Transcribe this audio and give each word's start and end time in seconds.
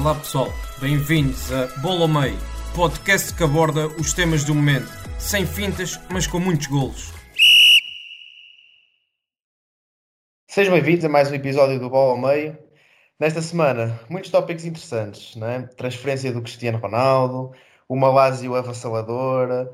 Olá 0.00 0.14
pessoal, 0.14 0.48
bem-vindos 0.80 1.52
a 1.52 1.66
Bola 1.82 2.00
ao 2.00 2.08
Meio, 2.08 2.38
podcast 2.74 3.34
que 3.34 3.44
aborda 3.44 3.86
os 3.86 4.14
temas 4.14 4.42
do 4.44 4.54
momento, 4.54 4.88
sem 5.18 5.44
fintas, 5.44 6.00
mas 6.10 6.26
com 6.26 6.40
muitos 6.40 6.68
golos. 6.68 7.12
Sejam 10.48 10.72
bem-vindos 10.72 11.04
a 11.04 11.08
mais 11.10 11.30
um 11.30 11.34
episódio 11.34 11.78
do 11.78 11.90
Bola 11.90 12.12
ao 12.12 12.18
Meio. 12.18 12.58
Nesta 13.20 13.42
semana, 13.42 14.00
muitos 14.08 14.30
tópicos 14.30 14.64
interessantes, 14.64 15.36
não 15.36 15.46
é? 15.46 15.62
Transferência 15.76 16.32
do 16.32 16.40
Cristiano 16.40 16.78
Ronaldo, 16.78 17.52
o 17.86 17.94
Malásio 17.94 18.54
avassaladora, 18.54 19.70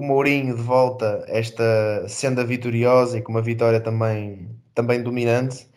o 0.00 0.02
Mourinho 0.02 0.56
de 0.56 0.62
volta 0.62 1.24
esta 1.28 2.08
senda 2.08 2.44
vitoriosa 2.44 3.18
e 3.18 3.22
com 3.22 3.30
uma 3.30 3.40
vitória 3.40 3.80
também, 3.80 4.50
também 4.74 5.00
dominante. 5.00 5.72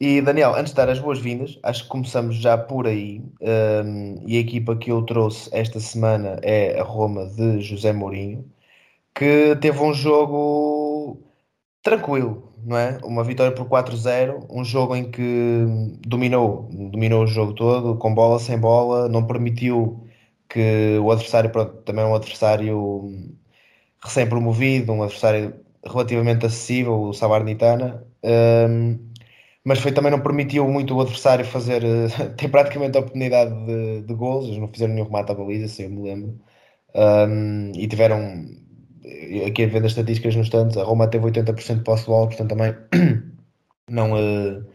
E 0.00 0.22
Daniel, 0.22 0.54
antes 0.54 0.72
de 0.72 0.76
dar 0.76 0.88
as 0.88 0.98
boas-vindas, 0.98 1.58
acho 1.62 1.82
que 1.82 1.90
começamos 1.90 2.36
já 2.36 2.56
por 2.56 2.86
aí. 2.86 3.22
Um, 3.40 4.22
e 4.26 4.38
a 4.38 4.40
equipa 4.40 4.74
que 4.76 4.90
eu 4.90 5.02
trouxe 5.02 5.50
esta 5.52 5.78
semana 5.78 6.38
é 6.42 6.80
a 6.80 6.84
Roma 6.84 7.26
de 7.26 7.60
José 7.60 7.92
Mourinho, 7.92 8.50
que 9.14 9.56
teve 9.60 9.80
um 9.82 9.92
jogo 9.94 11.22
tranquilo, 11.82 12.54
não 12.64 12.76
é? 12.78 12.98
Uma 13.04 13.24
vitória 13.24 13.54
por 13.54 13.66
4-0, 13.68 14.46
um 14.50 14.64
jogo 14.64 14.96
em 14.96 15.10
que 15.10 15.66
dominou, 16.06 16.68
dominou 16.92 17.24
o 17.24 17.26
jogo 17.26 17.54
todo, 17.54 17.96
com 17.98 18.14
bola, 18.14 18.38
sem 18.38 18.58
bola, 18.58 19.08
não 19.08 19.26
permitiu 19.26 20.06
que 20.48 20.98
o 21.02 21.10
adversário, 21.12 21.50
pronto, 21.50 21.82
também 21.82 22.04
é 22.04 22.08
um 22.08 22.14
adversário 22.14 23.38
recém-promovido, 24.02 24.92
um 24.92 25.02
adversário 25.02 25.54
relativamente 25.84 26.46
acessível, 26.46 27.02
o 27.02 27.12
Salernitana. 27.14 28.04
Um, 28.24 29.09
mas 29.70 29.78
foi 29.78 29.92
também 29.92 30.10
não 30.10 30.20
permitiu 30.20 30.66
muito 30.68 30.92
o 30.96 31.00
adversário 31.00 31.44
fazer 31.44 31.80
ter 32.36 32.48
praticamente 32.48 32.98
a 32.98 33.00
oportunidade 33.00 33.54
de, 33.66 34.02
de 34.02 34.14
gols, 34.14 34.46
eles 34.46 34.58
não 34.58 34.66
fizeram 34.66 34.94
nenhum 34.94 35.06
remate 35.06 35.30
à 35.30 35.34
baliza, 35.36 35.68
se 35.68 35.84
eu 35.84 35.90
me 35.90 36.02
lembro, 36.02 36.40
um, 36.92 37.70
e 37.76 37.86
tiveram 37.86 38.46
aqui 39.46 39.62
a 39.62 39.68
ver 39.68 39.84
as 39.84 39.92
estatísticas 39.92 40.34
nos 40.34 40.48
tantos, 40.48 40.76
a 40.76 40.82
Roma 40.82 41.06
teve 41.06 41.24
80% 41.24 41.76
de 41.76 41.84
posse 41.84 42.02
de 42.02 42.08
bola, 42.08 42.26
portanto 42.26 42.48
também 42.48 42.74
não 43.88 44.14
uh, 44.14 44.66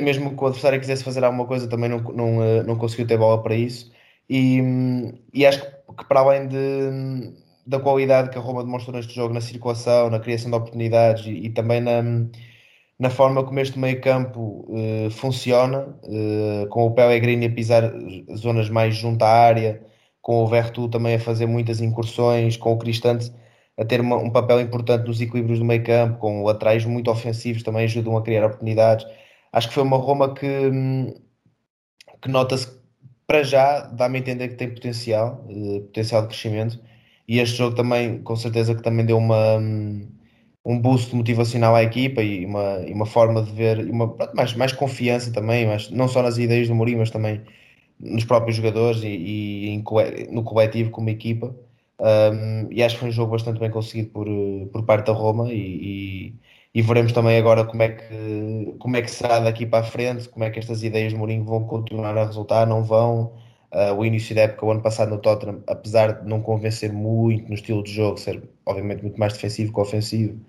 mesmo 0.00 0.36
que 0.36 0.44
o 0.44 0.46
adversário 0.46 0.78
quisesse 0.78 1.02
fazer 1.02 1.24
alguma 1.24 1.44
coisa 1.44 1.68
também 1.68 1.88
não, 1.88 1.98
não, 1.98 2.38
uh, 2.38 2.62
não 2.64 2.76
conseguiu 2.76 3.04
ter 3.08 3.18
bola 3.18 3.42
para 3.42 3.56
isso. 3.56 3.90
E, 4.30 4.60
e 5.34 5.44
acho 5.44 5.60
que 5.60 6.04
para 6.08 6.20
além 6.20 6.46
de, 6.46 7.34
da 7.66 7.80
qualidade 7.80 8.30
que 8.30 8.38
a 8.38 8.40
Roma 8.40 8.62
demonstrou 8.62 8.94
neste 8.96 9.12
jogo 9.12 9.34
na 9.34 9.40
circulação, 9.40 10.08
na 10.08 10.20
criação 10.20 10.52
de 10.52 10.56
oportunidades 10.56 11.26
e, 11.26 11.46
e 11.46 11.50
também 11.50 11.80
na 11.80 12.00
na 12.98 13.10
forma 13.10 13.44
como 13.44 13.60
este 13.60 13.78
meio 13.78 14.00
campo 14.00 14.66
uh, 14.68 15.10
funciona, 15.10 15.80
uh, 16.04 16.66
com 16.68 16.86
o 16.86 16.94
Pellegrini 16.94 17.46
a 17.46 17.50
pisar 17.50 17.92
zonas 18.36 18.70
mais 18.70 18.96
junto 18.96 19.22
à 19.22 19.28
área, 19.28 19.82
com 20.22 20.42
o 20.42 20.46
Vertu 20.46 20.88
também 20.88 21.16
a 21.16 21.20
fazer 21.20 21.46
muitas 21.46 21.80
incursões, 21.80 22.56
com 22.56 22.72
o 22.72 22.78
Cristante 22.78 23.32
a 23.78 23.84
ter 23.84 24.00
uma, 24.00 24.16
um 24.16 24.30
papel 24.30 24.60
importante 24.60 25.06
nos 25.06 25.20
equilíbrios 25.20 25.58
do 25.58 25.64
meio 25.64 25.84
campo, 25.84 26.18
com 26.18 26.42
laterais 26.42 26.84
muito 26.84 27.10
ofensivos 27.10 27.62
também 27.62 27.84
ajudam 27.84 28.16
a 28.16 28.22
criar 28.22 28.46
oportunidades. 28.46 29.06
Acho 29.52 29.68
que 29.68 29.74
foi 29.74 29.82
uma 29.82 29.98
Roma 29.98 30.34
que, 30.34 30.46
hum, 30.46 31.14
que 32.22 32.28
nota-se 32.30 32.68
para 33.26 33.42
já, 33.42 33.80
dá-me 33.80 34.18
a 34.18 34.20
entender 34.20 34.48
que 34.48 34.54
tem 34.56 34.72
potencial, 34.72 35.44
uh, 35.48 35.80
potencial 35.82 36.22
de 36.22 36.28
crescimento, 36.28 36.80
e 37.28 37.38
este 37.40 37.58
jogo 37.58 37.76
também, 37.76 38.22
com 38.22 38.36
certeza 38.36 38.74
que 38.74 38.82
também 38.82 39.04
deu 39.06 39.18
uma... 39.18 39.56
Um, 39.58 40.08
um 40.66 40.80
boost 40.80 41.14
motivacional 41.14 41.76
à 41.76 41.82
equipa 41.84 42.20
e 42.22 42.44
uma, 42.44 42.80
e 42.86 42.92
uma 42.92 43.06
forma 43.06 43.40
de 43.42 43.52
ver, 43.52 43.78
uma, 43.88 44.12
mais, 44.34 44.52
mais 44.54 44.72
confiança 44.72 45.32
também, 45.32 45.64
mas 45.66 45.90
não 45.90 46.08
só 46.08 46.22
nas 46.22 46.38
ideias 46.38 46.66
do 46.68 46.74
Mourinho, 46.74 46.98
mas 46.98 47.10
também 47.10 47.40
nos 48.00 48.24
próprios 48.24 48.56
jogadores 48.56 49.02
e, 49.04 49.06
e 49.06 49.68
em, 49.68 49.84
no 50.32 50.42
coletivo 50.42 50.90
como 50.90 51.08
equipa. 51.08 51.54
Um, 52.00 52.68
e 52.72 52.82
acho 52.82 52.96
que 52.96 53.00
foi 53.00 53.08
um 53.10 53.12
jogo 53.12 53.32
bastante 53.32 53.60
bem 53.60 53.70
conseguido 53.70 54.10
por, 54.10 54.26
por 54.72 54.84
parte 54.84 55.06
da 55.06 55.12
Roma 55.12 55.52
e, 55.52 56.34
e, 56.34 56.34
e, 56.74 56.82
veremos 56.82 57.12
também 57.12 57.38
agora 57.38 57.64
como 57.64 57.82
é, 57.82 57.88
que, 57.90 58.74
como 58.78 58.96
é 58.96 59.02
que 59.02 59.10
será 59.10 59.40
daqui 59.40 59.66
para 59.66 59.86
a 59.86 59.88
frente, 59.88 60.28
como 60.28 60.44
é 60.44 60.50
que 60.50 60.58
estas 60.58 60.82
ideias 60.82 61.12
do 61.12 61.18
Mourinho 61.18 61.44
vão 61.44 61.64
continuar 61.64 62.16
a 62.18 62.26
resultar, 62.26 62.66
não 62.66 62.82
vão. 62.84 63.32
Uh, 63.72 63.94
o 63.96 64.04
início 64.04 64.34
da 64.34 64.42
época, 64.42 64.66
o 64.66 64.70
ano 64.70 64.82
passado 64.82 65.10
no 65.10 65.18
Tottenham, 65.18 65.62
apesar 65.66 66.22
de 66.22 66.28
não 66.28 66.40
convencer 66.40 66.92
muito 66.92 67.48
no 67.48 67.54
estilo 67.54 67.82
de 67.82 67.92
jogo, 67.92 68.18
ser 68.18 68.42
obviamente 68.66 69.02
muito 69.02 69.18
mais 69.18 69.32
defensivo 69.32 69.72
que 69.72 69.80
ofensivo, 69.80 70.40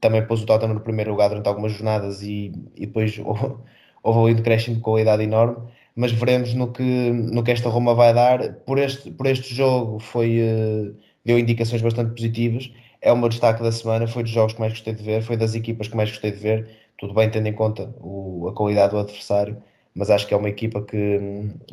também 0.00 0.26
pôs 0.26 0.42
o 0.42 0.46
Tottenham 0.46 0.74
no 0.74 0.80
primeiro 0.80 1.10
lugar 1.10 1.28
durante 1.28 1.48
algumas 1.48 1.72
jornadas 1.72 2.22
e, 2.22 2.52
e 2.76 2.86
depois 2.86 3.18
houve 4.02 4.32
um 4.32 4.34
decréscimo 4.34 4.76
de 4.76 4.82
qualidade 4.82 5.22
enorme. 5.22 5.56
Mas 5.96 6.12
veremos 6.12 6.52
no 6.54 6.72
que, 6.72 6.82
no 6.82 7.42
que 7.42 7.52
esta 7.52 7.68
Roma 7.68 7.94
vai 7.94 8.12
dar. 8.12 8.54
Por 8.66 8.78
este, 8.78 9.10
por 9.12 9.26
este 9.26 9.54
jogo 9.54 9.98
foi, 10.00 10.40
uh, 10.40 10.94
deu 11.24 11.38
indicações 11.38 11.80
bastante 11.82 12.14
positivas. 12.14 12.70
É 13.00 13.12
o 13.12 13.16
meu 13.16 13.28
destaque 13.28 13.62
da 13.62 13.70
semana. 13.72 14.06
Foi 14.06 14.22
dos 14.24 14.32
jogos 14.32 14.54
que 14.54 14.60
mais 14.60 14.72
gostei 14.72 14.92
de 14.94 15.02
ver, 15.02 15.22
foi 15.22 15.36
das 15.36 15.54
equipas 15.54 15.88
que 15.88 15.96
mais 15.96 16.10
gostei 16.10 16.32
de 16.32 16.38
ver. 16.38 16.68
Tudo 16.98 17.14
bem, 17.14 17.30
tendo 17.30 17.46
em 17.46 17.52
conta 17.54 17.94
o, 18.00 18.48
a 18.48 18.52
qualidade 18.54 18.92
do 18.92 18.98
adversário 18.98 19.56
mas 19.94 20.10
acho 20.10 20.26
que 20.26 20.34
é 20.34 20.36
uma 20.36 20.48
equipa 20.48 20.82
que, 20.82 21.18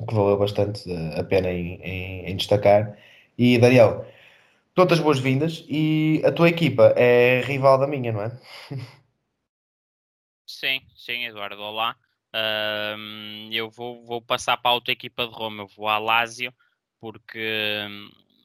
que 0.07 0.13
valeu 0.13 0.37
bastante 0.37 0.83
a 1.15 1.23
pena 1.23 1.49
em, 1.51 1.81
em, 1.81 2.25
em 2.27 2.35
destacar. 2.35 2.95
E 3.37 3.57
Daniel, 3.57 4.05
todas 4.73 4.97
as 4.97 5.03
boas-vindas 5.03 5.65
e 5.67 6.21
a 6.25 6.31
tua 6.31 6.49
equipa 6.49 6.93
é 6.95 7.41
rival 7.41 7.77
da 7.77 7.87
minha, 7.87 8.11
não 8.11 8.21
é? 8.21 8.31
Sim, 10.45 10.81
sim, 10.95 11.25
Eduardo, 11.25 11.61
olá. 11.61 11.95
Eu 13.51 13.69
vou, 13.69 14.05
vou 14.05 14.21
passar 14.21 14.57
para 14.57 14.71
a 14.71 14.73
outra 14.73 14.93
equipa 14.93 15.27
de 15.27 15.33
Roma, 15.33 15.63
eu 15.63 15.67
vou 15.67 15.87
à 15.87 15.97
Lazio, 15.97 16.53
porque 16.99 17.85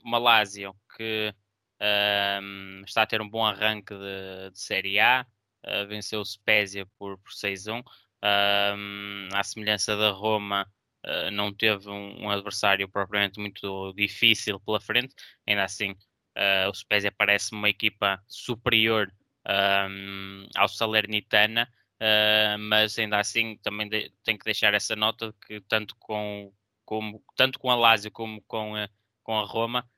uma 0.05 0.19
Lazio 0.19 0.75
que 0.97 1.35
um, 1.81 2.83
está 2.85 3.03
a 3.03 3.07
ter 3.07 3.21
um 3.21 3.29
bom 3.29 3.45
arranque 3.45 3.95
de, 3.95 4.51
de 4.51 4.59
Série 4.59 4.99
A, 4.99 5.27
uh, 5.65 5.87
venceu 5.87 6.21
o 6.21 6.25
Spezia 6.25 6.87
por, 6.99 7.19
por 7.19 7.33
6-1, 7.33 7.83
um, 8.23 9.29
à 9.35 9.43
semelhança 9.45 9.97
da 9.97 10.11
Roma, 10.11 10.67
uh, 11.05 11.31
não 11.31 11.53
teve 11.53 11.89
um, 11.89 12.25
um, 12.25 12.31
adversário 12.31 12.89
propriamente 12.89 13.39
muito 13.39 13.93
difícil 13.95 14.59
pela 14.61 14.81
frente. 14.81 15.15
Ainda 15.47 15.65
assim, 15.65 15.95
uh, 16.37 16.71
o 16.71 16.75
Spezia 16.75 17.11
parece 17.11 17.53
uma 17.53 17.69
equipa 17.69 18.23
superior 18.29 19.13
um, 19.91 20.47
ao 20.57 20.69
Salernitana, 20.69 21.69
uh, 22.01 22.59
mas 22.59 22.99
ainda 22.99 23.19
assim 23.19 23.57
também 23.63 23.89
de, 23.89 24.13
tem 24.25 24.37
que 24.37 24.45
deixar 24.45 24.75
essa 24.75 24.95
nota 24.95 25.35
que 25.47 25.61
tanto 25.63 25.97
com, 25.97 26.53
como, 26.85 27.23
tanto 27.37 27.59
com 27.59 27.71
a 27.71 27.77
Lazio 27.77 28.11
como 28.11 28.41
com, 28.43 28.75
com 29.23 29.39
a 29.39 29.45
Roma, 29.45 29.89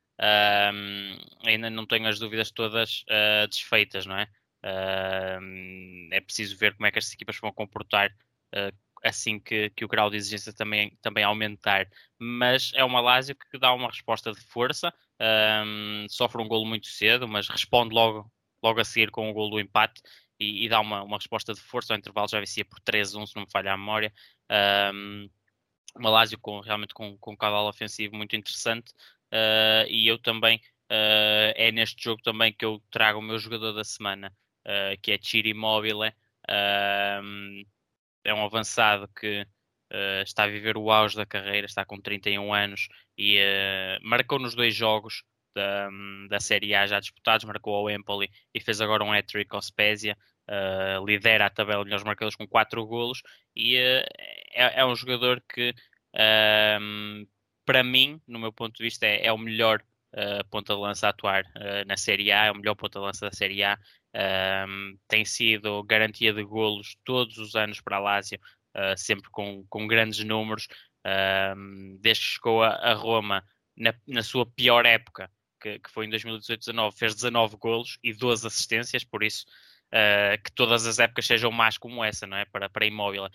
ainda 1.46 1.70
não 1.70 1.86
tenho 1.86 2.08
as 2.08 2.18
dúvidas 2.18 2.50
todas 2.50 3.04
desfeitas, 3.48 4.04
não 4.04 4.16
é? 4.16 4.28
Uh, 4.62 6.08
é 6.12 6.20
preciso 6.20 6.56
ver 6.56 6.74
como 6.74 6.86
é 6.86 6.90
que 6.90 6.98
estas 6.98 7.14
equipas 7.14 7.38
vão 7.38 7.52
comportar 7.52 8.10
uh, 8.54 8.76
assim 9.04 9.38
que, 9.38 9.70
que, 9.70 9.84
o 9.84 9.88
grau 9.88 10.10
de 10.10 10.16
exigência 10.16 10.52
também, 10.52 10.96
também 11.00 11.24
aumentar. 11.24 11.88
Mas 12.18 12.72
é 12.74 12.84
uma 12.84 13.00
Lazio 13.00 13.36
que 13.36 13.58
dá 13.58 13.72
uma 13.72 13.88
resposta 13.88 14.32
de 14.32 14.40
força, 14.40 14.92
sofre 16.08 16.42
um 16.42 16.48
golo 16.48 16.64
muito 16.64 16.86
cedo, 16.86 17.26
mas 17.26 17.48
responde 17.48 17.94
logo, 17.94 18.30
logo 18.62 18.80
a 18.80 18.84
seguir 18.84 19.10
com 19.10 19.30
o 19.30 19.32
golo 19.32 19.50
do 19.50 19.60
empate 19.60 20.00
e, 20.38 20.64
e 20.64 20.68
dá 20.68 20.80
uma, 20.80 21.02
uma 21.02 21.16
resposta 21.16 21.52
de 21.54 21.60
força. 21.60 21.92
Ao 21.92 21.98
intervalo 21.98 22.28
já 22.28 22.40
vencia 22.40 22.64
por 22.64 22.80
3-1, 22.80 23.26
se 23.26 23.36
não 23.36 23.42
me 23.42 23.50
falha 23.50 23.72
a 23.72 23.76
memória. 23.76 24.12
Um, 24.92 25.28
uma 25.96 26.10
Lazio 26.10 26.38
com, 26.38 26.60
realmente 26.60 26.94
com, 26.94 27.16
com 27.18 27.32
um 27.32 27.36
cavalo 27.36 27.68
ofensivo 27.68 28.14
muito 28.14 28.36
interessante 28.36 28.92
uh, 29.32 29.88
e 29.88 30.06
eu 30.06 30.18
também 30.18 30.60
Uh, 30.90 31.52
é 31.54 31.70
neste 31.70 32.02
jogo 32.02 32.22
também 32.22 32.50
que 32.50 32.64
eu 32.64 32.82
trago 32.90 33.18
o 33.18 33.22
meu 33.22 33.38
jogador 33.38 33.74
da 33.74 33.84
semana 33.84 34.34
uh, 34.64 34.98
que 35.02 35.12
é 35.12 35.18
Chiri 35.20 35.52
Mobile. 35.52 36.14
É 38.24 38.34
um 38.34 38.44
avançado 38.44 39.06
que 39.08 39.46
uh, 39.92 40.22
está 40.22 40.44
a 40.44 40.48
viver 40.48 40.76
o 40.76 40.90
auge 40.90 41.16
da 41.16 41.26
carreira, 41.26 41.66
está 41.66 41.84
com 41.84 42.00
31 42.00 42.52
anos 42.52 42.88
e 43.16 43.38
marcou 44.02 44.38
nos 44.38 44.54
dois 44.54 44.74
jogos 44.74 45.24
da, 45.54 45.88
da 46.28 46.40
Série 46.40 46.74
A 46.74 46.86
já 46.86 47.00
disputados, 47.00 47.44
marcou 47.44 47.74
ao 47.74 47.90
Empoli 47.90 48.30
e 48.54 48.60
fez 48.60 48.80
agora 48.80 49.02
um 49.02 49.12
hat-trick 49.12 49.52
ao 49.54 49.60
Spezia. 49.60 50.16
lidera 51.04 51.46
a 51.46 51.50
tabela 51.50 51.82
de 51.82 51.86
melhores 51.86 52.04
marcadores 52.04 52.36
com 52.36 52.46
4 52.46 52.86
golos 52.86 53.22
e 53.56 53.76
é, 53.76 54.80
é 54.80 54.84
um 54.84 54.94
jogador 54.94 55.42
que, 55.52 55.74
um, 56.80 57.26
para 57.64 57.82
mim, 57.82 58.20
no 58.26 58.38
meu 58.38 58.52
ponto 58.52 58.76
de 58.76 58.82
vista, 58.82 59.06
é, 59.06 59.26
é 59.26 59.32
o 59.32 59.38
melhor 59.38 59.82
uh, 60.14 60.46
ponta 60.50 60.74
de 60.74 60.80
lança 60.80 61.06
a 61.06 61.10
atuar 61.10 61.44
uh, 61.44 61.86
na 61.86 61.96
Série 61.96 62.32
A, 62.32 62.46
é 62.46 62.50
o 62.50 62.56
melhor 62.56 62.74
ponta 62.74 62.98
de 62.98 63.04
lança 63.04 63.26
da 63.26 63.32
Série 63.32 63.62
A. 63.62 63.78
Um, 64.66 64.98
tem 65.06 65.24
sido 65.24 65.82
garantia 65.84 66.32
de 66.32 66.42
golos 66.42 66.96
todos 67.04 67.36
os 67.38 67.54
anos 67.54 67.80
para 67.80 67.96
a 67.96 68.00
Lazio, 68.00 68.38
uh, 68.38 68.57
sempre 68.96 69.30
com, 69.30 69.64
com 69.68 69.86
grandes 69.86 70.22
números. 70.24 70.68
Um, 71.06 71.96
desde 72.00 72.24
que 72.24 72.30
chegou 72.32 72.62
a, 72.62 72.70
a 72.70 72.92
Roma 72.92 73.44
na, 73.76 73.94
na, 74.06 74.22
sua 74.22 74.44
pior 74.44 74.84
época, 74.84 75.30
que, 75.60 75.78
que 75.78 75.90
foi 75.90 76.06
em 76.06 76.10
2018-19, 76.10 76.92
fez 76.92 77.14
19 77.14 77.56
golos 77.56 77.98
e 78.02 78.12
12 78.12 78.46
assistências, 78.46 79.04
por 79.04 79.22
isso 79.22 79.46
uh, 79.88 80.42
que 80.42 80.52
todas 80.52 80.86
as 80.86 80.98
épocas 80.98 81.26
sejam 81.26 81.50
más 81.50 81.78
como 81.78 82.02
essa, 82.04 82.26
não 82.26 82.36
é? 82.36 82.44
Para, 82.44 82.68
para 82.68 82.86
Imóvel. 82.86 83.28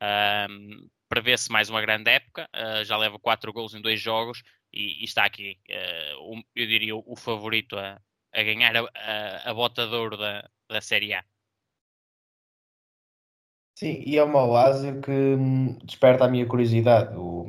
Um, 0.00 0.88
Prevê-se 1.08 1.50
mais 1.50 1.70
uma 1.70 1.80
grande 1.80 2.10
época, 2.10 2.48
uh, 2.54 2.84
já 2.84 2.96
leva 2.96 3.18
4 3.18 3.52
golos 3.52 3.74
em 3.74 3.80
dois 3.80 3.98
jogos 4.00 4.42
e, 4.72 5.00
e 5.00 5.04
está 5.04 5.24
aqui, 5.24 5.58
uh, 5.70 6.34
um, 6.34 6.42
eu 6.54 6.66
diria, 6.66 6.94
o 6.94 7.16
favorito 7.16 7.78
a, 7.78 7.98
a 8.32 8.42
ganhar 8.42 8.76
a, 8.76 8.80
a, 8.94 9.50
a 9.50 9.54
bota 9.54 9.86
de 9.86 9.94
ouro 9.94 10.16
da, 10.16 10.48
da 10.68 10.80
Série 10.80 11.14
A. 11.14 11.24
Sim, 13.78 14.02
e 14.04 14.18
é 14.18 14.24
uma 14.24 14.44
Lazio 14.44 15.00
que 15.00 15.10
hum, 15.12 15.78
desperta 15.84 16.24
a 16.24 16.28
minha 16.28 16.44
curiosidade. 16.46 17.14
O, 17.16 17.46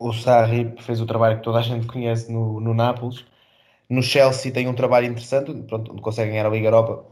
o 0.00 0.12
Sarri 0.12 0.74
fez 0.80 1.00
o 1.00 1.06
trabalho 1.06 1.36
que 1.38 1.44
toda 1.44 1.58
a 1.60 1.62
gente 1.62 1.86
conhece 1.86 2.32
no, 2.32 2.60
no 2.60 2.74
Nápoles. 2.74 3.24
No 3.88 4.02
Chelsea 4.02 4.52
tem 4.52 4.68
um 4.68 4.74
trabalho 4.74 5.06
interessante, 5.06 5.52
pronto, 5.64 5.92
onde 5.92 6.02
consegue 6.02 6.32
ganhar 6.32 6.46
a 6.46 6.50
Liga 6.50 6.68
Europa. 6.68 7.06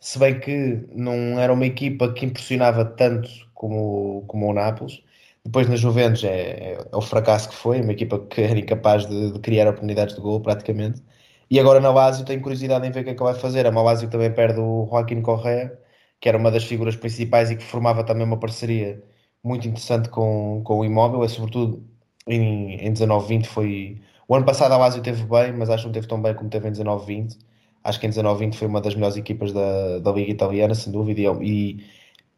Se 0.00 0.18
bem 0.18 0.38
que 0.40 0.86
não 0.92 1.40
era 1.40 1.52
uma 1.52 1.66
equipa 1.66 2.12
que 2.12 2.26
impressionava 2.26 2.84
tanto 2.84 3.30
como, 3.54 4.24
como 4.28 4.50
o 4.50 4.52
Nápoles. 4.54 5.02
Depois 5.44 5.68
na 5.68 5.76
Juventus 5.76 6.24
é, 6.24 6.74
é, 6.74 6.88
é 6.92 6.96
o 6.96 7.00
fracasso 7.02 7.48
que 7.50 7.54
foi, 7.56 7.80
uma 7.80 7.92
equipa 7.92 8.18
que 8.20 8.42
era 8.42 8.58
incapaz 8.58 9.06
de, 9.06 9.32
de, 9.32 9.40
criar 9.40 9.68
oportunidades 9.68 10.14
de 10.14 10.20
gol 10.20 10.40
praticamente. 10.42 11.02
E 11.50 11.58
agora 11.60 11.80
na 11.80 11.90
Lazio 11.92 12.26
tenho 12.26 12.42
curiosidade 12.42 12.86
em 12.86 12.90
ver 12.90 13.00
o 13.00 13.04
que 13.04 13.10
é 13.10 13.14
que 13.14 13.22
vai 13.22 13.34
fazer. 13.34 13.66
A 13.66 13.70
Lazio 13.70 14.10
também 14.10 14.32
perde 14.32 14.60
o 14.60 14.86
Joaquim 14.90 15.22
Correa, 15.22 15.78
que 16.20 16.28
era 16.28 16.38
uma 16.38 16.50
das 16.50 16.64
figuras 16.64 16.96
principais 16.96 17.50
e 17.50 17.56
que 17.56 17.64
formava 17.64 18.04
também 18.04 18.26
uma 18.26 18.38
parceria 18.38 19.02
muito 19.42 19.68
interessante 19.68 20.08
com, 20.08 20.62
com 20.64 20.78
o 20.80 20.84
Imóvel, 20.84 21.24
e 21.24 21.28
sobretudo 21.28 21.84
em, 22.26 22.74
em 22.86 22.92
19-20 22.92 23.46
foi... 23.46 24.00
O 24.28 24.34
ano 24.34 24.44
passado 24.44 24.72
a 24.72 24.76
Lazio 24.76 25.02
teve 25.02 25.24
bem, 25.24 25.52
mas 25.52 25.70
acho 25.70 25.84
que 25.84 25.88
não 25.88 25.92
teve 25.94 26.08
tão 26.08 26.20
bem 26.20 26.34
como 26.34 26.50
teve 26.50 26.68
em 26.68 26.72
19-20. 26.72 27.38
Acho 27.84 28.00
que 28.00 28.06
em 28.06 28.10
19-20 28.10 28.54
foi 28.54 28.66
uma 28.68 28.80
das 28.80 28.94
melhores 28.94 29.16
equipas 29.16 29.52
da, 29.52 29.98
da 30.00 30.12
Liga 30.12 30.32
Italiana, 30.32 30.74
sem 30.74 30.92
dúvida, 30.92 31.20
e, 31.42 31.84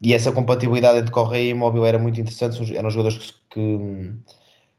e 0.01 0.13
essa 0.13 0.31
compatibilidade 0.31 0.99
entre 0.99 1.11
Correia 1.11 1.47
e 1.47 1.49
Imóvel 1.49 1.85
era 1.85 1.99
muito 1.99 2.21
interessante, 2.21 2.75
eram 2.77 2.89
jogadores 2.91 3.31
que, 3.31 3.33
que 3.49 4.13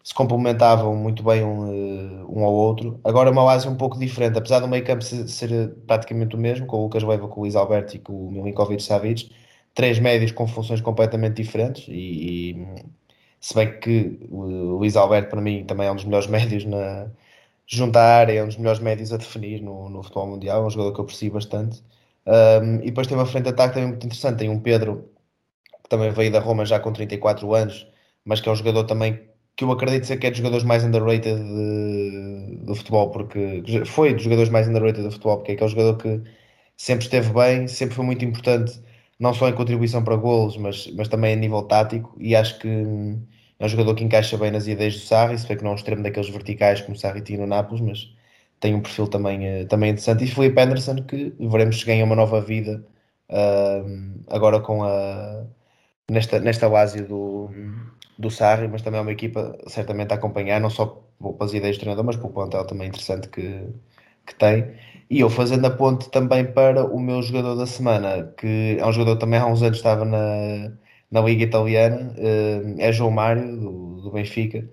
se 0.02 0.14
complementavam 0.14 0.96
muito 0.96 1.22
bem 1.22 1.44
um, 1.44 2.26
um 2.28 2.44
ao 2.44 2.52
outro. 2.52 3.00
Agora 3.04 3.30
uma 3.30 3.44
Lazio 3.44 3.70
um 3.70 3.76
pouco 3.76 3.98
diferente, 3.98 4.38
apesar 4.38 4.60
do 4.60 4.68
meio 4.68 4.84
campo 4.84 5.02
ser, 5.04 5.28
ser, 5.28 5.74
praticamente 5.86 6.34
o 6.36 6.38
mesmo, 6.38 6.66
com 6.66 6.78
o 6.78 6.82
Lucas 6.84 7.02
Leiva, 7.02 7.28
com 7.28 7.40
o 7.40 7.42
Luís 7.42 7.56
Alberto 7.56 7.96
e 7.96 7.98
com 7.98 8.12
o 8.28 8.32
Milinkovic 8.32 8.82
Savic, 8.82 9.30
três 9.74 9.98
médios 9.98 10.32
com 10.32 10.46
funções 10.46 10.80
completamente 10.80 11.36
diferentes 11.42 11.86
e, 11.88 12.52
e 12.52 12.84
se 13.40 13.54
bem 13.54 13.78
que 13.80 14.18
o 14.30 14.44
Luís 14.78 14.96
Alberto 14.96 15.30
para 15.30 15.40
mim 15.40 15.64
também 15.64 15.86
é 15.86 15.92
um 15.92 15.96
dos 15.96 16.04
melhores 16.04 16.26
médios 16.28 16.64
na 16.64 17.10
junto 17.66 17.96
à 17.98 18.02
área, 18.02 18.32
é 18.34 18.42
um 18.42 18.48
dos 18.48 18.56
melhores 18.56 18.80
médios 18.80 19.12
a 19.12 19.16
definir 19.16 19.62
no, 19.62 19.88
no 19.88 20.02
futebol 20.02 20.26
mundial, 20.26 20.62
é 20.64 20.66
um 20.66 20.70
jogador 20.70 20.92
que 20.92 21.00
eu 21.00 21.04
aprecio 21.04 21.32
bastante. 21.32 21.82
Um, 22.26 22.76
e 22.82 22.86
depois 22.86 23.06
tem 23.06 23.16
uma 23.16 23.26
frente 23.26 23.44
de 23.44 23.50
ataque 23.50 23.74
também 23.74 23.88
muito 23.90 24.06
interessante, 24.06 24.38
tem 24.38 24.50
um 24.50 24.60
Pedro 24.60 25.10
que 25.82 25.88
também 25.90 26.10
veio 26.12 26.32
da 26.32 26.40
Roma 26.40 26.64
já 26.66 26.80
com 26.80 26.92
34 26.92 27.54
anos, 27.54 27.86
mas 28.24 28.40
que 28.40 28.48
é 28.48 28.52
um 28.52 28.56
jogador 28.56 28.84
também 28.84 29.29
que 29.60 29.64
eu 29.64 29.72
acredito 29.72 30.06
ser 30.06 30.16
que 30.16 30.26
é 30.26 30.30
dos 30.30 30.38
jogadores 30.38 30.64
mais 30.64 30.82
underrated 30.84 31.36
de, 31.38 32.56
do 32.64 32.74
futebol, 32.74 33.10
porque 33.10 33.62
foi 33.84 34.14
dos 34.14 34.22
jogadores 34.22 34.50
mais 34.50 34.66
underrated 34.66 35.02
do 35.02 35.10
futebol, 35.10 35.36
porque 35.36 35.52
é 35.52 35.54
aquele 35.54 35.70
jogador 35.70 35.98
que 35.98 36.22
sempre 36.78 37.04
esteve 37.04 37.30
bem, 37.30 37.68
sempre 37.68 37.94
foi 37.94 38.06
muito 38.06 38.24
importante, 38.24 38.80
não 39.18 39.34
só 39.34 39.50
em 39.50 39.52
contribuição 39.52 40.02
para 40.02 40.16
golos, 40.16 40.56
mas, 40.56 40.90
mas 40.96 41.08
também 41.08 41.34
a 41.34 41.36
nível 41.36 41.62
tático, 41.64 42.16
e 42.18 42.34
acho 42.34 42.58
que 42.58 42.68
é 43.58 43.66
um 43.66 43.68
jogador 43.68 43.94
que 43.94 44.02
encaixa 44.02 44.38
bem 44.38 44.50
nas 44.50 44.66
ideias 44.66 44.94
do 44.94 45.00
Sarri, 45.00 45.38
se 45.38 45.46
bem 45.46 45.58
que 45.58 45.62
não 45.62 45.72
é 45.72 45.74
um 45.74 45.76
extremo 45.76 46.02
daqueles 46.02 46.30
verticais 46.30 46.80
como 46.80 46.96
o 46.96 46.98
Sarri 46.98 47.20
tinha 47.20 47.38
no 47.40 47.46
Nápoles, 47.46 47.82
mas 47.82 48.14
tem 48.60 48.74
um 48.74 48.80
perfil 48.80 49.08
também, 49.08 49.46
eh, 49.46 49.64
também 49.66 49.90
interessante. 49.90 50.24
E 50.24 50.26
Felipe 50.26 50.58
Anderson, 50.60 50.96
que 51.02 51.34
veremos 51.38 51.80
se 51.80 51.86
ganha 51.86 52.04
uma 52.04 52.16
nova 52.16 52.40
vida 52.40 52.82
uh, 53.28 54.20
agora 54.28 54.60
com 54.60 54.82
a 54.84 55.44
nesta, 56.10 56.40
nesta 56.40 56.68
base 56.68 57.02
do, 57.02 57.50
do 58.20 58.30
Sarri, 58.30 58.68
mas 58.68 58.82
também 58.82 58.98
é 59.00 59.02
uma 59.02 59.12
equipa 59.12 59.58
certamente 59.66 60.12
a 60.12 60.16
acompanhar, 60.16 60.60
não 60.60 60.70
só 60.70 60.86
pelas 61.38 61.54
ideias 61.54 61.76
do 61.76 61.80
treinador, 61.80 62.04
mas 62.04 62.16
pelo 62.16 62.30
plantel 62.30 62.64
também 62.66 62.88
interessante 62.88 63.28
que, 63.28 63.66
que 64.26 64.34
tem. 64.34 64.74
E 65.10 65.20
eu 65.20 65.30
fazendo 65.30 65.66
a 65.66 65.70
ponte 65.70 66.10
também 66.10 66.44
para 66.52 66.84
o 66.86 67.00
meu 67.00 67.22
jogador 67.22 67.56
da 67.56 67.66
semana, 67.66 68.32
que 68.38 68.76
é 68.78 68.86
um 68.86 68.92
jogador 68.92 69.16
que 69.16 69.20
também 69.20 69.40
há 69.40 69.46
uns 69.46 69.62
anos 69.62 69.78
estava 69.78 70.04
na, 70.04 70.72
na 71.10 71.20
Liga 71.22 71.44
Italiana, 71.44 72.14
uh, 72.18 72.76
é 72.78 72.92
João 72.92 73.10
Mário, 73.10 73.56
do, 73.56 74.02
do 74.02 74.10
Benfica. 74.12 74.68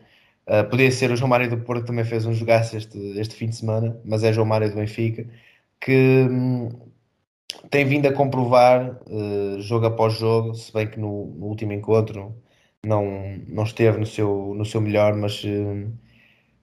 Uh, 0.48 0.70
podia 0.70 0.92
ser 0.92 1.12
o 1.12 1.16
João 1.16 1.30
Mário 1.30 1.50
do 1.50 1.58
Porto, 1.60 1.86
também 1.88 2.06
fez 2.06 2.26
um 2.26 2.34
jogaço 2.34 2.78
este, 2.78 2.98
este 3.20 3.36
fim 3.36 3.48
de 3.50 3.56
semana, 3.58 4.00
mas 4.06 4.24
é 4.24 4.34
João 4.34 4.48
Mário 4.48 4.70
do 4.70 4.76
Benfica, 4.76 5.26
que 5.82 6.28
um, 6.30 6.70
tem 7.70 7.86
vindo 7.86 8.08
a 8.08 8.14
comprovar, 8.14 9.00
uh, 9.10 9.62
jogo 9.62 9.88
após 9.88 10.14
jogo, 10.16 10.54
se 10.56 10.72
bem 10.74 10.88
que 10.88 11.00
no, 11.00 11.28
no 11.36 11.46
último 11.48 11.74
encontro 11.74 12.36
não, 12.88 13.38
não 13.48 13.64
esteve 13.64 13.98
no 14.00 14.06
seu, 14.06 14.54
no 14.56 14.66
seu 14.66 14.82
melhor, 14.82 15.16
mas 15.16 15.44
uh, 15.44 15.92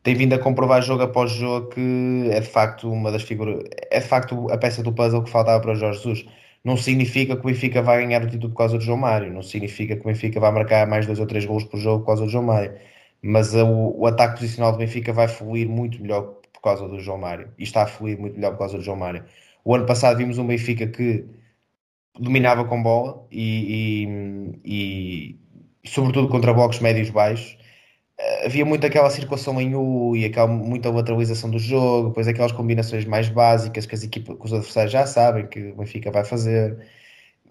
tem 0.03 0.15
vindo 0.15 0.35
a 0.35 0.39
comprovar 0.39 0.83
jogo 0.83 1.03
após 1.03 1.33
jogo 1.33 1.69
que 1.69 2.29
é 2.31 2.41
de 2.41 2.49
facto 2.49 2.91
uma 2.91 3.11
das 3.13 3.23
figuras, 3.23 3.65
é 3.91 4.01
de 4.01 4.07
facto 4.07 4.51
a 4.51 4.59
peça 4.59 4.83
do 4.83 4.93
puzzle 4.93 5.23
que 5.23 5.31
faltava 5.31 5.61
para 5.63 5.73
o 5.73 5.75
Jorge 5.77 5.99
Jesus. 5.99 6.27
Não 6.65 6.77
significa 6.77 7.37
que 7.37 7.43
o 7.43 7.47
Benfica 7.47 7.83
vai 7.83 8.03
ganhar 8.03 8.23
o 8.25 8.29
título 8.31 8.51
por 8.51 8.59
causa 8.59 8.79
do 8.79 8.85
João 8.85 8.99
Mário, 8.99 9.33
não 9.33 9.43
significa 9.43 9.97
que 9.97 10.03
o 10.03 10.07
Benfica 10.07 10.41
vai 10.41 10.51
marcar 10.53 10.87
mais 10.87 11.07
dois 11.07 11.21
ou 11.21 11.27
três 11.27 11.45
gols 11.45 11.65
por 11.65 11.79
jogo 11.79 12.01
por 12.01 12.07
causa 12.07 12.25
do 12.25 12.31
João 12.31 12.45
Mário, 12.45 12.75
mas 13.23 13.55
uh, 13.55 13.65
o, 13.67 14.01
o 14.01 14.07
ataque 14.07 14.35
posicional 14.41 14.73
do 14.73 14.79
Benfica 14.79 15.13
vai 15.13 15.29
fluir 15.29 15.69
muito 15.69 16.01
melhor 16.03 16.23
por 16.53 16.63
causa 16.63 16.89
do 16.89 16.99
João 17.01 17.19
Mário 17.19 17.51
e 17.59 17.65
está 17.65 17.83
a 17.83 17.87
fluir 17.87 18.19
muito 18.19 18.37
melhor 18.37 18.53
por 18.53 18.59
causa 18.61 18.79
do 18.79 18.83
João 18.85 18.97
Mário. 18.97 19.25
O 19.65 19.75
ano 19.75 19.87
passado 19.87 20.19
vimos 20.19 20.39
um 20.39 20.47
Benfica 20.47 20.87
que 20.87 21.27
dominava 22.19 22.65
com 22.65 22.83
bola 22.83 23.27
e, 23.31 24.57
e, 24.65 25.35
e 25.35 25.44
sobretudo 25.87 26.29
contra 26.29 26.53
blocos 26.55 26.81
médios 26.81 27.11
baixos. 27.11 27.59
Eh, 28.19 28.47
havia 28.47 28.65
muito 28.65 28.87
aquela 28.87 29.11
circulação 29.11 29.61
em 29.61 29.75
U 29.75 30.17
e 30.17 30.25
aquela, 30.25 30.49
muita 30.49 30.91
lateralização 30.91 31.51
do 31.51 31.59
jogo, 31.59 32.09
depois 32.09 32.29
aquelas 32.29 32.53
combinações 32.53 33.05
mais 33.05 33.29
básicas 33.29 33.87
que 33.87 33.95
as 33.95 34.03
equipas, 34.05 34.37
que 34.39 34.45
os 34.45 34.53
adversários 34.53 34.93
já 34.93 35.07
sabem 35.07 35.47
que 35.49 35.73
o 35.73 35.77
Benfica 35.77 36.11
vai 36.11 36.25
fazer. 36.25 36.79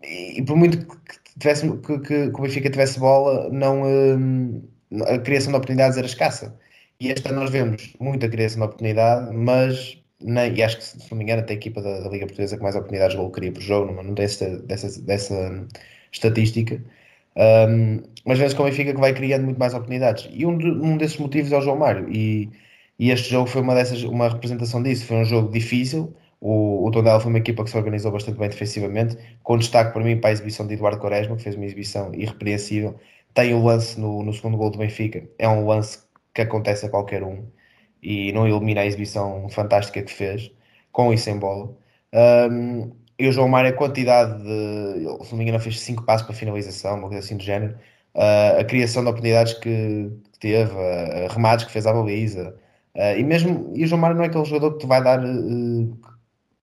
E, 0.04 0.42
por 0.44 0.56
muito 0.58 0.86
que, 0.88 1.40
tivesse, 1.40 1.70
que, 1.80 2.00
que, 2.00 2.32
que, 2.32 2.40
o 2.40 2.42
Benfica 2.42 2.70
tivesse 2.70 3.00
bola, 3.00 3.50
não, 3.50 3.84
hum, 3.84 4.64
a 5.08 5.18
criação 5.20 5.52
de 5.52 5.58
oportunidades 5.58 5.98
era 5.98 6.08
escassa. 6.08 6.58
E 7.00 7.12
esta 7.12 7.32
nós 7.32 7.50
vemos 7.50 7.94
muita 8.00 8.30
criação 8.30 8.60
de 8.60 8.66
oportunidade, 8.66 9.34
mas 9.36 9.98
nem, 10.24 10.54
e 10.56 10.64
acho 10.64 10.78
que 10.78 10.84
se 10.84 11.12
não 11.12 11.18
me 11.18 11.24
engano 11.24 11.42
até 11.42 11.54
a 11.54 11.56
equipa 11.58 11.82
da, 11.82 12.00
da 12.02 12.10
Liga 12.10 12.26
Portuguesa 12.26 12.58
que 12.58 12.64
mais 12.64 12.76
oportunidades 12.76 13.16
de 13.16 13.22
gol 13.22 13.32
cria 13.32 13.52
por 13.52 13.62
jogo, 13.62 13.92
não, 13.92 14.04
não 14.04 14.16
tem 14.16 14.26
essa, 14.26 14.58
dessa, 14.60 15.02
dessa 15.02 15.68
estatística. 16.12 16.82
Um, 17.36 18.02
mas 18.26 18.40
vezes 18.40 18.54
como 18.54 18.68
o 18.68 18.72
Benfica 18.72 18.94
que 18.94 19.00
vai 19.00 19.14
criando 19.14 19.46
muito 19.46 19.58
mais 19.60 19.74
oportunidades. 19.74 20.30
E 20.32 20.46
um, 20.46 20.58
de, 20.58 20.68
um 20.68 20.98
desses 20.98 21.18
motivos 21.18 21.52
é 21.52 21.58
o 21.58 21.62
João 21.62 21.78
Mário. 21.78 22.08
E, 22.10 22.50
e 23.00 23.12
este 23.12 23.30
jogo 23.30 23.48
foi 23.48 23.62
uma, 23.62 23.76
dessas, 23.76 24.04
uma 24.04 24.30
representação 24.30 24.82
disso. 24.82 25.06
Foi 25.06 25.18
um 25.18 25.26
jogo 25.26 25.52
difícil. 25.52 26.16
O, 26.40 26.86
o 26.88 26.92
Tondela 26.92 27.20
foi 27.20 27.30
uma 27.30 27.40
equipa 27.40 27.64
que 27.64 27.70
se 27.70 27.78
organizou 27.78 28.12
bastante 28.12 28.38
bem 28.38 28.50
defensivamente, 28.50 29.18
com 29.44 29.58
destaque 29.58 29.94
para 29.94 30.04
mim 30.04 30.20
para 30.20 30.30
a 30.30 30.34
exibição 30.34 30.68
de 30.68 30.74
Eduardo 30.74 31.00
Quaresma, 31.00 31.38
que 31.38 31.44
fez 31.44 31.56
uma 31.56 31.66
exibição 31.66 32.14
irrepreensível. 32.14 33.00
Tem 33.34 33.54
o 33.54 33.64
lance 33.64 34.00
no, 34.00 34.24
no 34.24 34.34
segundo 34.34 34.58
gol 34.58 34.70
do 34.70 34.78
Benfica, 34.78 35.28
é 35.40 35.48
um 35.48 35.66
lance 35.66 36.00
que 36.34 36.42
acontece 36.42 36.86
a 36.86 36.90
qualquer 36.90 37.24
um 37.24 37.46
e 38.02 38.32
não 38.34 38.48
elimina 38.48 38.82
a 38.82 38.86
exibição 38.86 39.48
fantástica 39.50 40.02
que 40.04 40.12
fez, 40.12 40.52
com 40.92 41.14
e 41.14 41.18
sem 41.18 41.40
bola. 41.40 41.76
Um, 42.14 42.92
e 43.18 43.28
o 43.28 43.32
João 43.32 43.48
Mário, 43.48 43.70
a 43.70 43.74
quantidade 43.74 44.42
de. 44.42 45.26
Se 45.26 45.32
não 45.32 45.38
me 45.38 45.44
engano, 45.44 45.60
fez 45.60 45.80
5 45.80 46.04
passos 46.04 46.26
para 46.26 46.36
finalização, 46.36 46.96
uma 46.98 47.08
coisa 47.08 47.20
assim 47.20 47.38
do 47.38 47.44
género. 47.44 47.78
Uh, 48.16 48.60
a 48.60 48.64
criação 48.64 49.04
de 49.04 49.10
oportunidades 49.10 49.54
que, 49.54 50.12
que 50.34 50.40
teve, 50.40 50.72
uh, 50.72 51.28
remates 51.30 51.66
que 51.66 51.72
fez 51.72 51.86
à 51.88 51.94
baliza. 51.94 52.56
Uh, 52.96 53.18
e 53.18 53.24
mesmo. 53.24 53.72
E 53.76 53.84
o 53.84 53.88
João 53.88 54.02
Mário 54.02 54.18
não 54.18 54.24
é 54.24 54.28
aquele 54.28 54.46
jogador 54.46 54.74
que 54.74 54.80
te 54.80 54.88
vai 54.88 55.04
dar. 55.04 55.22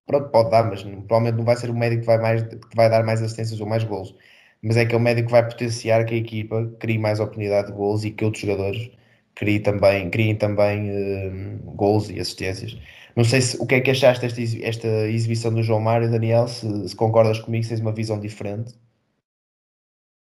Pronto, 0.07 0.29
pode 0.31 0.51
dar, 0.51 0.65
mas 0.69 0.83
provavelmente 0.83 1.37
não 1.37 1.45
vai 1.45 1.57
ser 1.57 1.71
o 1.71 1.75
médico 1.75 2.01
que 2.03 2.07
vai, 2.07 2.19
mais, 2.19 2.43
que 2.43 2.77
vai 2.77 2.91
dar 2.91 3.05
mais 3.05 3.23
assistências 3.23 3.61
ou 3.61 3.67
mais 3.67 3.85
golos. 3.85 4.15
Mas 4.63 4.77
é 4.77 4.85
que 4.85 4.95
é 4.95 4.99
o 4.99 5.01
médico 5.01 5.27
que 5.29 5.33
vai 5.33 5.49
potenciar 5.49 6.05
que 6.05 6.15
a 6.15 6.19
equipa 6.19 6.67
crie 6.81 6.99
mais 6.99 7.21
oportunidade 7.21 7.69
de 7.69 7.75
golos 7.75 8.05
e 8.05 8.11
que 8.11 8.25
outros 8.25 8.43
jogadores 8.43 8.91
criem 9.37 9.63
também, 9.63 10.11
criem 10.11 10.37
também 10.37 11.59
gols 11.77 12.11
e 12.11 12.21
assistências. 12.21 12.77
Não 13.17 13.25
sei 13.25 13.41
se, 13.41 13.57
o 13.61 13.67
que 13.67 13.77
é 13.77 13.81
que 13.81 13.91
achaste 13.91 14.21
desta 14.27 14.41
esta 14.67 14.89
exibição 15.09 15.53
do 15.53 15.63
João 15.63 15.81
Mário, 15.81 16.11
Daniel, 16.11 16.49
se, 16.49 16.89
se 16.89 16.97
concordas 16.97 17.41
comigo, 17.41 17.65
se 17.65 17.71
tens 17.71 17.81
uma 17.81 17.93
visão 17.93 18.21
diferente. 18.21 18.75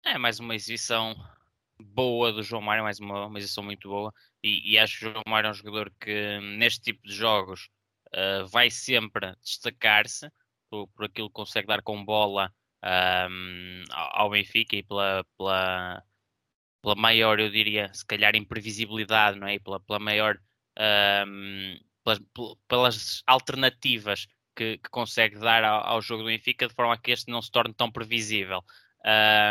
É 0.06 0.18
mais 0.18 0.40
uma 0.40 0.56
exibição 0.56 1.16
boa 1.80 2.32
do 2.32 2.44
João 2.44 2.62
Mário, 2.62 2.84
mais 2.84 3.00
uma, 3.00 3.28
uma 3.28 3.40
exibição 3.40 3.64
muito 3.64 3.90
boa. 3.90 4.14
E, 4.44 4.74
e, 4.74 4.80
acho 4.80 5.00
que 5.00 5.06
o 5.06 5.12
João 5.12 5.24
Mário 5.28 5.48
é 5.48 5.52
um 5.52 5.54
jogador 5.54 5.92
que, 6.00 6.40
neste 6.58 6.82
tipo 6.82 7.08
de 7.08 7.14
jogos, 7.14 7.70
uh, 8.08 8.48
vai 8.48 8.70
sempre 8.70 9.36
destacar-se 9.44 10.30
por, 10.70 10.88
por 10.90 11.06
aquilo 11.06 11.28
que 11.28 11.34
consegue 11.34 11.68
dar 11.68 11.82
com 11.82 12.04
bola 12.04 12.52
um, 13.30 13.84
ao 13.92 14.30
Benfica 14.30 14.76
e 14.76 14.84
pela, 14.84 15.24
pela, 15.38 16.04
pela 16.82 16.96
maior, 16.96 17.40
eu 17.40 17.50
diria, 17.50 17.94
se 17.94 18.06
calhar, 18.06 18.36
imprevisibilidade, 18.36 19.40
não 19.40 19.48
é? 19.48 19.56
E 19.56 19.60
pela, 19.60 19.80
pela 19.80 20.00
maior. 20.00 20.40
Um, 21.28 21.76
pelas, 22.04 22.20
pelas, 22.68 23.24
alternativas 23.28 24.28
que, 24.56 24.78
que 24.78 24.90
consegue 24.90 25.38
dar 25.38 25.64
ao, 25.64 25.84
ao, 25.86 26.02
jogo 26.02 26.24
do 26.24 26.28
Benfica, 26.28 26.68
de 26.68 26.74
forma 26.74 26.94
a 26.94 26.98
que 26.98 27.12
este 27.12 27.32
não 27.32 27.42
se 27.42 27.52
torne 27.52 27.74
tão 27.74 27.92
previsível. 27.92 28.64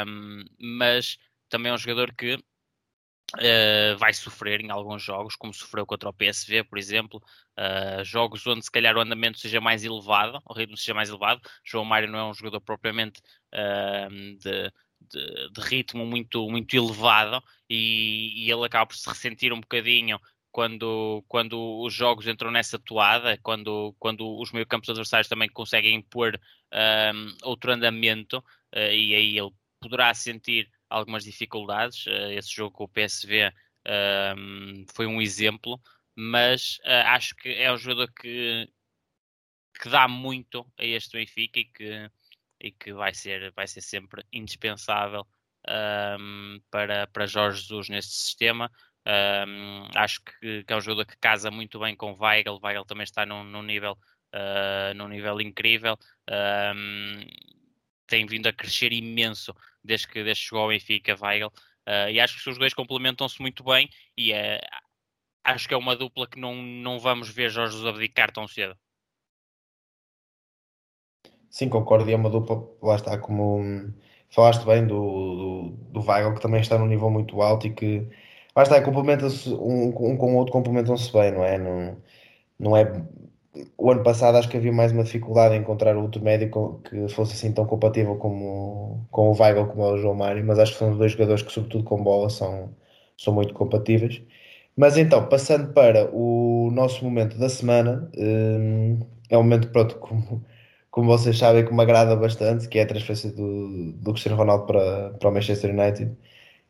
Um, 0.06 0.44
mas 0.78 1.18
também 1.48 1.70
é 1.70 1.74
um 1.74 1.78
jogador 1.78 2.14
que 2.14 2.34
uh, 2.34 3.98
vai 3.98 4.12
sofrer 4.12 4.60
em 4.60 4.70
alguns 4.70 5.02
jogos, 5.02 5.36
como 5.36 5.54
sofreu 5.54 5.86
contra 5.86 6.08
o 6.08 6.12
PSV, 6.12 6.64
por 6.64 6.78
exemplo, 6.78 7.22
uh, 7.58 8.04
jogos 8.04 8.46
onde 8.46 8.64
se 8.64 8.70
calhar 8.70 8.96
o 8.96 9.00
andamento 9.00 9.38
seja 9.38 9.60
mais 9.60 9.84
elevado, 9.84 10.40
o 10.44 10.54
ritmo 10.54 10.76
seja 10.76 10.94
mais 10.94 11.08
elevado. 11.08 11.40
João 11.64 11.84
Mário 11.84 12.08
não 12.10 12.18
é 12.18 12.24
um 12.24 12.34
jogador 12.34 12.60
propriamente 12.60 13.20
uh, 13.54 14.10
de, 14.38 14.72
de, 15.00 15.50
de, 15.52 15.60
ritmo 15.60 16.06
muito, 16.06 16.48
muito 16.48 16.74
elevado 16.76 17.42
e, 17.68 18.44
e, 18.44 18.50
ele 18.50 18.64
acaba 18.64 18.86
por 18.86 18.96
se 18.96 19.08
ressentir 19.08 19.52
um 19.52 19.60
bocadinho 19.60 20.18
quando, 20.52 21.24
quando 21.28 21.80
os 21.80 21.94
jogos 21.94 22.26
entram 22.26 22.50
nessa 22.50 22.78
toada, 22.78 23.38
quando, 23.38 23.94
quando 23.98 24.38
os 24.38 24.52
meio-campos 24.52 24.88
adversários 24.88 25.28
também 25.28 25.48
conseguem 25.48 25.94
impor 25.94 26.38
um, 26.72 27.36
outro 27.42 27.72
andamento, 27.72 28.38
uh, 28.38 28.78
e 28.78 29.14
aí 29.14 29.38
ele 29.38 29.50
poderá 29.80 30.12
sentir 30.14 30.70
algumas 30.88 31.24
dificuldades. 31.24 32.06
Uh, 32.06 32.32
esse 32.32 32.54
jogo 32.54 32.72
com 32.72 32.84
o 32.84 32.88
PSV 32.88 33.52
um, 34.36 34.84
foi 34.94 35.06
um 35.06 35.22
exemplo, 35.22 35.80
mas 36.16 36.78
uh, 36.84 37.06
acho 37.06 37.34
que 37.36 37.48
é 37.48 37.72
um 37.72 37.78
jogador 37.78 38.12
que, 38.12 38.68
que 39.80 39.88
dá 39.88 40.08
muito 40.08 40.66
a 40.78 40.84
este 40.84 41.16
Benfica 41.16 41.60
e 41.60 41.64
que, 41.64 42.10
e 42.60 42.72
que 42.72 42.92
vai, 42.92 43.14
ser, 43.14 43.52
vai 43.52 43.66
ser 43.66 43.80
sempre 43.80 44.24
indispensável 44.32 45.26
um, 45.68 46.60
para, 46.70 47.06
para 47.06 47.26
Jorge 47.26 47.62
Jesus 47.62 47.88
neste 47.88 48.12
sistema. 48.12 48.70
Um, 49.06 49.88
acho 49.94 50.20
que, 50.22 50.64
que, 50.64 50.72
é 50.72 50.76
um 50.76 50.80
jogador 50.80 51.06
que 51.06 51.16
casa 51.18 51.50
muito 51.50 51.78
bem 51.78 51.96
com 51.96 52.16
Weigl. 52.18 52.60
Weigl 52.62 52.84
também 52.84 53.04
está 53.04 53.24
num, 53.24 53.44
num 53.44 53.62
nível, 53.62 53.96
uh, 54.34 54.94
num 54.94 55.08
nível 55.08 55.40
incrível. 55.40 55.96
Um, 56.28 57.20
tem 58.06 58.26
vindo 58.26 58.48
a 58.48 58.52
crescer 58.52 58.92
imenso 58.92 59.54
desde 59.82 60.06
que, 60.08 60.22
desde 60.22 60.42
que 60.42 60.48
chegou 60.48 60.62
ao 60.62 60.68
Benfica, 60.68 61.16
Weigl. 61.20 61.48
Uh, 61.88 62.10
e 62.10 62.20
acho 62.20 62.42
que 62.42 62.50
os 62.50 62.58
dois 62.58 62.74
complementam-se 62.74 63.40
muito 63.40 63.64
bem 63.64 63.88
e 64.16 64.32
é, 64.32 64.60
acho 65.42 65.66
que 65.66 65.74
é 65.74 65.76
uma 65.76 65.96
dupla 65.96 66.28
que 66.28 66.38
não, 66.38 66.54
não 66.54 66.98
vamos 66.98 67.28
ver 67.30 67.50
Jorge 67.50 67.88
abdicar 67.88 68.30
tão 68.30 68.46
cedo. 68.46 68.76
Sim, 71.48 71.68
concordo, 71.68 72.08
e 72.08 72.12
é 72.12 72.16
uma 72.16 72.30
dupla, 72.30 72.62
lá 72.80 72.94
está, 72.94 73.18
como 73.18 73.92
falaste 74.28 74.64
bem 74.64 74.86
do, 74.86 74.94
do, 74.94 76.00
do 76.00 76.06
Weigl, 76.08 76.34
que 76.34 76.40
também 76.40 76.60
está 76.60 76.78
num 76.78 76.86
nível 76.86 77.10
muito 77.10 77.42
alto 77.42 77.66
e 77.66 77.74
que 77.74 78.08
Lá 78.56 78.62
está, 78.64 78.82
complementa-se 78.82 79.48
um, 79.50 79.88
um 79.88 80.16
com 80.16 80.34
o 80.34 80.36
outro, 80.36 80.52
complementam-se 80.52 81.12
bem, 81.12 81.32
não 81.32 81.44
é? 81.44 81.58
Não, 81.58 81.96
não 82.58 82.76
é. 82.76 82.84
O 83.76 83.90
ano 83.90 84.02
passado 84.04 84.36
acho 84.38 84.48
que 84.48 84.56
havia 84.56 84.72
mais 84.72 84.92
uma 84.92 85.04
dificuldade 85.04 85.54
em 85.54 85.60
encontrar 85.60 85.96
outro 85.96 86.22
médico 86.22 86.80
que 86.84 87.08
fosse 87.08 87.34
assim 87.34 87.52
tão 87.52 87.66
compatível 87.66 88.16
como, 88.16 89.06
com 89.10 89.30
o 89.30 89.34
Weigl 89.40 89.66
como 89.68 89.82
é 89.84 89.92
o 89.92 89.98
João 89.98 90.14
Mário, 90.14 90.44
mas 90.46 90.58
acho 90.58 90.72
que 90.72 90.78
são 90.78 90.96
dois 90.96 91.12
jogadores 91.12 91.42
que, 91.42 91.52
sobretudo 91.52 91.84
com 91.84 92.02
bola, 92.02 92.30
são, 92.30 92.74
são 93.18 93.34
muito 93.34 93.54
compatíveis. 93.54 94.22
Mas 94.76 94.96
então, 94.96 95.28
passando 95.28 95.72
para 95.72 96.10
o 96.14 96.70
nosso 96.72 97.04
momento 97.04 97.38
da 97.38 97.48
semana, 97.48 98.10
hum, 98.16 99.00
é 99.28 99.36
um 99.38 99.42
momento, 99.42 99.68
pronto, 99.70 99.98
como, 99.98 100.44
como 100.90 101.08
vocês 101.08 101.38
sabem, 101.38 101.64
que 101.64 101.72
me 101.74 101.82
agrada 101.82 102.16
bastante, 102.16 102.68
que 102.68 102.78
é 102.78 102.82
a 102.82 102.86
transferência 102.86 103.32
do, 103.32 103.92
do 103.94 104.12
Cristiano 104.12 104.38
Ronaldo 104.38 104.66
para, 104.66 105.10
para 105.18 105.28
o 105.28 105.32
Manchester 105.32 105.70
United 105.72 106.16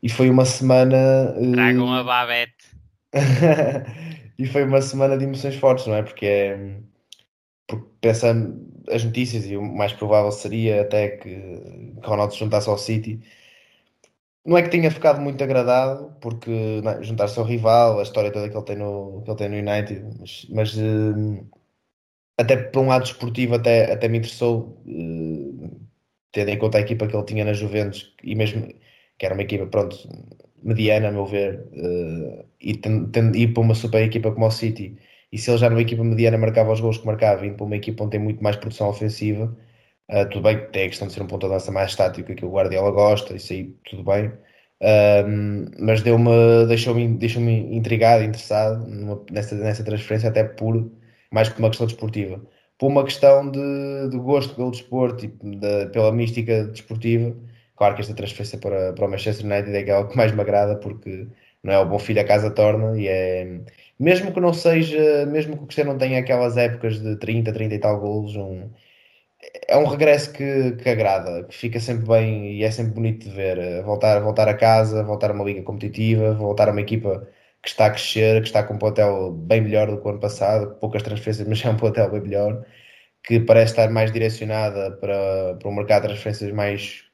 e 0.02 0.08
foi 0.08 0.30
uma 0.30 0.44
semana. 0.44 1.34
Tragam 1.52 1.86
uh... 1.86 1.94
a 1.94 2.04
Babette. 2.04 2.64
e 4.38 4.46
foi 4.46 4.64
uma 4.64 4.80
semana 4.80 5.18
de 5.18 5.24
emoções 5.24 5.56
fortes, 5.56 5.86
não 5.86 5.94
é? 5.94 6.02
Porque 6.02 6.26
é. 6.26 6.76
Porque 7.66 7.86
pensando 8.00 8.70
as 8.88 9.04
notícias, 9.04 9.46
e 9.46 9.56
o 9.56 9.62
mais 9.62 9.92
provável 9.92 10.32
seria 10.32 10.82
até 10.82 11.08
que, 11.08 11.30
que 11.30 12.06
Ronaldo 12.06 12.32
se 12.32 12.40
juntasse 12.40 12.68
ao 12.68 12.78
City. 12.78 13.20
Não 14.44 14.56
é 14.56 14.62
que 14.62 14.70
tenha 14.70 14.90
ficado 14.90 15.20
muito 15.20 15.42
agradado, 15.44 16.16
porque 16.20 16.50
é? 16.84 17.02
juntar-se 17.02 17.38
ao 17.38 17.44
rival, 17.44 17.98
a 18.00 18.02
história 18.02 18.32
toda 18.32 18.48
que 18.48 18.56
ele 18.56 18.64
tem 18.64 18.76
no, 18.76 19.22
que 19.22 19.30
ele 19.30 19.38
tem 19.38 19.48
no 19.48 19.56
United, 19.56 20.02
mas, 20.18 20.46
mas 20.50 20.74
uh, 20.76 21.46
até 22.38 22.56
por 22.56 22.82
um 22.82 22.88
lado 22.88 23.04
esportivo, 23.04 23.54
até, 23.54 23.92
até 23.92 24.08
me 24.08 24.18
interessou, 24.18 24.82
uh, 24.86 25.80
tendo 26.32 26.48
em 26.50 26.58
conta 26.58 26.78
a 26.78 26.80
equipa 26.80 27.06
que 27.06 27.14
ele 27.14 27.24
tinha 27.24 27.44
na 27.44 27.52
Juventus 27.52 28.14
e 28.24 28.34
mesmo 28.34 28.66
que 29.20 29.26
era 29.26 29.34
uma 29.34 29.42
equipa, 29.42 29.66
pronto, 29.66 29.96
mediana, 30.62 31.08
a 31.08 31.12
meu 31.12 31.26
ver, 31.26 31.60
uh, 31.74 32.44
e 32.60 32.74
tendo 32.74 33.36
ir 33.36 33.52
para 33.52 33.62
uma 33.62 33.74
super 33.74 34.02
equipa 34.02 34.32
como 34.32 34.46
o 34.46 34.50
City, 34.50 34.96
e 35.30 35.38
se 35.38 35.50
ele 35.50 35.58
já 35.58 35.68
numa 35.68 35.82
equipa 35.82 36.02
mediana 36.02 36.38
marcava 36.38 36.72
os 36.72 36.80
gols 36.80 36.98
que 36.98 37.06
marcava, 37.06 37.46
indo 37.46 37.56
para 37.56 37.66
uma 37.66 37.76
equipa 37.76 38.02
onde 38.02 38.12
tem 38.12 38.20
muito 38.20 38.42
mais 38.42 38.56
produção 38.56 38.88
ofensiva, 38.88 39.54
uh, 40.10 40.28
tudo 40.30 40.42
bem 40.44 40.58
tem 40.72 40.84
a 40.86 40.88
questão 40.88 41.06
de 41.06 41.14
ser 41.14 41.22
um 41.22 41.26
ponto 41.26 41.46
de 41.46 41.52
lança 41.52 41.70
mais 41.70 41.90
estático, 41.90 42.34
que 42.34 42.44
o 42.44 42.50
Guardiola 42.50 42.90
gosta, 42.92 43.36
isso 43.36 43.52
aí 43.52 43.74
tudo 43.84 44.04
bem, 44.04 44.28
uh, 44.28 45.70
mas 45.78 46.02
deu-me, 46.02 46.66
deixou-me 46.66 47.08
deixou 47.08 47.42
intrigado, 47.42 48.24
interessado 48.24 48.86
numa, 48.88 49.22
nessa, 49.30 49.54
nessa 49.54 49.84
transferência, 49.84 50.30
até 50.30 50.44
por, 50.44 50.90
mais 51.30 51.50
que 51.50 51.58
uma 51.58 51.68
questão 51.68 51.86
desportiva, 51.86 52.40
por 52.78 52.88
uma 52.88 53.04
questão 53.04 53.50
de, 53.50 54.08
de 54.10 54.18
gosto 54.18 54.54
pelo 54.54 54.70
desporto 54.70 55.26
e 55.26 55.28
de, 55.28 55.86
pela 55.92 56.10
mística 56.10 56.64
desportiva, 56.64 57.36
Claro 57.80 57.94
que 57.94 58.02
esta 58.02 58.14
transferência 58.14 58.58
para, 58.58 58.92
para 58.92 59.06
o 59.06 59.10
Manchester 59.10 59.46
United 59.46 59.74
é 59.74 59.80
aquela 59.80 60.06
que 60.06 60.14
mais 60.14 60.32
me 60.32 60.42
agrada 60.42 60.76
porque 60.76 61.28
não 61.62 61.72
é 61.72 61.78
o 61.78 61.86
bom 61.88 61.98
filho 61.98 62.20
a 62.20 62.24
casa 62.24 62.50
torna 62.50 63.00
e 63.00 63.08
é 63.08 63.60
mesmo 63.98 64.32
que 64.34 64.40
não 64.40 64.52
seja, 64.52 65.24
mesmo 65.26 65.56
que 65.56 65.64
o 65.64 65.66
Cristiano 65.66 65.92
não 65.92 65.98
tenha 65.98 66.20
aquelas 66.20 66.56
épocas 66.58 67.00
de 67.00 67.16
30, 67.16 67.52
30 67.52 67.74
e 67.74 67.78
tal 67.78 67.98
golos, 67.98 68.36
um, 68.36 68.70
é 69.68 69.76
um 69.76 69.86
regresso 69.86 70.32
que, 70.32 70.72
que 70.72 70.88
agrada, 70.88 71.44
que 71.44 71.54
fica 71.54 71.80
sempre 71.80 72.06
bem 72.06 72.52
e 72.54 72.64
é 72.64 72.70
sempre 72.70 72.92
bonito 72.94 73.28
de 73.28 73.34
ver. 73.34 73.82
Voltar, 73.84 74.20
voltar 74.20 74.48
a 74.48 74.54
casa, 74.54 75.02
voltar 75.02 75.30
a 75.30 75.34
uma 75.34 75.44
liga 75.44 75.62
competitiva, 75.62 76.34
voltar 76.34 76.68
a 76.68 76.72
uma 76.72 76.80
equipa 76.82 77.26
que 77.62 77.68
está 77.68 77.86
a 77.86 77.90
crescer, 77.90 78.42
que 78.42 78.48
está 78.48 78.62
com 78.62 78.74
um 78.74 78.78
plantel 78.78 79.32
bem 79.32 79.60
melhor 79.62 79.90
do 79.90 80.00
que 80.00 80.06
o 80.06 80.10
ano 80.10 80.20
passado, 80.20 80.74
poucas 80.80 81.02
transferências, 81.02 81.46
mas 81.48 81.64
é 81.64 81.70
um 81.70 81.76
plantel 81.76 82.10
bem 82.10 82.20
melhor, 82.22 82.64
que 83.24 83.40
parece 83.40 83.72
estar 83.72 83.90
mais 83.90 84.12
direcionada 84.12 84.92
para, 84.98 85.56
para 85.56 85.68
um 85.68 85.74
mercado 85.74 86.02
de 86.02 86.08
transferências 86.08 86.52
mais 86.52 87.09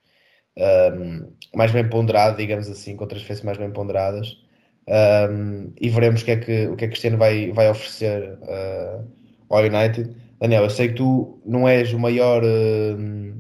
um, 0.59 1.33
mais 1.55 1.73
bem 1.73 1.89
ponderado, 1.89 2.37
digamos 2.37 2.69
assim, 2.69 2.97
com 2.97 3.07
transferências 3.07 3.45
mais 3.45 3.59
bem 3.59 3.71
ponderadas. 3.71 4.39
Um, 4.89 5.73
e 5.81 5.89
veremos 5.89 6.23
o 6.23 6.25
que 6.25 6.31
é 6.31 6.37
que 6.37 6.67
o 6.69 6.77
que 6.77 6.85
é 6.85 6.89
que 6.89 6.93
Cristiano 6.93 7.19
vai, 7.19 7.51
vai 7.53 7.69
oferecer 7.69 8.39
uh, 8.43 9.05
ao 9.51 9.65
United. 9.65 10.15
Daniel, 10.41 10.65
eu 10.65 10.71
sei 10.71 10.89
que 10.89 10.95
tu 10.95 11.41
não 11.45 11.69
és 11.69 11.93
o 11.93 11.99
maior. 11.99 12.43
Uh, 12.45 13.37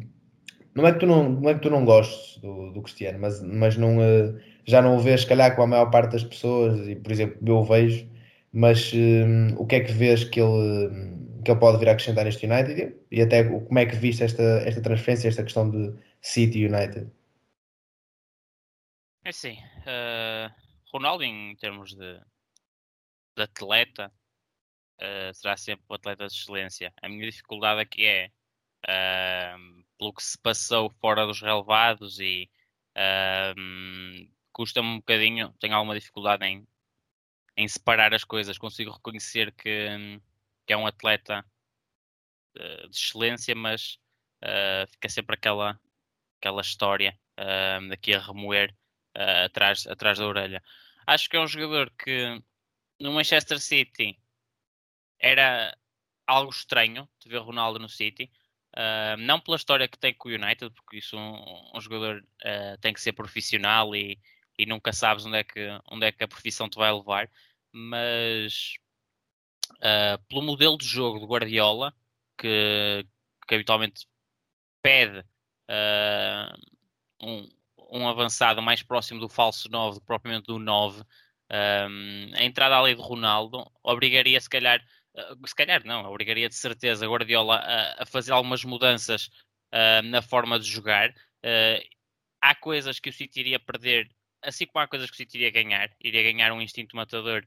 não 0.75 0.87
é 0.87 0.93
que 0.93 1.01
tu 1.01 1.07
não, 1.07 1.31
não, 1.31 1.51
é 1.51 1.55
que 1.55 1.61
tu 1.61 1.71
não 1.71 1.85
gostes 1.85 2.41
do, 2.41 2.73
do 2.73 2.83
Cristiano, 2.83 3.19
mas, 3.19 3.43
mas 3.43 3.77
não, 3.77 3.99
uh, 3.99 4.37
já 4.67 4.83
não 4.83 4.97
o 4.97 4.99
vês, 4.99 5.23
se 5.23 5.27
calhar, 5.27 5.55
com 5.57 5.63
a 5.63 5.67
maior 5.67 5.91
parte 5.91 6.13
das 6.13 6.25
pessoas, 6.25 6.87
e 6.87 6.97
por 6.97 7.13
exemplo, 7.13 7.39
eu 7.47 7.57
o 7.57 7.65
vejo, 7.65 8.07
mas 8.53 8.93
o 9.57 9.67
que 9.67 9.77
é 9.77 9.81
que 9.81 9.93
vês 9.93 10.25
que 10.25 10.41
ele, 10.41 11.17
que 11.47 11.53
ele 11.53 11.61
pode 11.61 11.79
vir 11.79 11.89
a 11.89 11.93
acrescentar 11.93 12.25
neste 12.25 12.45
United 12.45 12.97
e 13.09 13.23
até 13.23 13.45
como 13.45 13.79
é 13.79 13.87
que 13.87 13.95
viste 13.95 14.25
esta, 14.25 14.43
esta 14.43 14.83
transferência, 14.83 15.29
esta 15.29 15.45
questão 15.45 15.71
de 15.71 15.97
City 16.21 16.67
United? 16.67 17.09
É 19.25 19.31
sim. 19.31 19.57
Uh, 19.83 20.53
Ronaldo, 20.93 21.23
em 21.23 21.55
termos 21.57 21.95
de, 21.95 22.21
de 23.37 23.43
atleta, 23.43 24.13
uh, 25.01 25.33
será 25.35 25.57
sempre 25.57 25.85
um 25.89 25.95
atleta 25.95 26.27
de 26.27 26.33
excelência. 26.33 26.93
A 27.01 27.09
minha 27.09 27.31
dificuldade 27.31 27.81
aqui 27.81 28.05
é, 28.05 28.31
uh, 28.85 29.85
pelo 29.97 30.13
que 30.13 30.25
se 30.25 30.37
passou 30.39 30.91
fora 31.01 31.27
dos 31.27 31.41
relevados 31.41 32.19
e 32.19 32.51
custa-me 34.53 34.89
um 34.89 34.97
bocadinho, 34.97 35.55
tenho 35.61 35.75
alguma 35.75 35.95
dificuldade 35.95 36.45
em, 36.45 36.67
em 37.57 37.69
separar 37.69 38.13
as 38.15 38.25
coisas. 38.25 38.59
Consigo 38.59 38.91
reconhecer 38.91 39.53
que, 39.53 40.21
que 40.67 40.73
é 40.73 40.77
um 40.77 40.87
atleta 40.87 41.45
de 42.55 42.97
excelência, 42.97 43.55
mas 43.55 43.99
fica 44.89 45.09
sempre 45.09 45.35
aquela 45.35 45.79
aquela 46.39 46.61
história 46.61 47.19
uh, 47.39 47.89
daqui 47.89 48.15
a 48.15 48.21
remoer 48.21 48.75
uh, 49.17 49.45
atrás, 49.47 49.87
atrás 49.87 50.19
da 50.19 50.27
orelha. 50.27 50.63
Acho 51.07 51.29
que 51.29 51.37
é 51.37 51.41
um 51.41 51.47
jogador 51.47 51.91
que 51.91 52.43
no 53.01 53.13
Manchester 53.13 53.59
City 53.59 54.19
era 55.19 55.77
algo 56.27 56.51
estranho 56.51 57.09
de 57.21 57.29
ver 57.29 57.39
Ronaldo 57.39 57.79
no 57.79 57.89
City. 57.89 58.31
Uh, 58.77 59.17
não 59.19 59.41
pela 59.41 59.57
história 59.57 59.89
que 59.89 59.99
tem 59.99 60.13
com 60.13 60.29
o 60.29 60.33
United, 60.33 60.71
porque 60.75 60.99
isso 60.99 61.17
um, 61.17 61.73
um 61.75 61.81
jogador 61.81 62.23
uh, 62.43 62.79
tem 62.81 62.93
que 62.93 63.01
ser 63.01 63.13
profissional 63.13 63.95
e, 63.97 64.19
e 64.59 64.67
nunca 64.67 64.93
sabes 64.93 65.25
onde 65.25 65.39
é 65.39 65.45
que, 65.45 65.67
onde 65.91 66.07
é 66.07 66.13
que 66.13 66.23
a 66.23 66.29
profissão 66.29 66.69
te 66.69 66.77
vai 66.77 66.93
levar, 66.93 67.31
mas 67.73 68.75
uh, 69.75 70.23
pelo 70.29 70.43
modelo 70.43 70.77
de 70.77 70.87
jogo 70.87 71.19
do 71.19 71.27
Guardiola, 71.27 71.95
que, 72.39 73.07
que 73.47 73.55
habitualmente 73.55 74.07
pede 74.83 75.21
uh, 75.21 76.57
um, 77.23 77.49
um 77.91 78.09
avançado 78.09 78.63
mais 78.63 78.83
próximo 78.83 79.21
do 79.21 79.29
falso 79.29 79.69
9 79.71 79.95
do 79.95 80.01
que 80.01 80.07
propriamente 80.07 80.47
do 80.47 80.59
9, 80.59 81.01
um, 81.01 82.31
a 82.35 82.45
entrada 82.45 82.79
ali 82.79 82.95
de 82.95 83.03
Ronaldo 83.03 83.65
obrigaria 83.83 84.41
se 84.41 84.49
calhar, 84.49 84.81
uh, 85.15 85.47
se 85.49 85.55
calhar 85.55 85.85
não, 85.85 86.05
obrigaria 86.05 86.49
de 86.49 86.55
certeza 86.55 87.07
Guardiola 87.07 87.57
a, 87.57 88.03
a 88.03 88.07
fazer 88.07 88.33
algumas 88.33 88.65
mudanças 88.65 89.31
na 90.05 90.23
forma 90.23 90.59
de 90.59 90.65
jogar. 90.65 91.13
Há 92.41 92.55
coisas 92.55 92.99
que 92.99 93.11
o 93.11 93.13
City 93.13 93.41
iria 93.41 93.61
perder, 93.61 94.09
assim 94.41 94.65
como 94.65 94.83
há 94.83 94.89
coisas 94.89 95.11
que 95.11 95.15
o 95.15 95.17
City 95.17 95.37
iria 95.37 95.51
ganhar. 95.51 95.91
Iria 96.01 96.23
ganhar 96.23 96.51
um 96.53 96.63
instinto 96.63 96.97
matador, 96.97 97.45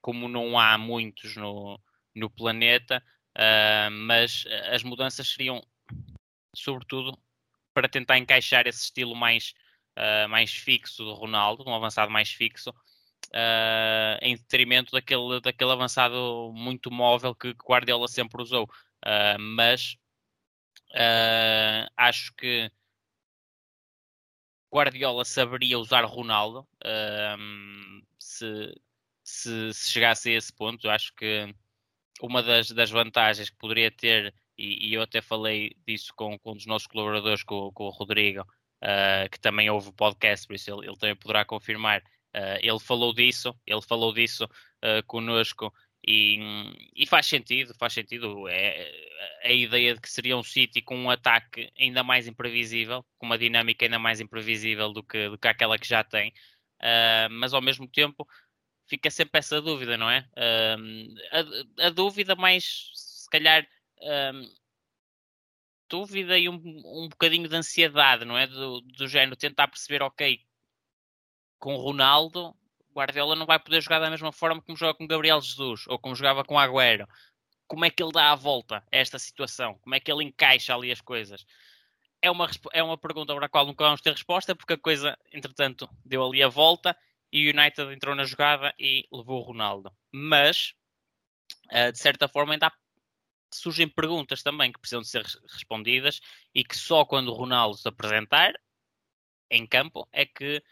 como 0.00 0.28
não 0.28 0.58
há 0.58 0.78
muitos 0.78 1.36
no, 1.36 1.80
no 2.14 2.30
planeta, 2.30 3.02
mas 4.06 4.44
as 4.70 4.82
mudanças 4.82 5.28
seriam, 5.28 5.60
sobretudo, 6.54 7.18
para 7.74 7.88
tentar 7.88 8.16
encaixar 8.16 8.66
esse 8.66 8.84
estilo 8.84 9.14
mais, 9.14 9.52
uh, 9.98 10.28
mais 10.28 10.52
fixo 10.52 11.04
do 11.04 11.12
Ronaldo, 11.12 11.64
um 11.66 11.74
avançado 11.74 12.10
mais 12.10 12.30
fixo, 12.30 12.70
uh, 12.70 14.18
em 14.22 14.36
detrimento 14.36 14.92
daquele, 14.92 15.40
daquele 15.40 15.72
avançado 15.72 16.52
muito 16.54 16.90
móvel 16.90 17.34
que 17.34 17.50
Guardiola 17.50 18.06
sempre 18.06 18.40
usou. 18.40 18.64
Uh, 19.04 19.38
mas 19.38 19.96
acho 21.96 22.32
que 22.34 22.70
Guardiola 24.72 25.24
saberia 25.24 25.76
usar 25.76 26.04
Ronaldo 26.04 26.66
se, 28.38 28.74
se, 29.22 29.72
se, 29.72 29.92
chegasse 29.92 30.30
a 30.30 30.34
esse 30.34 30.52
ponto. 30.52 30.88
Acho 30.88 31.14
que 31.14 31.54
uma 32.20 32.42
das, 32.42 32.70
das 32.70 32.90
vantagens 32.90 33.50
que 33.50 33.56
poderia 33.56 33.90
ter 33.90 34.34
e, 34.56 34.88
e, 34.88 34.94
eu 34.94 35.02
até 35.02 35.20
falei 35.20 35.76
disso 35.86 36.12
com, 36.14 36.38
com 36.38 36.52
um 36.52 36.56
dos 36.56 36.66
nossos 36.66 36.86
colaboradores, 36.86 37.42
com, 37.42 37.72
com 37.72 37.84
o 37.84 37.90
Rodrigo, 37.90 38.42
uh, 38.42 39.28
que 39.30 39.40
também 39.40 39.68
ouve 39.68 39.88
o 39.88 39.92
podcast, 39.92 40.46
por 40.46 40.54
isso 40.54 40.70
ele, 40.70 40.86
ele 40.86 40.96
também 40.96 41.16
poderá 41.16 41.44
confirmar. 41.44 42.00
Uh, 42.34 42.58
ele 42.60 42.78
falou 42.80 43.12
disso, 43.12 43.54
ele 43.66 43.82
falou 43.82 44.12
disso 44.12 44.44
uh, 44.44 45.04
conosco 45.06 45.72
e, 46.06 46.38
e, 46.94 47.06
faz 47.06 47.26
sentido, 47.26 47.74
faz 47.74 47.92
sentido. 47.94 48.46
É, 48.48 48.92
a 49.42 49.52
ideia 49.52 49.94
de 49.94 50.00
que 50.00 50.10
seria 50.10 50.36
um 50.36 50.42
City 50.42 50.82
com 50.82 50.96
um 50.96 51.10
ataque 51.10 51.70
ainda 51.78 52.04
mais 52.04 52.26
imprevisível, 52.26 53.04
com 53.18 53.26
uma 53.26 53.38
dinâmica 53.38 53.86
ainda 53.86 53.98
mais 53.98 54.20
imprevisível 54.20 54.92
do 54.92 55.02
que, 55.02 55.30
do 55.30 55.38
que 55.38 55.48
aquela 55.48 55.78
que 55.78 55.88
já 55.88 56.04
tem, 56.04 56.32
uh, 56.84 57.30
mas 57.30 57.54
ao 57.54 57.62
mesmo 57.62 57.88
tempo 57.88 58.28
fica 58.86 59.10
sempre 59.10 59.38
essa 59.38 59.60
dúvida, 59.60 59.96
não 59.96 60.10
é? 60.10 60.28
Uh, 60.36 61.14
a, 61.80 61.86
a, 61.86 61.90
dúvida 61.90 62.36
mais, 62.36 62.90
se 62.94 63.28
calhar, 63.30 63.66
um, 64.02 64.54
dúvida 65.88 66.38
e 66.38 66.48
um, 66.48 66.54
um 66.54 67.08
bocadinho 67.08 67.48
de 67.48 67.56
ansiedade, 67.56 68.24
não 68.24 68.36
é? 68.36 68.46
Do, 68.46 68.80
do 68.82 69.08
género, 69.08 69.36
tentar 69.36 69.68
perceber, 69.68 70.02
ok, 70.02 70.40
com 71.58 71.76
Ronaldo, 71.76 72.54
Guardiola 72.94 73.34
não 73.34 73.46
vai 73.46 73.58
poder 73.58 73.80
jogar 73.80 73.98
da 73.98 74.10
mesma 74.10 74.32
forma 74.32 74.62
como 74.62 74.76
joga 74.76 74.94
com 74.94 75.06
Gabriel 75.06 75.40
Jesus 75.40 75.86
ou 75.88 75.98
como 75.98 76.14
jogava 76.14 76.44
com 76.44 76.58
Agüero. 76.58 77.08
Como 77.66 77.84
é 77.84 77.90
que 77.90 78.02
ele 78.02 78.12
dá 78.12 78.30
a 78.30 78.36
volta 78.36 78.76
a 78.92 78.96
esta 78.96 79.18
situação? 79.18 79.78
Como 79.78 79.94
é 79.94 80.00
que 80.00 80.12
ele 80.12 80.24
encaixa 80.24 80.74
ali 80.74 80.92
as 80.92 81.00
coisas? 81.00 81.44
É 82.24 82.30
uma, 82.30 82.48
é 82.72 82.82
uma 82.82 82.96
pergunta 82.96 83.34
para 83.34 83.44
a 83.44 83.48
qual 83.50 83.66
nunca 83.66 83.84
vamos 83.84 84.00
ter 84.00 84.12
resposta, 84.12 84.56
porque 84.56 84.72
a 84.72 84.78
coisa, 84.78 85.14
entretanto, 85.30 85.86
deu 86.02 86.24
ali 86.24 86.42
a 86.42 86.48
volta 86.48 86.96
e 87.30 87.46
o 87.46 87.50
United 87.50 87.92
entrou 87.92 88.14
na 88.14 88.24
jogada 88.24 88.72
e 88.78 89.06
levou 89.12 89.40
o 89.40 89.44
Ronaldo. 89.44 89.92
Mas, 90.10 90.72
uh, 91.70 91.92
de 91.92 91.98
certa 91.98 92.26
forma, 92.26 92.54
ainda 92.54 92.68
há 92.68 92.72
surgem 93.52 93.86
perguntas 93.86 94.42
também 94.42 94.72
que 94.72 94.80
precisam 94.80 95.02
de 95.02 95.08
ser 95.08 95.22
respondidas 95.52 96.20
e 96.54 96.64
que 96.64 96.76
só 96.76 97.04
quando 97.04 97.28
o 97.28 97.34
Ronaldo 97.34 97.76
se 97.76 97.86
apresentar 97.86 98.54
em 99.50 99.66
campo 99.66 100.08
é 100.10 100.24
que 100.24 100.62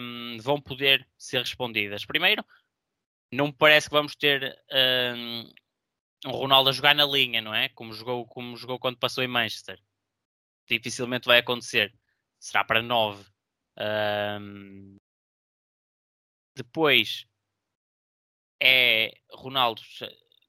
um, 0.00 0.38
vão 0.40 0.60
poder 0.60 1.08
ser 1.16 1.38
respondidas. 1.38 2.04
Primeiro, 2.04 2.44
não 3.32 3.46
me 3.46 3.52
parece 3.52 3.88
que 3.88 3.94
vamos 3.94 4.16
ter 4.16 4.58
um, 5.16 5.52
um, 6.26 6.30
Ronaldo 6.30 6.70
a 6.70 6.72
jogar 6.72 6.96
na 6.96 7.06
linha, 7.06 7.40
não 7.40 7.54
é? 7.54 7.68
Como 7.68 7.92
jogou, 7.92 8.26
como 8.26 8.56
jogou 8.56 8.78
quando 8.78 8.98
passou 8.98 9.22
em 9.22 9.28
Manchester. 9.28 9.80
Dificilmente 10.68 11.26
vai 11.26 11.38
acontecer. 11.38 11.94
Será 12.38 12.64
para 12.64 12.82
9. 12.82 13.24
Um, 14.40 14.98
depois 16.54 17.26
é 18.60 19.12
Ronaldo 19.30 19.80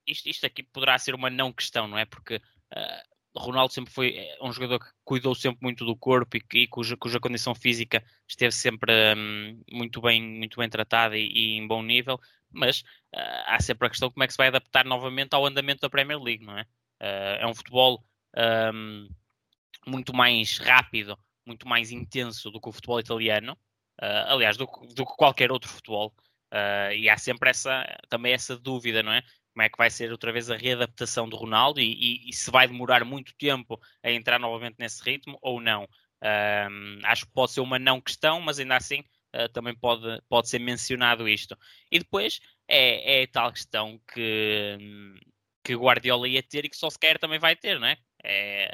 isto, 0.10 0.28
isto 0.28 0.46
aqui 0.46 0.64
poderá 0.64 0.98
ser 0.98 1.16
uma 1.16 1.30
não 1.30 1.54
questão, 1.54 1.88
não 1.88 1.98
é? 1.98 2.06
Porque 2.06 2.36
uh, 2.38 3.40
Ronaldo 3.40 3.74
sempre 3.74 3.94
foi 3.94 4.18
é, 4.18 4.38
um 4.42 4.52
jogador 4.52 4.80
que 4.80 4.90
cuidou 5.04 5.36
sempre 5.36 5.60
muito 5.62 5.86
do 5.86 5.96
corpo 5.96 6.36
e, 6.38 6.44
e 6.54 6.68
cuja, 6.68 6.98
cuja 6.98 7.20
condição 7.20 7.54
física 7.54 8.04
esteve 8.28 8.52
sempre 8.52 8.92
um, 9.16 9.62
muito, 9.72 10.02
bem, 10.02 10.22
muito 10.22 10.58
bem 10.58 10.70
tratada 10.70 11.18
e, 11.18 11.28
e 11.28 11.58
em 11.58 11.68
bom 11.68 11.84
nível, 11.84 12.20
mas 12.52 12.82
uh, 13.16 13.44
há 13.46 13.60
sempre 13.62 13.88
a 13.88 13.90
questão 13.90 14.10
como 14.10 14.24
é 14.24 14.28
que 14.28 14.34
se 14.34 14.38
vai 14.38 14.48
adaptar 14.48 14.86
novamente 14.86 15.34
ao 15.34 15.46
andamento 15.46 15.82
da 15.82 15.90
Premier 15.90 16.20
League, 16.20 16.46
não 16.46 16.58
é? 16.58 16.64
Uh, 17.02 17.42
é 17.42 17.48
um 17.48 17.56
futebol 17.56 18.04
um, 18.74 19.08
muito 19.88 20.13
mais 20.13 20.58
rápido, 20.58 21.18
muito 21.46 21.68
mais 21.68 21.92
intenso 21.92 22.52
do 22.52 22.62
que 22.62 22.70
o 22.70 22.72
futebol 22.72 23.00
italiano, 23.00 23.58
aliás, 24.28 24.56
do, 24.56 24.65
do, 24.65 25.06
que 25.06 25.15
qualquer 25.18 25.52
outro 25.52 25.70
futebol. 25.70 26.13
e 26.96 27.10
há 27.10 27.18
sempre 27.18 27.50
essa, 27.50 27.86
também 28.08 28.34
essa 28.34 28.58
dúvida, 28.58 29.04
não 29.04 29.12
é? 29.12 29.24
como 29.60 29.65
é 29.65 29.70
que 29.70 29.78
vai 29.78 29.89
ser 29.89 30.10
outra 30.10 30.32
vez 30.32 30.50
a 30.50 30.56
readaptação 30.56 31.28
do 31.28 31.36
Ronaldo 31.36 31.82
e, 31.82 31.92
e, 31.94 32.30
e 32.30 32.34
se 32.34 32.50
vai 32.50 32.65
demorar 32.65 33.04
muito 33.04 33.34
tempo 33.38 33.78
a 34.02 34.10
entrar 34.10 34.39
novamente 34.39 34.78
nesse 34.80 35.04
ritmo 35.04 35.38
ou 35.42 35.60
não. 35.60 35.88
Um, 36.24 37.00
acho 37.04 37.26
que 37.26 37.34
pode 37.34 37.52
ser 37.52 37.60
uma 37.60 37.78
não 37.78 38.00
questão, 38.00 38.39
mas 38.39 38.58
ainda 38.58 38.78
assim 38.78 39.02
uh, 39.36 39.50
também 39.52 39.76
pode, 39.76 40.22
pode 40.30 40.48
ser 40.48 40.60
mencionado 40.60 41.28
isto. 41.28 41.58
E 41.92 42.00
depois 42.00 42.39
é, 42.70 43.24
é 43.24 43.28
tal 43.28 43.52
questão 43.52 44.00
que, 44.13 44.78
que 45.62 45.76
Guardiola 45.76 46.30
ia 46.30 46.42
ter 46.42 46.63
e 46.63 46.70
que 46.70 46.78
só 46.78 46.89
se 46.89 46.98
quer 46.98 47.20
também 47.20 47.39
vai 47.39 47.56
ter, 47.56 47.80
não 47.80 47.88
é? 47.88 47.98
é 48.24 48.70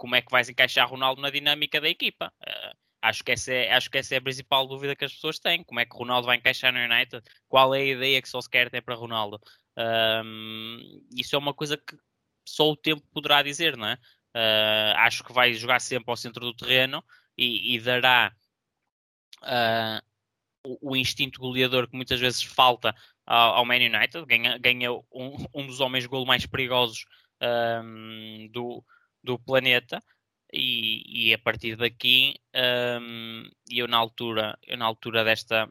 como 0.00 0.16
é 0.16 0.22
que 0.22 0.30
vais 0.30 0.48
encaixar 0.48 0.88
Ronaldo 0.88 1.20
na 1.20 1.28
dinâmica 1.28 1.78
da 1.78 1.88
equipa? 1.88 2.32
Uh, 2.42 2.74
acho 3.02 3.22
que, 3.22 3.32
essa 3.32 3.52
é, 3.52 3.70
acho 3.70 3.90
que 3.90 3.98
essa 3.98 4.14
é 4.14 4.18
a 4.18 4.22
principal 4.22 4.66
dúvida 4.66 4.96
que 4.96 5.04
as 5.04 5.12
pessoas 5.12 5.38
têm. 5.38 5.62
Como 5.62 5.78
é 5.78 5.84
que 5.84 5.94
Ronaldo 5.94 6.26
vai 6.26 6.38
encaixar 6.38 6.72
no 6.72 6.78
United? 6.78 7.22
Qual 7.46 7.74
é 7.74 7.80
a 7.80 7.84
ideia 7.84 8.22
que 8.22 8.28
só 8.28 8.40
se 8.40 8.48
quer 8.48 8.70
ter 8.70 8.80
para 8.80 8.94
Ronaldo? 8.94 9.38
Um, 9.76 11.06
isso 11.14 11.36
é 11.36 11.38
uma 11.38 11.52
coisa 11.52 11.76
que 11.76 11.98
só 12.48 12.70
o 12.70 12.76
tempo 12.76 13.02
poderá 13.12 13.42
dizer, 13.42 13.76
não 13.76 13.88
é? 13.88 13.98
Uh, 14.34 14.96
acho 14.96 15.22
que 15.22 15.34
vai 15.34 15.52
jogar 15.52 15.80
sempre 15.80 16.10
ao 16.10 16.16
centro 16.16 16.40
do 16.46 16.54
terreno 16.54 17.04
e, 17.36 17.74
e 17.74 17.80
dará 17.80 18.32
uh, 19.42 20.02
o, 20.64 20.92
o, 20.92 20.96
instinto 20.96 21.40
goleador 21.40 21.88
que 21.88 21.96
muitas 21.96 22.18
vezes 22.20 22.42
falta 22.42 22.94
ao, 23.26 23.56
ao 23.56 23.64
Man 23.66 23.74
United. 23.76 24.24
Ganha, 24.24 24.56
ganha 24.56 24.92
um, 24.92 25.46
um, 25.52 25.66
dos 25.66 25.80
homens 25.80 26.06
golo 26.06 26.24
mais 26.24 26.46
perigosos 26.46 27.04
um, 27.42 28.48
do, 28.50 28.82
do 29.22 29.38
planeta. 29.38 30.02
E, 30.52 31.28
e, 31.30 31.34
a 31.34 31.38
partir 31.38 31.76
daqui, 31.76 32.34
eu 33.70 33.86
na 33.86 33.96
altura, 33.96 34.58
eu 34.66 34.76
na 34.76 34.84
altura 34.84 35.24
desta 35.24 35.70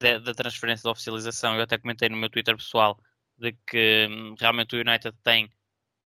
da, 0.00 0.18
da 0.18 0.34
transferência 0.34 0.84
da 0.84 0.90
oficialização, 0.90 1.54
eu 1.54 1.62
até 1.62 1.78
comentei 1.78 2.08
no 2.08 2.16
meu 2.16 2.28
Twitter 2.28 2.56
pessoal 2.56 2.98
de 3.38 3.52
que 3.66 4.06
hum, 4.10 4.34
realmente 4.38 4.76
o 4.76 4.80
United 4.80 5.16
tem 5.22 5.50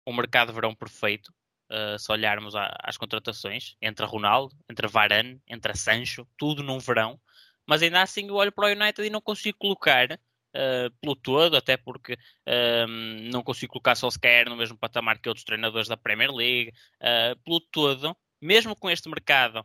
um 0.06 0.14
mercado 0.14 0.48
de 0.48 0.54
verão 0.54 0.74
perfeito. 0.74 1.32
Uh, 1.70 1.98
se 1.98 2.10
olharmos 2.10 2.54
às 2.56 2.96
contratações, 2.96 3.76
entre 3.82 4.06
Ronaldo, 4.06 4.56
entre 4.70 4.88
Varane, 4.88 5.38
entre 5.46 5.76
Sancho, 5.76 6.26
tudo 6.38 6.62
num 6.62 6.78
verão. 6.78 7.20
Mas 7.66 7.82
ainda 7.82 8.00
assim 8.00 8.26
eu 8.26 8.36
olho 8.36 8.50
para 8.50 8.68
o 8.68 8.72
United 8.72 9.06
e 9.06 9.10
não 9.10 9.20
consigo 9.20 9.58
colocar 9.58 10.18
uh, 10.54 10.90
pelo 11.00 11.16
todo, 11.16 11.56
até 11.56 11.76
porque 11.76 12.14
uh, 12.14 12.86
não 13.30 13.42
consigo 13.42 13.72
colocar 13.72 13.94
só 13.94 14.10
sequer 14.10 14.48
no 14.48 14.56
mesmo 14.56 14.76
patamar 14.76 15.18
que 15.18 15.28
outros 15.28 15.44
treinadores 15.44 15.88
da 15.88 15.96
Premier 15.96 16.32
League. 16.32 16.72
Uh, 17.00 17.38
pelo 17.44 17.60
todo, 17.60 18.16
mesmo 18.40 18.76
com 18.76 18.90
este 18.90 19.08
mercado 19.08 19.64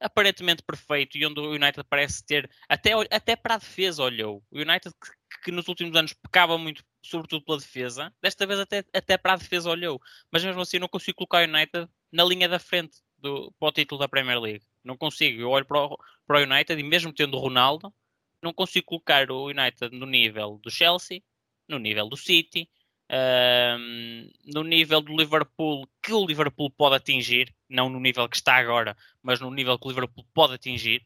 aparentemente 0.00 0.62
perfeito 0.62 1.18
e 1.18 1.26
onde 1.26 1.38
o 1.40 1.50
United 1.50 1.84
parece 1.88 2.24
ter, 2.24 2.50
até, 2.68 2.92
até 3.10 3.36
para 3.36 3.54
a 3.54 3.58
defesa 3.58 4.02
olhou. 4.02 4.42
O 4.50 4.58
United 4.58 4.92
que, 4.94 5.42
que 5.44 5.52
nos 5.52 5.68
últimos 5.68 5.94
anos 5.94 6.14
pecava 6.14 6.56
muito, 6.56 6.82
sobretudo 7.04 7.44
pela 7.44 7.58
defesa, 7.58 8.12
desta 8.22 8.46
vez 8.46 8.58
até, 8.58 8.84
até 8.94 9.18
para 9.18 9.34
a 9.34 9.36
defesa 9.36 9.68
olhou. 9.68 10.00
Mas 10.32 10.42
mesmo 10.42 10.60
assim 10.62 10.78
não 10.78 10.88
consigo 10.88 11.18
colocar 11.18 11.46
o 11.46 11.52
United 11.52 11.86
na 12.10 12.24
linha 12.24 12.48
da 12.48 12.58
frente 12.58 12.96
do, 13.18 13.52
para 13.58 13.68
o 13.68 13.72
título 13.72 14.00
da 14.00 14.08
Premier 14.08 14.40
League. 14.40 14.64
Não 14.82 14.96
consigo. 14.96 15.40
Eu 15.40 15.50
olho 15.50 15.66
para 15.66 15.84
o, 15.84 15.98
para 16.26 16.40
o 16.40 16.42
United 16.42 16.80
e 16.80 16.82
mesmo 16.82 17.12
tendo 17.12 17.36
o 17.36 17.40
Ronaldo, 17.40 17.92
não 18.42 18.52
consigo 18.52 18.86
colocar 18.86 19.30
o 19.30 19.46
United 19.46 19.94
no 19.96 20.06
nível 20.06 20.58
do 20.62 20.70
Chelsea, 20.70 21.22
no 21.68 21.78
nível 21.78 22.08
do 22.08 22.16
City, 22.16 22.68
um, 23.10 24.30
no 24.46 24.62
nível 24.62 25.00
do 25.00 25.16
Liverpool 25.16 25.88
que 26.02 26.12
o 26.12 26.24
Liverpool 26.24 26.70
pode 26.70 26.96
atingir, 26.96 27.54
não 27.68 27.88
no 27.88 27.98
nível 27.98 28.28
que 28.28 28.36
está 28.36 28.56
agora, 28.56 28.96
mas 29.22 29.40
no 29.40 29.50
nível 29.50 29.78
que 29.78 29.86
o 29.86 29.90
Liverpool 29.90 30.24
pode 30.32 30.54
atingir. 30.54 31.04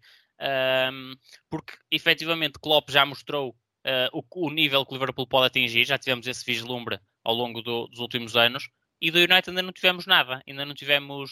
um, 0.92 1.14
porque 1.48 1.74
efetivamente 1.90 2.58
Klopp 2.58 2.90
já 2.90 3.06
mostrou 3.06 3.50
uh, 3.50 4.10
o, 4.12 4.46
o, 4.46 4.50
nível 4.50 4.84
que 4.84 4.92
o 4.92 4.96
Liverpool 4.96 5.26
pode 5.26 5.46
atingir, 5.46 5.84
já 5.84 5.98
tivemos 5.98 6.26
esse 6.26 6.44
vislumbre 6.44 6.98
ao 7.22 7.34
longo 7.34 7.62
do, 7.62 7.86
dos 7.88 8.00
últimos 8.00 8.36
anos, 8.36 8.68
e 9.00 9.10
do 9.10 9.18
United 9.18 9.50
ainda 9.50 9.62
não 9.62 9.72
tivemos 9.72 10.06
nada, 10.06 10.42
ainda 10.46 10.64
não 10.64 10.74
tivemos 10.74 11.30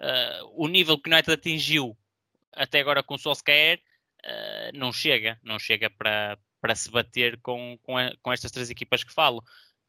uh, 0.00 0.46
o 0.54 0.68
nível 0.68 0.98
que 0.98 1.10
o 1.10 1.12
United 1.12 1.32
atingiu 1.32 1.96
até 2.54 2.80
agora 2.80 3.02
com 3.02 3.14
o 3.14 3.18
Solskjaer, 3.18 3.80
não 4.74 4.92
chega, 4.92 5.38
não 5.42 5.58
chega 5.58 5.90
para, 5.90 6.38
para 6.60 6.74
se 6.74 6.90
bater 6.90 7.40
com, 7.40 7.78
com, 7.82 7.96
a, 7.96 8.12
com 8.22 8.32
estas 8.32 8.50
três 8.50 8.70
equipas 8.70 9.04
que 9.04 9.12
falo. 9.12 9.42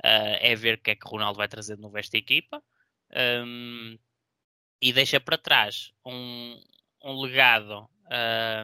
é 0.03 0.55
ver 0.55 0.75
o 0.75 0.81
que 0.81 0.91
é 0.91 0.95
que 0.95 1.07
Ronaldo 1.07 1.37
vai 1.37 1.47
trazer 1.47 1.75
de 1.75 1.81
novo 1.81 1.97
esta 1.97 2.17
equipa. 2.17 2.63
Um, 3.45 3.97
e 4.81 4.93
deixa 4.93 5.19
para 5.19 5.37
trás 5.37 5.91
um, 6.05 6.61
um 7.03 7.21
legado 7.21 7.89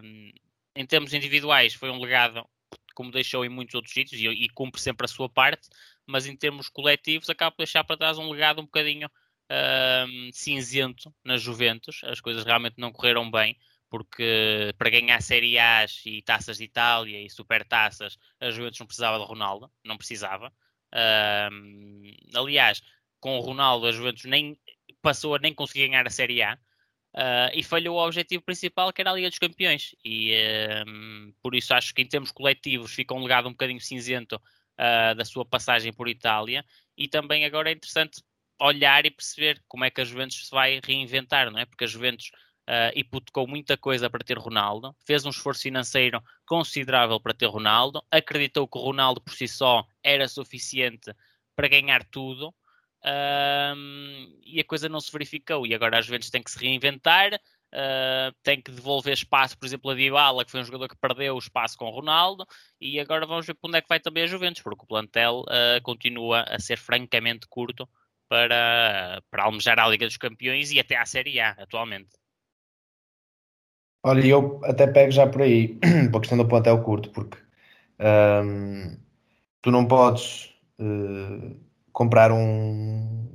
um, 0.04 0.32
em 0.76 0.86
termos 0.86 1.14
individuais 1.14 1.74
foi 1.74 1.90
um 1.90 2.00
legado 2.00 2.48
como 2.94 3.12
deixou 3.12 3.44
em 3.44 3.50
muitos 3.50 3.76
outros 3.76 3.94
sítios 3.94 4.22
e, 4.22 4.28
e, 4.28 4.50
cumpre 4.50 4.80
sempre 4.80 5.04
a 5.04 5.08
sua 5.08 5.28
parte, 5.28 5.68
mas 6.06 6.26
em 6.26 6.36
termos 6.36 6.70
coletivos 6.70 7.30
acaba 7.30 7.52
por 7.52 7.58
deixar 7.58 7.84
para 7.84 7.98
trás 7.98 8.18
um 8.18 8.32
legado 8.32 8.62
um 8.62 8.66
bocadinho 8.66 9.10
cinzento 10.34 11.14
na 11.24 11.38
Juventus. 11.38 12.02
As 12.06 12.22
coisas 12.22 12.44
realmente 12.44 12.80
não 12.80 12.92
correram 12.92 13.30
bem, 13.30 13.58
porque 13.96 14.74
para 14.78 14.90
ganhar 14.90 15.22
Série 15.22 15.58
A 15.58 15.86
e 16.06 16.22
taças 16.22 16.58
de 16.58 16.66
Itália 16.66 17.26
e 17.26 17.30
supertaças, 17.30 18.18
a 18.42 18.52
Juventus 18.52 18.78
não 18.78 18.88
precisava 18.88 19.18
de 19.18 19.24
Ronaldo, 19.24 19.72
não 19.86 19.96
precisava. 19.96 20.52
Um, 20.94 22.12
aliás, 22.36 22.82
com 23.22 23.38
o 23.38 23.40
Ronaldo, 23.40 23.88
a 23.88 23.94
Juventus 23.94 24.26
nem 24.26 24.60
passou 25.02 25.34
a 25.34 25.40
nem 25.40 25.54
conseguir 25.54 25.88
ganhar 25.88 26.06
a 26.06 26.10
Série 26.10 26.42
A. 26.42 26.60
Uh, 27.14 27.48
e 27.54 27.64
falhou 27.64 27.96
o 27.96 28.06
objetivo 28.06 28.44
principal 28.44 28.92
que 28.92 29.00
era 29.00 29.12
a 29.12 29.14
Liga 29.14 29.30
dos 29.30 29.40
Campeões 29.40 29.96
e 30.04 30.34
uh, 30.34 31.34
por 31.42 31.56
isso 31.56 31.74
acho 31.74 31.94
que 31.94 32.02
em 32.02 32.06
termos 32.06 32.30
coletivos 32.30 32.92
fica 32.92 33.14
um 33.14 33.24
legado 33.24 33.48
um 33.48 33.52
bocadinho 33.52 33.80
cinzento 33.80 34.36
uh, 34.36 35.16
da 35.16 35.24
sua 35.24 35.46
passagem 35.46 35.94
por 35.94 36.10
Itália 36.10 36.66
e 36.98 37.08
também 37.08 37.46
agora 37.46 37.70
é 37.70 37.74
interessante 37.74 38.22
olhar 38.60 39.06
e 39.06 39.12
perceber 39.12 39.64
como 39.66 39.86
é 39.86 39.90
que 39.90 40.02
a 40.02 40.04
Juventus 40.04 40.46
se 40.46 40.52
vai 40.52 40.82
reinventar, 40.84 41.50
não 41.50 41.58
é? 41.58 41.66
Porque 41.66 41.86
a 41.86 41.88
Juventus 41.88 42.32
uh, 42.68 42.92
hipotecou 42.96 43.48
muita 43.48 43.78
coisa 43.78 44.10
para 44.10 44.24
ter 44.24 44.38
Ronaldo, 44.38 44.96
fez 45.06 45.26
um 45.26 45.30
esforço 45.30 45.62
financeiro 45.62 46.22
considerável 46.46 47.20
para 47.20 47.34
ter 47.34 47.48
Ronaldo, 47.48 48.04
acreditou 48.12 48.68
que 48.68 48.80
Ronaldo 48.80 49.22
por 49.22 49.34
si 49.34 49.48
só 49.48 49.86
era 50.04 50.28
suficiente 50.28 51.14
para 51.56 51.68
ganhar 51.68 52.04
tudo. 52.06 52.54
Um, 53.08 54.40
e 54.44 54.60
a 54.60 54.64
coisa 54.64 54.90
não 54.90 55.00
se 55.00 55.12
verificou. 55.12 55.66
E 55.68 55.76
agora 55.76 56.00
as 56.00 56.06
Juventus 56.08 56.32
têm 56.32 56.42
que 56.42 56.50
se 56.50 56.58
reinventar, 56.58 57.36
uh, 57.36 58.36
tem 58.42 58.60
que 58.60 58.72
devolver 58.72 59.14
espaço, 59.14 59.58
por 59.58 59.68
exemplo, 59.68 59.92
a 59.92 59.94
Dybala, 59.94 60.44
que 60.44 60.50
foi 60.50 60.62
um 60.62 60.66
jogador 60.66 60.90
que 60.90 60.98
perdeu 60.98 61.36
o 61.36 61.40
espaço 61.40 61.78
com 61.78 61.86
o 61.86 61.92
Ronaldo, 61.92 62.48
e 62.82 63.00
agora 63.00 63.28
vamos 63.28 63.46
ver 63.46 63.54
para 63.54 63.68
onde 63.68 63.78
é 63.78 63.82
que 63.82 63.88
vai 63.88 64.00
também 64.00 64.24
a 64.24 64.28
Juventus, 64.28 64.64
porque 64.64 64.84
o 64.84 64.88
plantel 64.88 65.42
uh, 65.42 65.82
continua 65.84 66.42
a 66.48 66.60
ser 66.60 66.78
francamente 66.78 67.48
curto 67.48 67.88
para, 68.28 69.22
para 69.30 69.44
almejar 69.44 69.80
a 69.80 69.88
Liga 69.88 70.08
dos 70.08 70.18
Campeões 70.18 70.72
e 70.72 70.80
até 70.80 70.96
à 70.96 71.06
Série 71.06 71.40
A 71.40 71.52
atualmente. 71.52 72.25
Olha, 74.06 74.24
eu 74.24 74.60
até 74.64 74.86
pego 74.86 75.12
já 75.12 75.26
por 75.26 75.42
aí, 75.42 75.80
para 76.12 76.18
a 76.18 76.20
questão 76.20 76.38
do 76.38 76.48
plantel 76.48 76.80
curto, 76.84 77.10
porque 77.10 77.40
um, 78.00 78.96
tu 79.64 79.72
não 79.72 79.88
podes 79.88 80.52
uh, 80.80 81.56
comprar 81.92 82.32
um, 82.32 83.28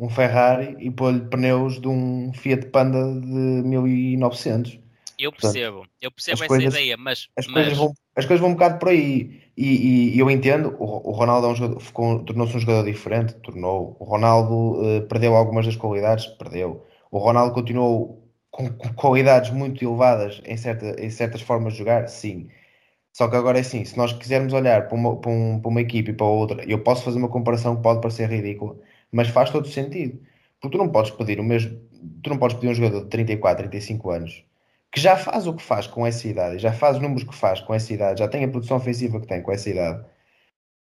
um 0.00 0.10
Ferrari 0.10 0.74
e 0.80 0.90
pôr-lhe 0.90 1.20
pneus 1.20 1.80
de 1.80 1.86
um 1.86 2.32
Fiat 2.34 2.66
Panda 2.66 2.98
de 3.20 3.28
1900. 3.28 4.80
Eu 5.16 5.30
percebo, 5.30 5.76
Portanto, 5.76 5.92
eu 6.02 6.10
percebo 6.10 6.34
essa 6.34 6.48
coisas, 6.48 6.74
ideia, 6.74 6.96
mas 6.96 7.28
as, 7.36 7.46
mas... 7.46 7.54
Coisas 7.54 7.78
vão, 7.78 7.94
as 8.16 8.26
coisas 8.26 8.40
vão 8.40 8.50
um 8.50 8.54
bocado 8.54 8.80
por 8.80 8.88
aí. 8.88 9.40
E, 9.56 9.68
e, 9.68 10.16
e 10.16 10.18
eu 10.18 10.28
entendo, 10.28 10.74
o, 10.80 11.10
o 11.10 11.12
Ronaldo 11.12 11.46
é 11.46 11.50
um 11.50 12.24
tornou-se 12.24 12.56
um 12.56 12.58
jogador 12.58 12.84
diferente, 12.84 13.34
tornou. 13.34 13.96
O 14.00 14.04
Ronaldo 14.04 14.82
uh, 14.82 15.02
perdeu 15.08 15.36
algumas 15.36 15.64
das 15.64 15.76
qualidades, 15.76 16.26
perdeu. 16.26 16.84
O 17.08 17.18
Ronaldo 17.18 17.54
continuou 17.54 18.27
com, 18.58 18.68
com 18.70 18.92
qualidades 18.94 19.50
muito 19.50 19.84
elevadas 19.84 20.42
em, 20.44 20.56
certa, 20.56 21.00
em 21.00 21.08
certas 21.10 21.40
formas 21.42 21.74
de 21.74 21.78
jogar, 21.78 22.08
sim. 22.08 22.48
Só 23.12 23.28
que 23.28 23.36
agora 23.36 23.58
é 23.58 23.60
assim, 23.60 23.84
se 23.84 23.96
nós 23.96 24.12
quisermos 24.12 24.52
olhar 24.52 24.88
para 24.88 24.96
uma, 24.96 25.16
para, 25.16 25.30
um, 25.30 25.60
para 25.60 25.68
uma 25.70 25.80
equipe 25.80 26.10
e 26.10 26.14
para 26.14 26.26
outra, 26.26 26.64
eu 26.66 26.82
posso 26.82 27.04
fazer 27.04 27.18
uma 27.18 27.28
comparação 27.28 27.76
que 27.76 27.82
pode 27.82 28.00
parecer 28.00 28.28
ridícula, 28.28 28.76
mas 29.12 29.28
faz 29.28 29.50
todo 29.50 29.68
sentido. 29.68 30.20
Porque 30.60 30.76
tu 30.76 30.82
não 30.82 30.90
podes 30.90 31.12
pedir 31.12 31.38
o 31.38 31.44
mesmo, 31.44 31.78
tu 32.22 32.30
não 32.30 32.38
podes 32.38 32.56
pedir 32.56 32.68
um 32.68 32.74
jogador 32.74 33.04
de 33.04 33.10
34, 33.10 33.68
35 33.68 34.10
anos 34.10 34.44
que 34.90 35.00
já 35.00 35.16
faz 35.16 35.46
o 35.46 35.54
que 35.54 35.62
faz 35.62 35.86
com 35.86 36.06
essa 36.06 36.26
idade, 36.26 36.58
já 36.58 36.72
faz 36.72 36.96
os 36.96 37.02
números 37.02 37.24
que 37.24 37.34
faz 37.34 37.60
com 37.60 37.74
essa 37.74 37.92
idade, 37.92 38.20
já 38.20 38.28
tem 38.28 38.44
a 38.44 38.48
produção 38.48 38.78
ofensiva 38.78 39.20
que 39.20 39.26
tem 39.26 39.42
com 39.42 39.52
essa 39.52 39.68
idade, 39.68 40.04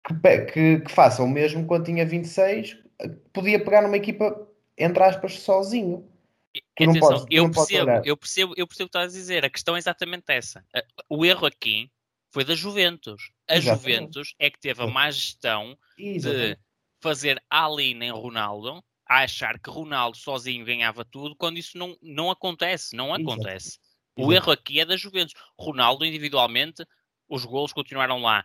que, 0.07 0.39
que, 0.53 0.81
que 0.81 0.93
faça 0.93 1.23
o 1.23 1.29
mesmo 1.29 1.67
quando 1.67 1.87
tinha 1.87 2.07
26, 2.07 2.79
podia 3.33 3.63
pegar 3.63 3.83
numa 3.83 3.97
equipa, 3.97 4.47
entre 4.79 5.03
aspas, 5.03 5.41
sozinho. 5.41 6.07
Atenção, 6.75 7.01
podes, 7.01 7.27
eu, 7.31 7.51
percebo, 7.51 7.91
eu, 8.05 8.17
percebo, 8.17 8.55
eu 8.57 8.67
percebo 8.67 8.87
o 8.87 8.91
que 8.91 8.99
estás 8.99 9.15
a 9.15 9.19
dizer. 9.19 9.45
A 9.45 9.51
questão 9.51 9.77
é 9.77 9.79
exatamente 9.79 10.25
essa. 10.29 10.65
O 11.09 11.25
erro 11.25 11.47
aqui 11.47 11.91
foi 12.33 12.45
da 12.45 12.55
Juventus. 12.55 13.31
A 13.49 13.57
Exatamente. 13.57 13.95
Juventus 13.95 14.35
é 14.39 14.51
que 14.51 14.59
teve 14.59 14.83
a 14.83 14.87
má 14.87 15.11
gestão 15.11 15.79
Exatamente. 15.99 16.57
de 16.57 16.61
fazer 17.01 17.43
all-in 17.49 18.03
em 18.03 18.11
Ronaldo, 18.11 18.85
a 19.09 19.23
achar 19.23 19.59
que 19.59 19.71
Ronaldo 19.71 20.17
sozinho 20.17 20.65
ganhava 20.65 21.05
tudo, 21.05 21.37
quando 21.37 21.59
isso 21.59 21.79
não, 21.79 21.97
não 22.03 22.31
acontece. 22.31 22.95
Não 22.95 23.15
acontece. 23.15 23.79
O 24.19 24.33
erro 24.33 24.51
aqui 24.51 24.81
é 24.81 24.85
da 24.85 24.97
Juventus. 24.97 25.35
Ronaldo, 25.59 26.05
individualmente, 26.05 26.85
os 27.29 27.45
golos 27.45 27.73
continuaram 27.73 28.21
lá. 28.21 28.45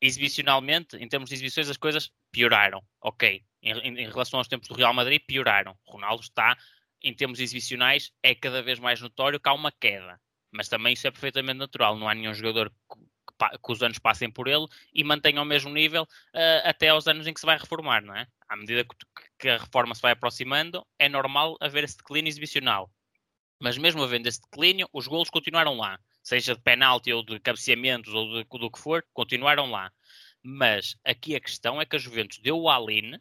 Exibicionalmente, 0.00 0.96
em 0.96 1.08
termos 1.08 1.28
de 1.28 1.34
exibições, 1.34 1.68
as 1.68 1.76
coisas 1.76 2.10
pioraram. 2.30 2.82
Ok. 3.00 3.42
Em, 3.62 3.72
em, 3.72 4.00
em 4.00 4.08
relação 4.08 4.38
aos 4.38 4.46
tempos 4.48 4.68
do 4.68 4.74
Real 4.74 4.94
Madrid, 4.94 5.20
pioraram. 5.26 5.76
Ronaldo 5.86 6.22
está, 6.22 6.56
em 7.02 7.14
termos 7.14 7.40
exibicionais, 7.40 8.12
é 8.22 8.34
cada 8.34 8.62
vez 8.62 8.78
mais 8.78 9.00
notório 9.00 9.40
que 9.40 9.48
há 9.48 9.52
uma 9.52 9.72
queda. 9.72 10.20
Mas 10.50 10.68
também 10.68 10.94
isso 10.94 11.06
é 11.06 11.10
perfeitamente 11.10 11.58
natural. 11.58 11.96
Não 11.96 12.08
há 12.08 12.14
nenhum 12.14 12.34
jogador 12.34 12.72
que 13.62 13.72
os 13.72 13.82
anos 13.82 13.98
passem 13.98 14.30
por 14.30 14.48
ele 14.48 14.66
e 14.94 15.04
mantenham 15.04 15.42
o 15.42 15.46
mesmo 15.46 15.70
nível 15.70 16.04
uh, 16.04 16.62
até 16.64 16.88
aos 16.88 17.06
anos 17.06 17.26
em 17.26 17.34
que 17.34 17.40
se 17.40 17.46
vai 17.46 17.58
reformar, 17.58 18.02
não 18.02 18.16
é? 18.16 18.26
À 18.48 18.56
medida 18.56 18.84
que, 18.84 18.96
que, 19.38 19.48
a 19.48 19.58
reforma 19.58 19.94
se 19.94 20.00
vai 20.00 20.12
aproximando, 20.12 20.86
é 20.98 21.08
normal 21.08 21.56
haver 21.60 21.84
esse 21.84 21.98
declínio 21.98 22.30
exibicional. 22.30 22.90
Mas 23.60 23.76
mesmo 23.76 24.02
havendo 24.02 24.28
esse 24.28 24.40
declínio, 24.40 24.88
os 24.92 25.06
golos 25.06 25.30
continuaram 25.30 25.76
lá. 25.76 25.98
Seja 26.22 26.54
de 26.54 26.62
penalti 26.62 27.12
ou 27.12 27.24
de 27.24 27.38
cabeceamentos 27.40 28.12
ou 28.12 28.42
de, 28.42 28.44
do 28.44 28.70
que 28.70 28.78
for, 28.78 29.04
continuaram 29.12 29.70
lá. 29.70 29.92
Mas 30.42 30.96
aqui 31.04 31.34
a 31.34 31.40
questão 31.40 31.80
é 31.80 31.86
que 31.86 31.96
a 31.96 31.98
Juventus 31.98 32.38
deu 32.38 32.58
o 32.58 32.70
Aline 32.70 33.20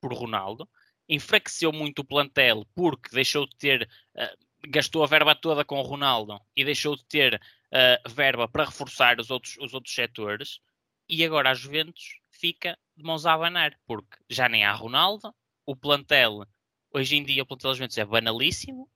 por 0.00 0.12
Ronaldo, 0.12 0.68
enfraqueceu 1.10 1.72
muito 1.72 1.98
o 1.98 2.04
plantel 2.04 2.64
porque 2.72 3.10
deixou 3.10 3.44
de 3.44 3.56
ter, 3.56 3.90
uh, 4.14 4.68
gastou 4.68 5.02
a 5.02 5.08
verba 5.08 5.34
toda 5.34 5.64
com 5.64 5.80
o 5.80 5.82
Ronaldo 5.82 6.40
e 6.54 6.64
deixou 6.64 6.96
de 6.96 7.04
ter 7.04 7.34
uh, 7.34 8.08
verba 8.08 8.46
para 8.46 8.64
reforçar 8.64 9.18
os 9.18 9.28
outros, 9.28 9.56
os 9.58 9.74
outros 9.74 9.92
setores 9.92 10.60
e 11.08 11.24
agora 11.24 11.50
a 11.50 11.54
Juventus 11.54 12.20
fica 12.30 12.78
de 12.96 13.02
mãos 13.02 13.26
a 13.26 13.34
abanar, 13.34 13.76
porque 13.84 14.16
já 14.30 14.48
nem 14.48 14.64
há 14.64 14.72
Ronaldo, 14.72 15.34
o 15.66 15.74
plantel, 15.74 16.46
hoje 16.94 17.16
em 17.16 17.24
dia 17.24 17.42
o 17.42 17.46
plantel 17.46 17.70
da 17.70 17.76
Juventus 17.76 17.98
é 17.98 18.04
banalíssimo 18.04 18.88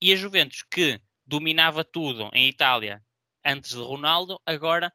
e 0.00 0.12
a 0.12 0.16
Juventus 0.16 0.62
que 0.62 1.00
dominava 1.26 1.82
tudo 1.82 2.30
em 2.32 2.48
Itália 2.48 3.04
antes 3.44 3.72
de 3.72 3.82
Ronaldo, 3.82 4.40
agora 4.46 4.92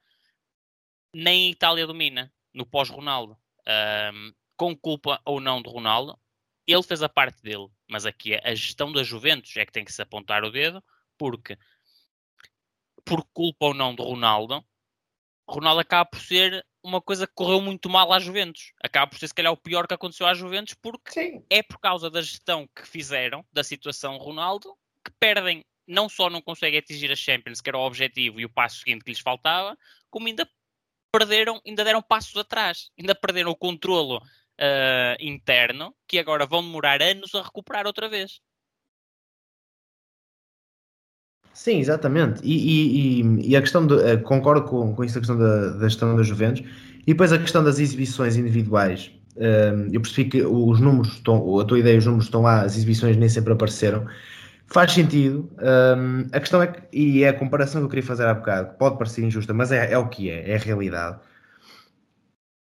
nem 1.13 1.47
a 1.47 1.51
Itália 1.51 1.85
domina 1.85 2.33
no 2.53 2.65
pós-Ronaldo. 2.65 3.37
Um, 3.67 4.33
com 4.61 4.77
culpa 4.77 5.19
ou 5.25 5.41
não 5.41 5.59
de 5.59 5.67
Ronaldo, 5.67 6.19
ele 6.71 6.83
fez 6.83 7.01
a 7.03 7.09
parte 7.09 7.41
dele, 7.41 7.67
mas 7.87 8.05
aqui 8.05 8.35
a 8.35 8.53
gestão 8.55 8.91
da 8.91 9.03
Juventus 9.03 9.55
é 9.57 9.65
que 9.65 9.71
tem 9.71 9.85
que 9.85 9.93
se 9.93 10.01
apontar 10.01 10.43
o 10.43 10.51
dedo, 10.51 10.83
porque 11.17 11.57
por 13.05 13.23
culpa 13.33 13.67
ou 13.67 13.73
não 13.73 13.95
de 13.95 14.01
Ronaldo, 14.01 14.63
Ronaldo 15.47 15.81
acaba 15.81 16.05
por 16.05 16.19
ser 16.19 16.65
uma 16.83 17.01
coisa 17.01 17.27
que 17.27 17.33
correu 17.33 17.61
muito 17.61 17.89
mal 17.89 18.11
à 18.11 18.19
Juventus. 18.19 18.73
Acaba 18.83 19.07
por 19.07 19.19
ser, 19.19 19.27
se 19.27 19.33
calhar, 19.33 19.51
o 19.51 19.57
pior 19.57 19.87
que 19.87 19.93
aconteceu 19.93 20.25
à 20.25 20.33
Juventus, 20.33 20.73
porque 20.73 21.11
Sim. 21.11 21.45
é 21.49 21.61
por 21.61 21.79
causa 21.79 22.09
da 22.09 22.21
gestão 22.21 22.67
que 22.75 22.87
fizeram 22.87 23.45
da 23.51 23.63
situação 23.63 24.17
Ronaldo 24.17 24.75
que 25.03 25.11
perdem, 25.19 25.65
não 25.87 26.07
só 26.07 26.29
não 26.29 26.41
conseguem 26.41 26.79
atingir 26.79 27.11
a 27.11 27.15
Champions, 27.15 27.59
que 27.59 27.69
era 27.69 27.77
o 27.77 27.85
objetivo 27.85 28.39
e 28.39 28.45
o 28.45 28.49
passo 28.49 28.79
seguinte 28.79 29.03
que 29.03 29.11
lhes 29.11 29.19
faltava, 29.19 29.77
como 30.09 30.27
ainda 30.27 30.47
perderam, 31.11 31.61
ainda 31.65 31.83
deram 31.83 32.01
passos 32.01 32.35
atrás, 32.37 32.89
ainda 32.97 33.13
perderam 33.13 33.51
o 33.51 33.55
controlo 33.55 34.21
uh, 34.61 35.17
interno, 35.19 35.93
que 36.07 36.19
agora 36.19 36.45
vão 36.45 36.63
demorar 36.63 37.01
anos 37.01 37.33
a 37.33 37.41
recuperar 37.41 37.87
outra 37.87 38.07
vez. 38.07 38.39
Sim, 41.53 41.79
exatamente. 41.79 42.41
E, 42.43 43.21
e, 43.21 43.49
e 43.49 43.55
a 43.55 43.61
questão 43.61 43.85
de. 43.85 43.95
Uh, 43.95 44.21
concordo 44.21 44.63
com, 44.67 44.95
com 44.95 45.03
isso, 45.03 45.17
a 45.17 45.21
questão 45.21 45.37
da, 45.37 45.71
da 45.71 45.89
gestão 45.89 46.15
da 46.15 46.23
Juventus. 46.23 46.63
E 47.01 47.13
depois 47.13 47.33
a 47.33 47.37
questão 47.37 47.63
das 47.63 47.79
exibições 47.79 48.37
individuais. 48.37 49.11
Uh, 49.35 49.89
eu 49.91 50.01
percebi 50.01 50.29
que 50.29 50.41
os 50.43 50.79
números 50.79 51.13
estão. 51.13 51.59
A 51.59 51.65
tua 51.65 51.79
ideia, 51.79 51.97
os 51.97 52.05
números 52.05 52.25
estão 52.25 52.41
lá, 52.41 52.61
as 52.61 52.77
exibições 52.77 53.17
nem 53.17 53.27
sempre 53.27 53.53
apareceram. 53.53 54.07
Faz 54.67 54.93
sentido. 54.93 55.51
Um, 55.59 56.29
a 56.31 56.39
questão 56.39 56.61
é 56.61 56.67
que, 56.67 56.81
e 56.93 57.23
é 57.23 57.29
a 57.29 57.33
comparação 57.33 57.81
que 57.81 57.85
eu 57.85 57.89
queria 57.89 58.03
fazer 58.03 58.25
há 58.25 58.33
bocado, 58.33 58.77
pode 58.77 58.97
parecer 58.97 59.21
injusta, 59.21 59.53
mas 59.53 59.69
é, 59.69 59.91
é 59.91 59.97
o 59.97 60.07
que 60.07 60.29
é, 60.29 60.49
é 60.49 60.55
a 60.55 60.59
realidade. 60.59 61.19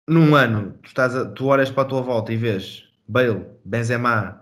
Num 0.09 0.35
ano, 0.35 0.73
tu, 0.81 0.87
estás 0.87 1.15
a, 1.15 1.25
tu 1.25 1.45
olhas 1.45 1.69
para 1.71 1.83
a 1.83 1.85
tua 1.85 2.01
volta 2.01 2.33
e 2.33 2.37
vês 2.37 2.83
Bale, 3.07 3.45
Benzema, 3.63 4.41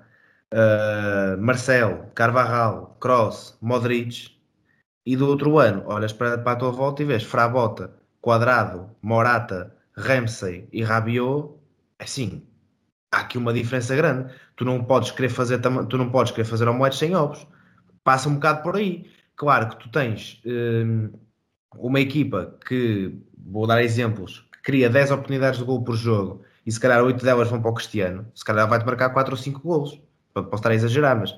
uh, 0.53 1.41
Marcel, 1.41 2.09
Carvajal, 2.15 2.97
Cross, 3.01 3.57
Modric, 3.61 4.37
e 5.05 5.15
do 5.15 5.27
outro 5.27 5.59
ano 5.59 5.83
olhas 5.85 6.13
para, 6.13 6.37
para 6.37 6.53
a 6.53 6.55
tua 6.55 6.71
volta 6.71 7.03
e 7.03 7.05
vês 7.05 7.23
Frabota, 7.23 7.93
Quadrado, 8.21 8.89
Morata, 9.01 9.75
Ramsey 9.97 10.69
e 10.71 10.81
Rabiot, 10.83 11.53
assim, 11.99 12.47
há 13.11 13.19
aqui 13.19 13.37
uma 13.37 13.53
diferença 13.53 13.95
grande. 13.95 14.33
Tu 14.55 14.63
não 14.63 14.83
podes 14.83 15.11
querer 15.11 15.29
fazer, 15.29 15.59
tu 15.59 15.97
não 15.97 16.09
podes 16.09 16.31
querer 16.31 16.45
fazer 16.45 16.67
omoetes 16.67 16.99
sem 16.99 17.15
ovos 17.15 17.45
passa 18.07 18.29
um 18.29 18.35
bocado 18.35 18.63
por 18.63 18.77
aí. 18.77 19.05
Claro 19.35 19.67
que 19.67 19.79
tu 19.79 19.91
tens 19.91 20.41
um, 20.45 21.11
uma 21.75 21.99
equipa 21.99 22.57
que, 22.65 23.13
vou 23.37 23.67
dar 23.67 23.83
exemplos, 23.83 24.46
cria 24.67 24.89
10 24.89 25.11
oportunidades 25.11 25.59
de 25.59 25.65
gol 25.65 25.81
por 25.81 25.95
jogo 25.95 26.41
e 26.65 26.71
se 26.73 26.77
calhar 26.77 27.01
8 27.01 27.23
delas 27.23 27.49
vão 27.49 27.61
para 27.61 27.71
o 27.71 27.73
Cristiano, 27.73 28.27
se 28.35 28.43
calhar 28.43 28.67
vai-te 28.67 28.85
marcar 28.85 29.11
4 29.11 29.33
ou 29.33 29.37
5 29.37 29.61
golos. 29.61 30.01
Posso 30.33 30.55
estar 30.55 30.71
a 30.71 30.75
exagerar, 30.75 31.17
mas. 31.17 31.33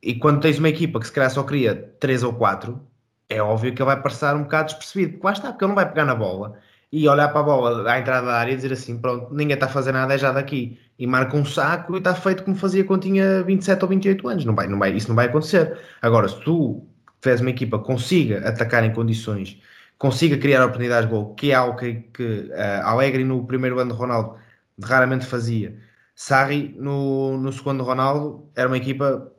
E 0.00 0.14
quando 0.14 0.40
tens 0.40 0.60
uma 0.60 0.68
equipa 0.68 1.00
que 1.00 1.06
se 1.08 1.12
calhar 1.12 1.28
só 1.32 1.42
cria 1.42 1.74
3 1.98 2.22
ou 2.22 2.32
4, 2.32 2.80
é 3.28 3.42
óbvio 3.42 3.74
que 3.74 3.82
ele 3.82 3.86
vai 3.86 4.00
passar 4.00 4.36
um 4.36 4.44
bocado 4.44 4.66
despercebido. 4.66 5.14
Porque 5.14 5.26
lá 5.26 5.32
está, 5.32 5.48
porque 5.50 5.64
ele 5.64 5.70
não 5.70 5.74
vai 5.74 5.88
pegar 5.88 6.04
na 6.04 6.14
bola 6.14 6.56
e 6.92 7.08
olhar 7.08 7.26
para 7.30 7.40
a 7.40 7.42
bola 7.42 7.90
à 7.90 7.98
entrada 7.98 8.28
da 8.28 8.34
área 8.34 8.52
e 8.52 8.56
dizer 8.56 8.72
assim: 8.72 9.00
pronto, 9.00 9.34
ninguém 9.34 9.54
está 9.54 9.66
a 9.66 9.68
fazer 9.68 9.90
nada, 9.90 10.14
é 10.14 10.18
já 10.18 10.30
daqui. 10.30 10.78
E 10.96 11.08
marca 11.08 11.36
um 11.36 11.44
saco 11.44 11.96
e 11.96 11.98
está 11.98 12.14
feito 12.14 12.44
como 12.44 12.56
fazia 12.56 12.84
quando 12.84 13.02
tinha 13.02 13.42
27 13.42 13.82
ou 13.82 13.88
28 13.88 14.28
anos. 14.28 14.44
Não 14.44 14.54
vai, 14.54 14.68
não 14.68 14.78
vai, 14.78 14.92
isso 14.92 15.08
não 15.08 15.16
vai 15.16 15.26
acontecer. 15.26 15.76
Agora, 16.00 16.28
se 16.28 16.40
tu 16.42 16.86
tiveres 17.20 17.40
uma 17.40 17.50
equipa 17.50 17.80
que 17.80 17.84
consiga 17.84 18.48
atacar 18.48 18.84
em 18.84 18.92
condições, 18.92 19.60
consiga 19.98 20.36
criar 20.38 20.62
oportunidades 20.64 21.08
de 21.08 21.14
gol, 21.14 21.34
que 21.34 21.50
é 21.50 21.54
algo 21.54 21.78
que, 21.78 21.94
que 22.12 22.50
uh, 22.50 22.86
Alegre 22.86 23.24
no 23.24 23.46
primeiro 23.46 23.78
ano 23.78 23.92
de 23.92 23.98
Ronaldo 23.98 24.36
raramente 24.82 25.26
fazia. 25.26 25.76
Sarri 26.14 26.74
no, 26.78 27.38
no 27.38 27.52
segundo 27.52 27.82
Ronaldo 27.82 28.48
era 28.54 28.68
uma 28.68 28.76
equipa 28.76 29.32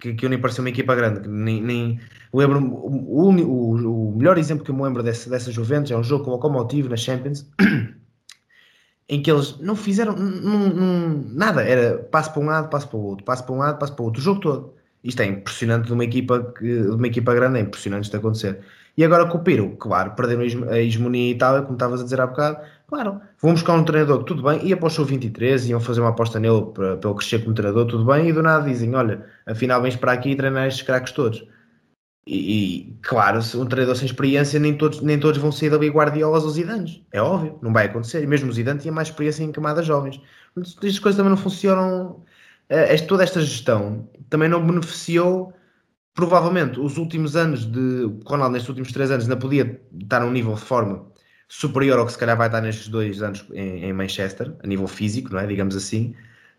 que, 0.00 0.14
que 0.14 0.28
nem 0.28 0.40
parecia 0.40 0.62
uma 0.62 0.70
equipa 0.70 0.94
grande. 0.94 1.28
Nem, 1.28 1.62
nem 1.62 2.00
lembro 2.32 2.58
o, 2.60 3.28
o, 3.28 4.10
o, 4.10 4.16
melhor 4.16 4.38
exemplo 4.38 4.64
que 4.64 4.70
eu 4.70 4.74
me 4.74 4.82
lembro 4.82 5.02
dessa, 5.02 5.30
dessa 5.30 5.50
Juventus 5.50 5.90
é 5.90 5.96
um 5.96 6.04
jogo 6.04 6.24
com 6.24 6.30
o 6.30 6.34
Locomotive 6.34 6.88
na 6.88 6.96
Champions. 6.96 7.48
em 9.08 9.20
que 9.20 9.30
eles 9.30 9.58
não 9.58 9.76
fizeram 9.76 10.16
nada, 11.34 11.62
era 11.62 11.98
passo 11.98 12.32
para 12.32 12.42
um 12.42 12.46
lado, 12.46 12.70
passo 12.70 12.88
para 12.88 12.96
o 12.96 13.02
outro, 13.02 13.24
passo 13.24 13.44
para 13.44 13.54
um 13.54 13.58
lado, 13.58 13.78
passo 13.78 13.94
para 13.94 14.02
o 14.02 14.06
outro, 14.06 14.20
o 14.20 14.24
jogo 14.24 14.40
todo. 14.40 14.74
Isto 15.04 15.20
é 15.20 15.26
impressionante 15.26 15.86
de 15.86 15.92
uma 15.92 16.04
equipa, 16.04 16.54
de 16.60 16.88
uma 16.88 17.06
equipa 17.06 17.34
grande, 17.34 17.58
é 17.58 17.62
impressionante 17.62 18.04
isto 18.04 18.16
acontecer. 18.16 18.60
E 18.96 19.04
agora 19.04 19.26
com 19.26 19.38
o 19.38 19.42
Piro, 19.42 19.74
claro, 19.78 20.12
perderam 20.12 20.42
a 20.70 20.78
hegemonia 20.78 21.30
em 21.30 21.30
Itália, 21.30 21.62
como 21.62 21.74
estavas 21.74 22.00
a 22.00 22.04
dizer 22.04 22.20
há 22.20 22.26
bocado, 22.26 22.58
claro, 22.86 23.20
vão 23.40 23.52
buscar 23.52 23.72
um 23.74 23.84
treinador 23.84 24.22
tudo 24.24 24.42
bem, 24.42 24.66
ia 24.66 24.76
para 24.76 24.86
o 24.86 24.90
show 24.90 25.04
23, 25.04 25.70
iam 25.70 25.80
fazer 25.80 26.00
uma 26.00 26.10
aposta 26.10 26.38
nele 26.38 26.66
para, 26.74 26.96
para 26.98 27.10
ele 27.10 27.18
crescer 27.18 27.38
como 27.42 27.54
treinador, 27.54 27.86
tudo 27.86 28.04
bem, 28.04 28.28
e 28.28 28.32
do 28.32 28.42
nada 28.42 28.68
dizem, 28.68 28.94
olha, 28.94 29.24
afinal 29.46 29.80
vens 29.80 29.96
para 29.96 30.12
aqui 30.12 30.30
e 30.30 30.36
treinar 30.36 30.66
estes 30.66 30.82
craques 30.82 31.12
todos. 31.12 31.46
E, 32.26 32.86
e, 32.86 32.98
claro, 33.02 33.40
um 33.56 33.66
treinador 33.66 33.96
sem 33.96 34.06
experiência, 34.06 34.58
nem 34.60 34.76
todos, 34.76 35.00
nem 35.00 35.18
todos 35.18 35.40
vão 35.40 35.50
sair 35.50 35.70
dali 35.70 35.88
Guardiolas 35.88 36.44
ou 36.44 36.50
Zidanes. 36.50 37.02
É 37.10 37.20
óbvio, 37.20 37.58
não 37.60 37.72
vai 37.72 37.86
acontecer. 37.86 38.22
E 38.22 38.26
mesmo 38.26 38.48
o 38.48 38.52
Zidane 38.52 38.78
tinha 38.78 38.92
mais 38.92 39.08
experiência 39.08 39.42
em 39.42 39.50
camadas 39.50 39.86
jovens. 39.86 40.20
Estas 40.56 40.98
coisas 41.00 41.16
também 41.16 41.30
não 41.30 41.36
funcionam. 41.36 42.24
Eh, 42.68 42.96
toda 42.98 43.24
esta 43.24 43.40
gestão 43.40 44.08
também 44.30 44.48
não 44.48 44.64
beneficiou. 44.64 45.52
Provavelmente, 46.14 46.78
os 46.78 46.98
últimos 46.98 47.36
anos 47.36 47.64
de 47.64 48.10
Ronaldo, 48.26 48.52
nestes 48.52 48.68
últimos 48.68 48.92
três 48.92 49.10
anos, 49.10 49.24
ainda 49.24 49.36
podia 49.36 49.80
estar 50.00 50.20
num 50.20 50.30
nível 50.30 50.54
de 50.54 50.60
forma 50.60 51.06
superior 51.48 51.98
ao 51.98 52.06
que 52.06 52.12
se 52.12 52.18
calhar 52.18 52.36
vai 52.36 52.48
estar 52.48 52.60
nestes 52.60 52.88
dois 52.88 53.22
anos 53.22 53.46
em, 53.52 53.84
em 53.84 53.92
Manchester, 53.92 54.54
a 54.62 54.66
nível 54.66 54.86
físico, 54.86 55.32
não 55.32 55.40
é? 55.40 55.46
Digamos 55.46 55.74
assim. 55.74 56.14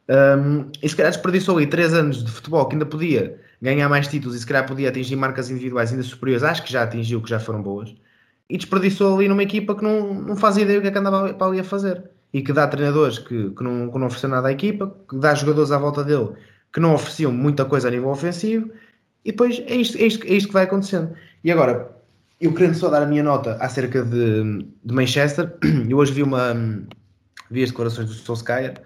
Um, 0.10 0.70
e 0.82 0.90
se 0.90 0.96
calhar 0.96 1.12
desperdiçou 1.12 1.58
ali 1.58 1.68
três 1.68 1.94
anos 1.94 2.24
de 2.24 2.32
futebol 2.32 2.66
que 2.68 2.76
ainda 2.76 2.86
podia 2.86 3.40
ganhar 3.62 3.88
mais 3.88 4.08
títulos 4.08 4.36
e 4.36 4.40
se 4.40 4.46
calhar 4.46 4.68
podia 4.68 4.90
atingir 4.90 5.16
marcas 5.16 5.50
individuais 5.50 5.92
ainda 5.92 6.04
superiores, 6.04 6.44
acho 6.44 6.64
que 6.64 6.72
já 6.72 6.84
atingiu, 6.84 7.22
que 7.22 7.30
já 7.30 7.40
foram 7.40 7.62
boas, 7.62 7.96
e 8.50 8.58
desperdiçou 8.58 9.16
ali 9.16 9.28
numa 9.28 9.44
equipa 9.44 9.74
que 9.76 9.84
não, 9.84 10.14
não 10.14 10.36
faz 10.36 10.58
ideia 10.58 10.80
do 10.80 10.82
que 10.82 10.90
é 10.90 10.92
que 10.92 10.98
andava 10.98 11.34
para 11.34 11.48
ali 11.48 11.60
a 11.60 11.64
fazer. 11.64 12.04
E 12.34 12.42
que 12.42 12.52
dá 12.52 12.68
treinadores 12.68 13.20
que, 13.20 13.52
que, 13.52 13.64
não, 13.64 13.92
que 13.92 13.98
não 13.98 14.08
ofereceu 14.08 14.30
nada 14.30 14.48
à 14.48 14.52
equipa, 14.52 14.96
que 15.08 15.18
dá 15.18 15.34
jogadores 15.36 15.72
à 15.72 15.78
volta 15.78 16.04
dele 16.04 16.34
que 16.74 16.80
não 16.80 16.96
ofereciam 16.96 17.32
muita 17.32 17.64
coisa 17.66 17.88
a 17.88 17.92
nível 17.92 18.10
ofensivo, 18.10 18.72
e 19.26 19.32
depois 19.32 19.62
é 19.68 19.76
isto, 19.76 19.98
é 19.98 20.06
isto, 20.06 20.26
é 20.26 20.34
isto 20.34 20.48
que 20.48 20.54
vai 20.54 20.64
acontecendo. 20.64 21.14
E 21.44 21.52
agora, 21.52 21.92
eu 22.40 22.54
querendo 22.54 22.76
só 22.76 22.90
dar 22.90 23.02
a 23.02 23.06
minha 23.06 23.24
nota 23.24 23.56
acerca 23.60 24.04
de, 24.04 24.66
de 24.84 24.94
Manchester, 24.94 25.54
eu 25.90 25.98
hoje 25.98 26.12
vi 26.12 26.24
uma 26.24 26.54
vi 27.50 27.64
as 27.64 27.70
declarações 27.70 28.08
do 28.08 28.14
Solskjaer 28.14 28.82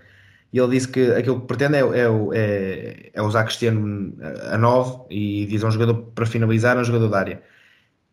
e 0.51 0.59
ele 0.59 0.69
disse 0.69 0.87
que 0.87 1.11
aquilo 1.11 1.41
que 1.41 1.47
pretende 1.47 1.75
é, 1.75 1.81
é, 1.81 2.05
é, 2.33 3.09
é 3.13 3.21
usar 3.21 3.43
Cristiano 3.43 4.13
a 4.51 4.57
9 4.57 5.05
e 5.09 5.45
diz 5.45 5.63
a 5.63 5.67
um 5.67 5.71
jogador 5.71 5.95
para 6.15 6.25
finalizar, 6.25 6.77
a 6.77 6.81
um 6.81 6.83
jogador 6.83 7.09
da 7.09 7.19
área. 7.19 7.43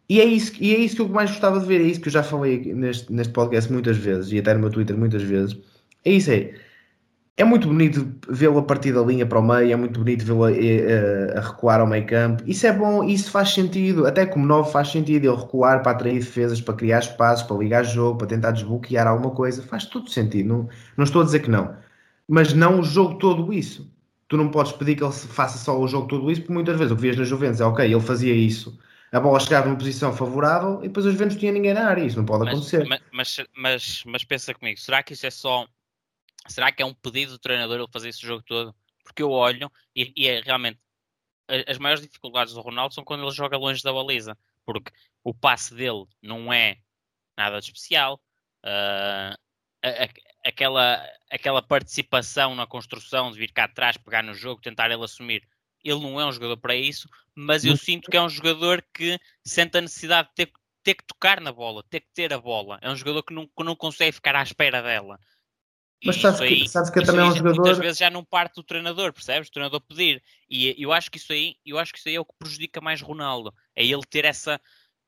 E 0.09 0.21
é, 0.21 0.25
isso, 0.25 0.53
e 0.61 0.75
é 0.75 0.79
isso 0.79 0.97
que 0.97 1.03
eu 1.03 1.09
mais 1.09 1.31
gostava 1.31 1.59
de 1.59 1.67
ver, 1.67 1.81
é 1.81 1.85
isso 1.85 2.01
que 2.01 2.09
eu 2.09 2.13
já 2.13 2.23
falei 2.23 2.75
neste, 2.75 3.13
neste 3.13 3.33
podcast 3.33 3.73
muitas 3.73 3.97
vezes 3.97 4.33
e 4.33 4.39
até 4.39 4.53
no 4.55 4.61
meu 4.61 4.71
Twitter 4.71 4.97
muitas 4.97 5.23
vezes. 5.23 5.57
É 6.05 6.13
isso 6.13 6.31
aí. 6.31 6.55
É, 7.37 7.43
muito 7.43 7.67
bonito 7.67 8.17
vê-lo 8.29 8.59
a 8.59 8.63
partir 8.63 8.93
da 8.93 9.03
linha 9.03 9.27
para 9.27 9.41
o 9.41 9.43
meio, 9.43 9.73
é 9.73 9.77
muito 9.77 9.99
bonito 9.99 10.25
vê-lo 10.25 10.45
a, 10.45 10.51
a, 10.51 11.39
a, 11.39 11.41
recuar 11.41 11.81
ao 11.81 11.87
meio 11.87 12.07
campo. 12.07 12.45
Isso 12.47 12.67
é 12.67 12.73
bom, 12.73 13.03
isso 13.03 13.31
faz 13.31 13.53
sentido. 13.53 14.07
Até 14.07 14.25
como 14.25 14.47
novo 14.47 14.71
faz 14.71 14.89
sentido 14.89 15.25
ele 15.25 15.37
recuar 15.37 15.83
para 15.83 15.93
atrair 15.93 16.21
defesas, 16.21 16.61
para 16.61 16.75
criar 16.75 17.01
espaços, 17.01 17.45
para 17.45 17.57
ligar 17.57 17.85
jogo, 17.85 18.19
para 18.19 18.29
tentar 18.29 18.53
desbloquear 18.53 19.07
alguma 19.09 19.35
coisa. 19.35 19.63
Faz 19.63 19.85
todo 19.87 20.09
sentido. 20.09 20.49
Não, 20.49 20.69
não 20.97 21.05
estou 21.05 21.23
a 21.23 21.25
dizer 21.25 21.41
que 21.41 21.51
não 21.51 21.75
mas 22.29 22.53
não 22.53 22.81
o 22.81 22.83
jogo 22.83 23.19
todo 23.19 23.53
isso. 23.53 23.91
Tu 24.29 24.37
não 24.37 24.51
podes 24.51 24.73
pedir 24.73 24.97
que 24.97 25.05
ele 25.05 25.13
faça 25.13 25.59
só 25.59 25.79
o 25.79 25.87
jogo 25.87 26.09
todo 26.09 26.31
isso, 26.31 26.41
porque 26.41 26.55
muitas 26.55 26.77
vezes 26.77 26.93
o 26.93 26.97
que 26.97 27.03
vias 27.03 27.17
na 27.17 27.25
Juventus 27.25 27.61
é 27.61 27.65
ok, 27.65 27.85
ele 27.85 28.01
fazia 28.01 28.35
isso, 28.35 28.79
a 29.13 29.21
bola 29.21 29.39
chegava 29.39 29.67
numa 29.67 29.77
posição 29.77 30.13
favorável 30.13 30.81
e 30.83 30.89
depois 30.89 31.07
a 31.07 31.11
Juventus 31.11 31.37
tinha 31.37 31.53
ninguém 31.53 31.75
na 31.75 31.87
área. 31.87 32.03
Isso 32.03 32.17
não 32.17 32.25
pode 32.25 32.45
mas, 32.45 32.55
acontecer. 32.55 32.85
Mas, 32.89 33.01
mas, 33.13 33.41
mas, 33.55 34.03
mas, 34.07 34.25
pensa 34.25 34.53
comigo, 34.55 34.81
será 34.81 35.03
que 35.03 35.13
isso 35.13 35.27
é 35.27 35.31
só. 35.31 35.67
Será 36.47 36.71
que 36.71 36.83
é 36.83 36.87
um 36.87 36.95
pedido 36.95 37.33
do 37.33 37.39
treinador 37.39 37.79
ele 37.79 37.93
fazer 37.93 38.09
esse 38.09 38.21
jogo 38.21 38.43
todo? 38.43 38.75
Porque 39.03 39.23
eu 39.23 39.31
olho 39.31 39.71
e, 39.95 40.13
e 40.17 40.29
é 40.29 40.41
realmente. 40.41 40.81
As 41.69 41.77
maiores 41.77 42.03
dificuldades 42.03 42.55
do 42.55 42.61
Ronaldo 42.63 42.95
são 42.95 43.05
quando 43.05 43.23
ele 43.23 43.31
joga 43.31 43.59
longe 43.59 43.83
da 43.83 43.93
baliza, 43.93 44.37
porque 44.65 44.91
o 45.23 45.35
passe 45.35 45.75
dele 45.75 46.07
não 46.23 46.51
é 46.51 46.79
nada 47.37 47.61
de 47.61 47.67
especial. 47.67 48.19
Uh, 48.65 49.37
a, 49.85 50.09
aquela, 50.45 51.07
aquela 51.31 51.63
participação 51.63 52.55
na 52.55 52.67
construção 52.67 53.31
de 53.31 53.39
vir 53.39 53.53
cá 53.53 53.65
atrás, 53.65 53.97
pegar 53.97 54.23
no 54.23 54.35
jogo, 54.35 54.61
tentar 54.61 54.91
ele 54.91 55.05
assumir. 55.05 55.47
Ele 55.83 56.01
não 56.01 56.19
é 56.19 56.25
um 56.25 56.33
jogador 56.33 56.57
para 56.57 56.75
isso, 56.75 57.09
mas 57.35 57.65
eu 57.65 57.77
sinto 57.77 58.11
que 58.11 58.17
é 58.17 58.23
um 58.23 58.29
jogador 58.29 58.83
que 58.95 59.19
sente 59.45 59.77
a 59.77 59.83
necessidade 59.83 60.29
de 60.29 60.35
ter, 60.35 60.53
ter 60.83 60.95
que 60.95 61.05
tocar 61.05 61.41
na 61.43 61.53
bola, 61.53 61.85
ter 61.91 62.01
que 62.01 62.09
ter 62.15 62.33
a 62.33 62.39
bola. 62.39 62.79
É 62.81 62.91
um 62.91 62.97
jogador 62.97 63.23
que 63.23 63.35
não, 63.35 63.47
que 63.47 63.63
não 63.63 63.77
consegue 63.77 64.13
ficar 64.13 64.35
à 64.35 64.43
espera 64.43 64.81
dela. 64.81 65.21
Mas 66.05 66.17
sabes, 66.17 66.41
aí, 66.41 66.63
que, 66.63 66.69
sabes 66.69 66.91
que 66.91 67.03
também 67.03 67.25
é 67.25 67.29
um 67.29 67.37
jogador. 67.37 67.61
Muitas 67.63 67.79
vezes 67.79 67.99
já 67.99 68.11
não 68.11 68.25
parte 68.25 68.57
do 68.57 68.63
treinador, 68.63 69.13
percebes? 69.13 69.49
O 69.49 69.53
treinador 69.53 69.81
pedir. 69.81 70.23
E 70.49 70.75
eu 70.83 70.93
acho 70.93 71.11
que 71.11 71.19
isso 71.19 71.33
aí, 71.33 71.57
eu 71.65 71.79
acho 71.79 71.93
que 71.93 71.99
isso 71.99 72.09
aí 72.09 72.15
é 72.15 72.21
o 72.21 72.25
que 72.25 72.35
prejudica 72.39 72.81
mais 72.81 73.01
Ronaldo. 73.01 73.55
É 73.75 73.85
ele 73.85 74.03
ter 74.09 74.25
essa 74.25 74.61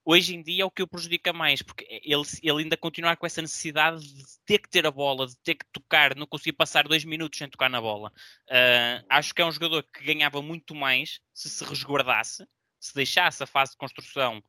hoje 0.07 0.37
em 0.37 0.42
dia 0.42 0.62
é 0.62 0.64
o 0.64 0.70
que 0.70 0.83
o 0.85 0.87
prejudica 0.87 1.33
mais, 1.33 1.61
porque 1.61 1.85
ele, 2.05 2.22
ele 2.40 2.62
ainda 2.62 2.77
continuar 2.77 3.16
com 3.16 3.27
essa 3.27 3.42
necessidade 3.42 4.07
de 4.07 4.25
ter 4.46 4.61
que 4.61 4.68
ter 4.68 4.87
a 4.87 4.90
bola, 4.90 5.27
de 5.27 5.37
ter 5.38 5.57
que 5.57 5.66
tocar, 5.72 6.14
não 6.14 6.29
conseguir 6.29 6.53
passar 6.53 6.87
dois 6.87 7.05
minutos 7.05 7.37
sem 7.37 7.51
tocar 7.51 7.68
na 7.68 7.81
bola. 7.81 8.12
Uh, 8.49 9.05
acho 9.11 9.35
que 9.35 9.42
é 9.42 9.44
um 9.44 9.51
jogador 9.51 9.83
que 9.83 10.05
ganhava 10.05 10.40
muito 10.40 10.75
mais 10.77 11.18
se 11.35 11.51
se 11.51 11.64
resguardasse, 11.64 12.46
se 12.79 12.94
deixasse 12.94 13.42
a 13.42 13.46
fase 13.46 13.72
de 13.72 13.79
construção 13.79 14.40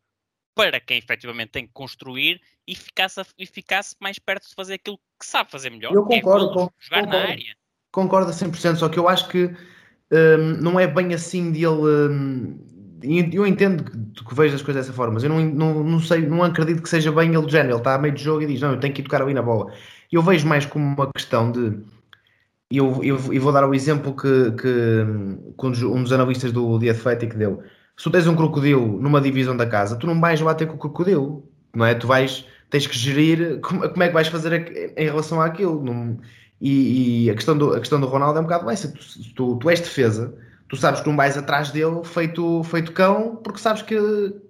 para 0.57 0.79
quem 0.79 0.97
efetivamente 0.97 1.51
tem 1.51 1.65
que 1.65 1.73
construir 1.73 2.41
e 2.67 2.75
ficasse, 2.75 3.21
e 3.37 3.45
ficasse 3.45 3.95
mais 4.01 4.19
perto 4.19 4.49
de 4.49 4.55
fazer 4.55 4.73
aquilo 4.73 4.99
que 5.19 5.25
sabe 5.25 5.49
fazer 5.49 5.69
melhor. 5.69 5.93
Eu 5.93 6.01
é 6.01 6.19
concordo, 6.19 6.45
é 6.45 6.53
golos, 6.53 6.71
jogar 6.79 7.03
concordo, 7.03 7.25
na 7.25 7.31
área. 7.31 7.55
Concordo 7.91 8.31
a 8.31 8.33
100%, 8.33 8.75
só 8.75 8.89
que 8.89 8.99
eu 8.99 9.07
acho 9.07 9.29
que 9.29 9.55
um, 10.11 10.61
não 10.61 10.79
é 10.79 10.87
bem 10.87 11.13
assim 11.13 11.51
dele. 11.51 11.67
Um 11.67 12.77
eu 13.31 13.45
entendo 13.45 13.83
que, 13.83 14.23
que 14.23 14.35
vejo 14.35 14.55
as 14.55 14.61
coisas 14.61 14.85
dessa 14.85 14.95
forma, 14.95 15.13
mas 15.13 15.23
eu 15.23 15.29
não, 15.29 15.39
não, 15.39 15.83
não 15.83 15.99
sei, 15.99 16.25
não 16.25 16.43
acredito 16.43 16.81
que 16.81 16.89
seja 16.89 17.11
bem 17.11 17.33
ele 17.33 17.45
de 17.45 17.51
género. 17.51 17.73
Ele 17.73 17.77
está 17.77 17.95
a 17.95 17.97
meio 17.99 18.13
de 18.13 18.23
jogo 18.23 18.41
e 18.41 18.47
diz: 18.47 18.61
Não, 18.61 18.71
eu 18.71 18.79
tenho 18.79 18.93
que 18.93 19.01
ir 19.01 19.03
tocar 19.03 19.21
ali 19.21 19.33
na 19.33 19.41
bola. 19.41 19.71
Eu 20.11 20.21
vejo 20.21 20.47
mais 20.47 20.65
como 20.65 20.85
uma 20.85 21.11
questão 21.11 21.51
de. 21.51 21.79
Eu, 22.69 23.01
eu, 23.03 23.33
eu 23.33 23.41
vou 23.41 23.53
dar 23.53 23.67
o 23.67 23.73
exemplo 23.73 24.15
que, 24.15 24.51
que, 24.51 25.05
que 25.57 25.85
um 25.85 26.03
dos 26.03 26.11
analistas 26.11 26.51
do 26.51 26.79
The 26.79 26.89
Athletic 26.89 27.35
deu. 27.35 27.63
Se 27.97 28.03
tu 28.03 28.11
tens 28.11 28.27
um 28.27 28.35
crocodilo 28.35 29.01
numa 29.01 29.19
divisão 29.19 29.57
da 29.57 29.65
casa, 29.65 29.95
tu 29.95 30.05
não 30.05 30.21
vais 30.21 30.39
lá 30.39 30.53
ter 30.53 30.67
com 30.67 30.75
o 30.75 30.77
crocodilo, 30.77 31.43
não 31.73 31.83
é? 31.83 31.95
Tu 31.95 32.05
vais, 32.05 32.45
tens 32.69 32.85
que 32.85 32.97
gerir 32.97 33.59
como, 33.61 33.89
como 33.89 34.03
é 34.03 34.07
que 34.07 34.13
vais 34.13 34.27
fazer 34.27 34.93
em 34.95 35.05
relação 35.05 35.41
àquilo. 35.41 35.83
Não, 35.83 36.17
e, 36.61 37.25
e, 37.25 37.29
a, 37.31 37.33
questão 37.33 37.57
do, 37.57 37.73
a 37.73 37.79
questão 37.79 37.99
do 37.99 38.07
Ronaldo 38.07 38.37
é 38.37 38.41
um 38.41 38.43
bocado 38.43 38.69
essa. 38.69 38.87
Tu, 38.87 39.33
tu, 39.35 39.55
tu 39.57 39.69
és 39.69 39.79
defesa, 39.79 40.33
tu 40.69 40.75
sabes 40.75 41.01
que 41.01 41.09
não 41.09 41.15
vais 41.15 41.37
atrás 41.37 41.71
dele 41.71 42.03
feito, 42.03 42.63
feito 42.63 42.91
cão, 42.91 43.35
porque 43.43 43.59
sabes 43.59 43.81
que 43.81 43.97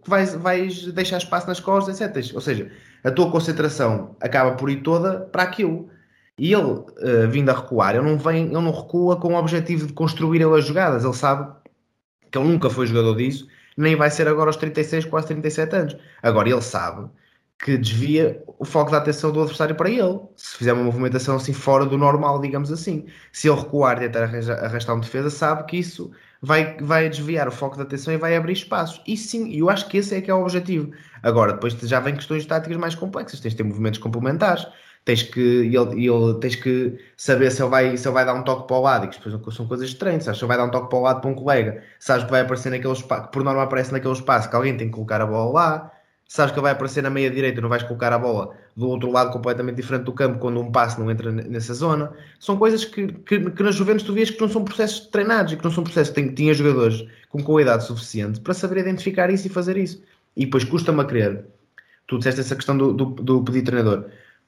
vais, 0.05 0.35
vais 0.35 0.85
deixar 0.93 1.17
espaço 1.17 1.47
nas 1.47 1.61
costas, 1.61 2.01
etc. 2.01 2.35
Ou 2.35 2.41
seja, 2.41 2.69
a 3.03 3.11
tua 3.11 3.31
concentração 3.31 4.15
acaba 4.19 4.51
por 4.55 4.69
ir 4.69 4.81
toda 4.81 5.21
para 5.31 5.43
aquilo. 5.43 5.89
E 6.37 6.53
ele, 6.53 6.65
uh, 6.65 7.29
vindo 7.29 7.49
a 7.49 7.53
recuar, 7.53 7.95
ele 7.95 8.03
não, 8.03 8.17
vem, 8.17 8.45
ele 8.45 8.53
não 8.53 8.71
recua 8.71 9.15
com 9.15 9.33
o 9.33 9.37
objetivo 9.37 9.87
de 9.87 9.93
construir 9.93 10.41
ele 10.41 10.55
as 10.57 10.65
jogadas. 10.65 11.03
Ele 11.03 11.13
sabe 11.13 11.49
que 12.31 12.37
ele 12.37 12.47
nunca 12.47 12.69
foi 12.69 12.87
jogador 12.87 13.15
disso, 13.15 13.47
nem 13.77 13.95
vai 13.95 14.09
ser 14.09 14.27
agora 14.27 14.49
aos 14.49 14.55
36, 14.57 15.05
quase 15.05 15.27
37 15.27 15.75
anos. 15.75 15.97
Agora, 16.21 16.49
ele 16.49 16.61
sabe 16.61 17.09
que 17.59 17.77
desvia 17.77 18.43
o 18.59 18.65
foco 18.65 18.91
da 18.91 18.97
atenção 18.97 19.31
do 19.31 19.39
adversário 19.41 19.75
para 19.75 19.89
ele. 19.89 20.19
Se 20.35 20.57
fizer 20.57 20.73
uma 20.73 20.83
movimentação 20.83 21.35
assim 21.35 21.53
fora 21.53 21.85
do 21.85 21.97
normal, 21.97 22.39
digamos 22.39 22.71
assim. 22.71 23.05
Se 23.31 23.49
ele 23.49 23.59
recuar 23.59 23.97
e 23.97 24.09
tentar 24.09 24.23
arrastar 24.23 24.95
uma 24.95 25.01
defesa, 25.01 25.29
sabe 25.29 25.65
que 25.65 25.77
isso 25.77 26.11
vai, 26.41 26.77
vai 26.77 27.09
desviar 27.09 27.47
o 27.47 27.51
foco 27.51 27.77
da 27.77 27.83
atenção 27.83 28.13
e 28.13 28.17
vai 28.17 28.35
abrir 28.35 28.53
espaços. 28.53 29.01
E 29.07 29.17
sim, 29.17 29.51
eu 29.55 29.69
acho 29.69 29.87
que 29.87 29.97
esse 29.97 30.15
é 30.15 30.21
que 30.21 30.29
é 30.29 30.33
o 30.33 30.41
objetivo. 30.41 30.91
Agora, 31.23 31.53
depois 31.53 31.73
já 31.73 31.99
vem 31.99 32.15
questões 32.15 32.45
táticas 32.45 32.77
mais 32.77 32.93
complexas. 32.93 33.39
Tens 33.39 33.51
de 33.51 33.57
ter 33.57 33.63
movimentos 33.63 33.99
complementares. 33.99 34.67
Tens 35.07 35.23
que, 35.23 35.39
ele, 35.39 36.05
ele, 36.05 36.33
tens 36.41 36.55
que 36.55 36.99
saber 37.15 37.49
se 37.49 37.61
ele, 37.63 37.69
vai, 37.69 37.95
se 37.95 38.05
ele 38.05 38.13
vai 38.13 38.25
dar 38.25 38.33
um 38.33 38.43
toque 38.43 38.67
para 38.67 38.75
o 38.75 38.81
lado, 38.81 39.05
e 39.05 39.07
que 39.07 39.29
depois 39.29 39.55
são 39.55 39.65
coisas 39.65 39.87
estranhas. 39.87 40.25
Se 40.25 40.31
ele 40.31 40.47
vai 40.47 40.57
dar 40.57 40.65
um 40.65 40.69
toque 40.69 40.89
para 40.89 40.99
o 40.99 41.01
lado 41.01 41.21
para 41.21 41.29
um 41.29 41.33
colega, 41.33 41.81
sabes 41.97 42.25
que 42.25 42.31
vai 42.31 42.41
aparecer 42.41 42.69
naquele 42.69 42.93
espaço, 42.93 43.27
que 43.27 43.31
por 43.31 43.43
norma 43.43 43.63
aparece 43.63 43.93
naquele 43.93 44.13
espaço, 44.13 44.49
que 44.49 44.55
alguém 44.57 44.75
tem 44.75 44.87
que 44.87 44.93
colocar 44.93 45.21
a 45.21 45.25
bola 45.25 45.53
lá 45.53 45.91
sabes 46.27 46.51
que 46.51 46.59
ele 46.59 46.63
vai 46.63 46.73
aparecer 46.73 47.01
na 47.01 47.09
meia 47.09 47.31
direita, 47.31 47.61
não 47.61 47.69
vais 47.69 47.83
colocar 47.83 48.11
a 48.11 48.19
bola 48.19 48.53
do 48.75 48.89
outro 48.89 49.09
lado 49.11 49.31
completamente 49.31 49.77
diferente 49.77 50.03
do 50.03 50.11
campo 50.11 50.39
quando 50.39 50.59
um 50.59 50.71
passe 50.71 50.99
não 50.99 51.09
entra 51.09 51.31
nessa 51.31 51.73
zona. 51.73 52.11
São 52.39 52.57
coisas 52.57 52.83
que, 52.85 53.07
que, 53.07 53.49
que 53.49 53.63
nas 53.63 53.75
Juventus 53.75 54.03
tu 54.03 54.13
vês 54.13 54.29
que 54.29 54.41
não 54.41 54.49
são 54.49 54.63
processos 54.63 55.07
treinados 55.07 55.53
e 55.53 55.57
que 55.57 55.63
não 55.63 55.71
são 55.71 55.83
processos 55.83 56.13
que 56.13 56.29
tinha 56.33 56.53
jogadores 56.53 57.05
com 57.29 57.41
qualidade 57.41 57.85
suficiente 57.85 58.39
para 58.41 58.53
saber 58.53 58.79
identificar 58.79 59.29
isso 59.29 59.47
e 59.47 59.49
fazer 59.49 59.77
isso. 59.77 60.03
E 60.35 60.45
depois 60.45 60.63
custa-me 60.63 61.01
a 61.01 61.05
crer, 61.05 61.45
tu 62.07 62.17
disseste 62.17 62.41
essa 62.41 62.55
questão 62.55 62.77
do, 62.77 62.93
do, 62.93 63.05
do 63.05 63.43
pedido 63.43 63.65
treinador, 63.65 64.05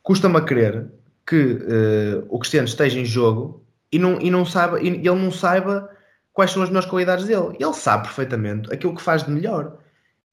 custa-me 0.09 0.37
a 0.37 0.41
crer 0.41 0.87
que 1.23 1.35
uh, 1.35 2.25
o 2.29 2.39
Cristiano 2.39 2.67
esteja 2.67 2.99
em 2.99 3.05
jogo 3.05 3.63
e, 3.91 3.99
não, 3.99 4.19
e, 4.19 4.31
não 4.31 4.43
saiba, 4.43 4.81
e 4.81 4.87
ele 4.87 5.11
não 5.11 5.29
saiba 5.29 5.87
quais 6.33 6.49
são 6.49 6.63
as 6.63 6.69
melhores 6.69 6.89
qualidades 6.89 7.25
dele. 7.27 7.55
Ele 7.59 7.73
sabe 7.73 8.05
perfeitamente 8.05 8.73
aquilo 8.73 8.95
que 8.95 9.03
faz 9.03 9.21
de 9.21 9.29
melhor. 9.29 9.77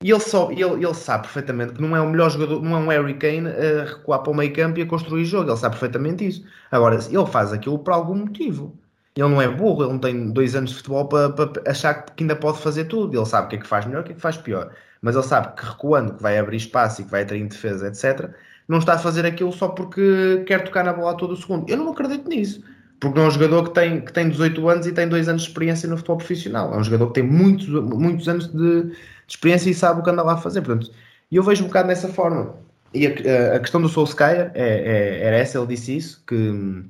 E 0.02 0.10
ele, 0.10 0.20
só, 0.20 0.50
ele, 0.50 0.62
ele 0.62 0.94
sabe 0.94 1.24
perfeitamente 1.24 1.74
que 1.74 1.82
não 1.82 1.94
é 1.94 2.00
o 2.00 2.08
melhor 2.08 2.30
jogador, 2.30 2.62
não 2.62 2.74
é 2.74 2.78
um 2.78 2.88
Harry 2.88 3.18
Kane 3.18 3.48
a 3.50 3.84
recuar 3.84 4.22
para 4.22 4.32
o 4.32 4.34
meio 4.34 4.54
campo 4.54 4.78
e 4.78 4.82
a 4.82 4.86
construir 4.86 5.26
jogo. 5.26 5.50
Ele 5.50 5.58
sabe 5.58 5.74
perfeitamente 5.74 6.26
isso. 6.26 6.46
Agora, 6.70 6.94
ele 6.94 7.26
faz 7.26 7.52
aquilo 7.52 7.78
por 7.78 7.92
algum 7.92 8.14
motivo. 8.14 8.74
Ele 9.14 9.28
não 9.28 9.42
é 9.42 9.48
burro, 9.48 9.82
ele 9.82 9.92
não 9.92 9.98
tem 9.98 10.30
dois 10.32 10.56
anos 10.56 10.70
de 10.70 10.76
futebol 10.76 11.06
para, 11.06 11.28
para 11.28 11.70
achar 11.70 12.02
que 12.02 12.24
ainda 12.24 12.34
pode 12.34 12.62
fazer 12.62 12.86
tudo. 12.86 13.14
Ele 13.14 13.26
sabe 13.26 13.48
o 13.48 13.50
que 13.50 13.56
é 13.56 13.58
que 13.58 13.66
faz 13.66 13.84
melhor 13.84 14.00
o 14.00 14.04
que 14.04 14.12
é 14.12 14.14
que 14.14 14.22
faz 14.22 14.38
pior. 14.38 14.72
Mas 15.02 15.14
ele 15.16 15.24
sabe 15.24 15.54
que 15.54 15.66
recuando, 15.66 16.14
que 16.14 16.22
vai 16.22 16.38
abrir 16.38 16.56
espaço 16.56 17.02
e 17.02 17.04
que 17.04 17.10
vai 17.10 17.26
ter 17.26 17.36
em 17.36 17.46
defesa, 17.46 17.88
etc., 17.88 18.34
não 18.68 18.78
está 18.78 18.94
a 18.94 18.98
fazer 18.98 19.24
aquilo 19.24 19.52
só 19.52 19.68
porque 19.68 20.44
quer 20.46 20.64
tocar 20.64 20.84
na 20.84 20.92
bola 20.92 21.16
todo 21.16 21.32
o 21.32 21.36
segundo. 21.36 21.68
Eu 21.68 21.76
não 21.76 21.90
acredito 21.90 22.28
nisso. 22.28 22.62
Porque 22.98 23.18
não 23.18 23.26
é 23.26 23.28
um 23.28 23.30
jogador 23.30 23.64
que 23.64 23.74
tem, 23.74 24.00
que 24.00 24.12
tem 24.12 24.28
18 24.28 24.68
anos 24.68 24.86
e 24.86 24.92
tem 24.92 25.08
dois 25.08 25.28
anos 25.28 25.42
de 25.42 25.48
experiência 25.48 25.88
no 25.88 25.96
futebol 25.96 26.16
profissional. 26.16 26.72
É 26.72 26.76
um 26.78 26.84
jogador 26.84 27.08
que 27.08 27.14
tem 27.14 27.22
muitos, 27.22 27.68
muitos 27.68 28.28
anos 28.28 28.48
de, 28.48 28.84
de 28.84 28.96
experiência 29.28 29.70
e 29.70 29.74
sabe 29.74 30.00
o 30.00 30.02
que 30.02 30.10
anda 30.10 30.22
lá 30.22 30.34
a 30.34 30.38
fazer. 30.38 30.62
Portanto, 30.62 30.90
eu 31.30 31.42
vejo 31.42 31.64
um 31.64 31.66
bocado 31.66 31.88
dessa 31.88 32.08
forma. 32.08 32.54
E 32.94 33.06
a, 33.06 33.56
a 33.56 33.60
questão 33.60 33.80
do 33.80 33.88
Solskjaer 33.88 34.50
é, 34.54 34.62
é, 34.62 35.22
era 35.26 35.36
essa, 35.36 35.58
ele 35.58 35.66
disse 35.66 35.96
isso, 35.96 36.24
que 36.26 36.84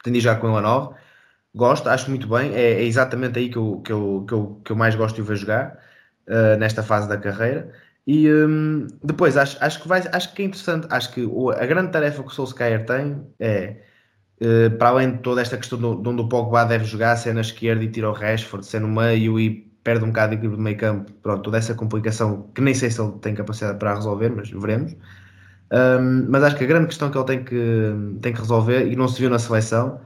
atendi 0.00 0.20
já 0.20 0.36
com 0.36 0.48
ele 0.48 0.58
a 0.58 0.60
9. 0.60 0.94
Gosto, 1.54 1.88
acho 1.88 2.08
muito 2.08 2.28
bem. 2.28 2.54
É, 2.54 2.74
é, 2.74 2.84
exatamente 2.84 3.38
aí 3.38 3.48
que 3.50 3.58
eu, 3.58 3.80
que, 3.84 3.92
eu, 3.92 4.24
que, 4.26 4.34
eu, 4.34 4.60
que 4.64 4.72
eu 4.72 4.76
mais 4.76 4.94
gosto 4.94 5.16
de 5.16 5.22
o 5.22 5.24
ver 5.24 5.36
jogar, 5.36 5.78
uh, 6.28 6.56
nesta 6.58 6.82
fase 6.82 7.08
da 7.08 7.16
carreira. 7.18 7.72
E 8.12 8.28
um, 8.28 8.88
depois, 9.04 9.36
acho, 9.36 9.56
acho, 9.60 9.80
que 9.80 9.86
vai, 9.86 10.02
acho 10.12 10.34
que 10.34 10.42
é 10.42 10.44
interessante. 10.46 10.88
Acho 10.90 11.12
que 11.14 11.24
a 11.56 11.64
grande 11.64 11.92
tarefa 11.92 12.24
que 12.24 12.28
o 12.28 12.32
Solskjaer 12.32 12.84
tem 12.84 13.24
é, 13.38 13.76
uh, 14.42 14.76
para 14.78 14.88
além 14.88 15.12
de 15.12 15.18
toda 15.18 15.40
esta 15.40 15.56
questão 15.56 15.78
de 15.78 16.08
onde 16.08 16.20
o 16.20 16.28
Pogba 16.28 16.64
deve 16.64 16.84
jogar, 16.86 17.14
se 17.14 17.28
é 17.28 17.32
na 17.32 17.40
esquerda 17.40 17.84
e 17.84 17.88
tira 17.88 18.10
o 18.10 18.12
Rashford, 18.12 18.66
se 18.66 18.78
é 18.78 18.80
no 18.80 18.88
meio 18.88 19.38
e 19.38 19.64
perde 19.84 20.04
um 20.04 20.08
bocado 20.08 20.30
de 20.30 20.38
equilíbrio 20.38 20.56
de 20.56 20.64
meio 20.64 20.76
campo, 20.76 21.12
pronto, 21.22 21.42
toda 21.44 21.58
essa 21.58 21.72
complicação 21.72 22.50
que 22.52 22.60
nem 22.60 22.74
sei 22.74 22.90
se 22.90 23.00
ele 23.00 23.12
tem 23.20 23.32
capacidade 23.32 23.78
para 23.78 23.94
resolver, 23.94 24.30
mas 24.30 24.50
veremos. 24.50 24.96
Um, 25.72 26.26
mas 26.28 26.42
acho 26.42 26.56
que 26.56 26.64
a 26.64 26.66
grande 26.66 26.86
questão 26.88 27.12
que 27.12 27.16
ele 27.16 27.26
tem 27.26 27.44
que, 27.44 27.92
tem 28.20 28.32
que 28.32 28.40
resolver, 28.40 28.88
e 28.88 28.96
não 28.96 29.06
se 29.06 29.20
viu 29.20 29.30
na 29.30 29.38
seleção, 29.38 30.00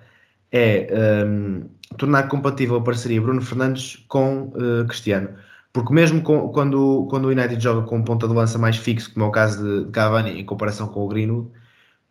é 0.52 1.24
um, 1.26 1.70
tornar 1.96 2.24
compatível 2.28 2.76
a 2.76 2.82
parceria 2.82 3.18
Bruno 3.18 3.40
Fernandes 3.40 4.04
com 4.08 4.52
uh, 4.56 4.86
Cristiano. 4.86 5.30
Porque 5.74 5.92
mesmo 5.92 6.22
com, 6.22 6.50
quando, 6.52 7.06
quando 7.10 7.26
o 7.26 7.30
United 7.30 7.60
joga 7.62 7.86
com 7.86 7.96
um 7.98 8.04
ponta 8.04 8.28
de 8.28 8.34
lança 8.34 8.56
mais 8.58 8.76
fixo, 8.76 9.12
como 9.12 9.26
é 9.26 9.28
o 9.28 9.32
caso 9.32 9.86
de 9.86 9.90
Cavani, 9.90 10.40
em 10.40 10.46
comparação 10.46 10.88
com 10.88 11.04
o 11.04 11.08
Greenwood, 11.08 11.50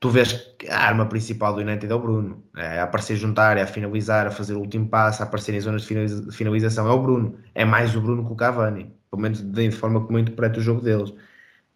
tu 0.01 0.09
vês 0.09 0.33
que 0.59 0.69
a 0.69 0.79
arma 0.79 1.07
principal 1.07 1.53
do 1.55 1.61
United 1.61 1.91
é 1.91 1.95
o 1.95 1.99
Bruno. 1.99 2.43
É 2.57 2.79
a 2.81 2.83
aparecer 2.83 3.15
juntar, 3.15 3.57
é 3.57 3.61
a 3.63 3.67
finalizar, 3.67 4.27
a 4.27 4.31
fazer 4.31 4.53
o 4.55 4.59
último 4.59 4.87
passo, 4.89 5.23
a 5.23 5.25
aparecer 5.25 5.55
em 5.55 5.61
zonas 5.61 5.83
de 5.83 6.31
finalização. 6.33 6.87
É 6.89 6.91
o 6.91 7.01
Bruno. 7.01 7.37
É 7.55 7.65
mais 7.65 7.95
o 7.95 8.01
Bruno 8.01 8.25
que 8.25 8.33
o 8.33 8.35
Cavani. 8.35 8.93
Pelo 9.09 9.21
menos 9.21 9.41
de 9.41 9.71
forma 9.71 10.01
como 10.05 10.17
eu 10.17 10.21
interpreto 10.23 10.59
o 10.59 10.63
jogo 10.63 10.81
deles. 10.81 11.13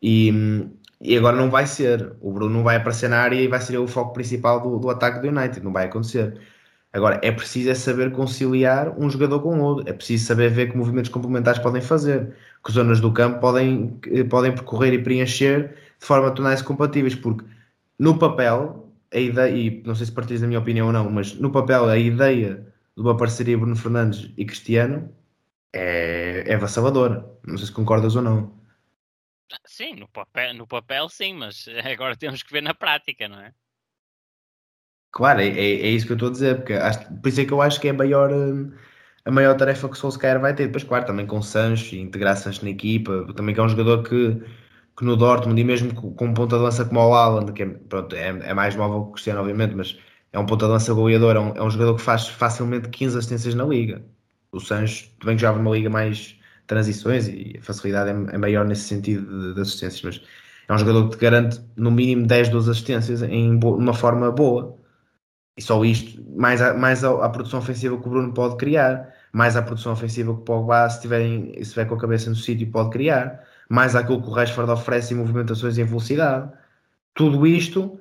E, 0.02 0.69
e 1.02 1.17
agora 1.17 1.38
não 1.38 1.50
vai 1.50 1.67
ser. 1.67 2.15
O 2.21 2.34
Bruno 2.34 2.54
não 2.54 2.63
vai 2.63 2.78
aparecer 2.78 3.10
na 3.10 3.19
área 3.19 3.36
e 3.39 3.47
vai 3.47 3.62
ser 3.62 3.78
o 3.78 3.88
foco 3.88 4.13
principal 4.13 4.62
do, 4.62 4.78
do 4.80 4.89
ataque 4.89 5.19
do 5.21 5.28
United. 5.30 5.63
Não 5.63 5.71
vai 5.73 5.86
acontecer. 5.86 6.39
Agora, 6.98 7.22
é 7.24 7.32
preciso 7.32 7.70
é 7.70 7.76
saber 7.76 8.12
conciliar 8.12 8.90
um 9.00 9.08
jogador 9.08 9.40
com 9.42 9.60
o 9.60 9.64
outro. 9.64 9.88
É 9.88 9.94
preciso 9.94 10.26
saber 10.26 10.50
ver 10.50 10.72
que 10.72 10.78
movimentos 10.78 11.12
complementares 11.12 11.62
podem 11.62 11.80
fazer. 11.80 12.36
Que 12.66 12.72
zonas 12.72 13.00
do 13.00 13.14
campo 13.14 13.40
podem, 13.40 14.00
podem 14.28 14.52
percorrer 14.52 14.94
e 14.94 15.04
preencher 15.04 15.76
de 16.00 16.06
forma 16.06 16.30
a 16.30 16.32
tornar-se 16.32 16.64
compatíveis. 16.64 17.14
Porque 17.14 17.46
no 18.00 18.18
papel, 18.18 18.92
a 19.14 19.20
ideia, 19.20 19.56
e 19.56 19.84
não 19.86 19.94
sei 19.94 20.08
se 20.08 20.12
partilhas 20.12 20.42
da 20.42 20.48
minha 20.48 20.60
opinião 20.60 20.88
ou 20.88 20.94
não, 20.94 21.08
mas 21.12 21.36
no 21.36 21.52
papel 21.52 21.88
a 21.88 22.00
ideia 22.00 22.66
de 22.96 23.04
uma 23.04 23.16
parceria 23.16 23.56
Bruno 23.60 23.76
Fernandes 23.76 24.34
e 24.36 24.44
Cristiano 24.44 25.08
é, 25.72 26.46
é 26.48 26.56
avassaladora. 26.56 27.24
Não 27.46 27.58
sei 27.58 27.68
se 27.68 27.74
concordas 27.74 28.16
ou 28.16 28.24
não. 28.24 28.52
Sim, 29.68 29.94
no 29.98 30.08
papel, 30.08 30.56
no 30.56 30.66
papel 30.66 31.08
sim, 31.10 31.36
mas 31.36 31.68
agora 31.86 32.18
temos 32.18 32.42
que 32.42 32.52
ver 32.52 32.62
na 32.62 32.74
prática, 32.74 33.28
não 33.30 33.40
é? 33.40 33.54
Claro, 35.18 35.42
é, 35.42 35.48
é, 35.48 35.88
é 35.88 35.90
isso 35.90 36.06
que 36.06 36.12
eu 36.12 36.16
estou 36.16 36.30
a 36.30 36.32
dizer, 36.32 36.58
porque 36.58 36.74
acho, 36.74 37.00
por 37.16 37.28
isso 37.28 37.42
é 37.42 37.46
que 37.46 37.52
eu 37.52 37.60
acho 37.60 37.82
que 37.82 37.88
é 37.88 37.92
a 37.92 37.94
maior, 37.94 38.30
a 39.26 39.32
maior 39.32 39.56
tarefa 39.58 39.88
que 39.90 39.96
o 39.96 39.98
Solskjaer 39.98 40.40
vai 40.40 40.54
ter. 40.54 40.68
Depois, 40.68 40.84
claro, 40.84 41.06
também 41.08 41.26
com 41.26 41.42
Sancho, 41.42 41.96
integrar 41.96 42.38
Sancho 42.38 42.64
na 42.64 42.70
equipa, 42.70 43.26
também 43.36 43.56
que 43.56 43.60
é 43.60 43.64
um 43.64 43.70
jogador 43.70 44.04
que 44.04 44.40
que 44.98 45.06
no 45.06 45.16
Dortmund, 45.16 45.60
e 45.62 45.64
mesmo 45.64 45.94
com 45.94 46.26
um 46.26 46.34
ponta 46.34 46.58
de 46.58 46.64
lança 46.64 46.86
como 46.86 47.00
o 47.00 47.14
Haaland, 47.14 47.54
que 47.54 47.64
é, 47.64 47.66
pronto, 47.68 48.16
é, 48.16 48.30
é, 48.30 48.54
mais 48.54 48.76
móvel 48.76 49.04
que 49.04 49.10
o 49.10 49.12
Cristiano, 49.14 49.42
obviamente, 49.42 49.76
mas 49.76 49.98
é 50.34 50.40
um 50.40 50.46
ponta 50.46 50.66
de 50.66 50.72
lança 50.72 50.94
goleador, 50.94 51.36
é 51.36 51.40
um, 51.40 51.56
é 51.56 51.64
um 51.64 51.70
jogador 51.70 51.96
que 51.96 52.02
faz 52.02 52.28
facilmente 52.28 52.90
15 52.90 53.18
assistências 53.18 53.56
na 53.56 53.64
liga. 53.66 54.04
O 54.52 54.60
Sancho 54.60 55.10
também 55.20 55.38
jogava 55.38 55.60
numa 55.60 55.76
liga 55.76 55.90
mais 55.90 56.40
transições 56.68 57.28
e 57.28 57.56
a 57.60 57.62
facilidade 57.62 58.10
é, 58.10 58.36
é 58.36 58.38
maior 58.38 58.66
nesse 58.66 58.84
sentido 58.84 59.50
de, 59.50 59.56
de, 59.56 59.62
assistências, 59.62 60.02
mas 60.04 60.22
é 60.68 60.74
um 60.74 60.78
jogador 60.80 61.10
que 61.10 61.18
te 61.18 61.22
garante 61.22 61.62
no 61.76 61.92
mínimo 61.92 62.26
10, 62.28 62.50
12 62.50 62.72
assistências 62.72 63.22
em 63.24 63.60
uma 63.64 63.94
forma 63.94 64.32
boa. 64.32 64.77
E 65.58 65.62
só 65.62 65.84
isto, 65.84 66.24
mais 66.36 66.62
a, 66.62 66.74
mais 66.74 67.04
a, 67.04 67.26
a, 67.26 67.30
produção 67.30 67.60
ofensiva 67.60 67.98
que 67.98 68.08
o 68.08 68.12
Bruno 68.12 68.32
pode 68.32 68.58
criar, 68.58 69.12
mais 69.34 69.58
a 69.58 69.62
produção 69.62 69.91
ofensiva 69.91 70.34
que 70.34 70.41
o 70.41 70.43
Pogba, 70.43 70.88
se 70.89 71.02
tiver, 71.02 71.22
se 71.26 71.62
estiver 71.62 71.86
com 71.86 71.96
a 71.96 72.00
cabeça 72.00 72.30
no 72.30 72.36
sítio, 72.36 72.70
pode 72.72 72.91
criar 72.91 73.43
mais 73.70 73.96
aquilo 73.96 74.22
que 74.22 74.28
o 74.30 74.32
Rashford 74.32 74.72
oferece 74.72 75.13
em 75.13 75.17
movimentações 75.17 75.78
em 75.78 75.84
velocidade. 75.84 76.52
Tudo 77.15 77.46
isto, 77.48 78.00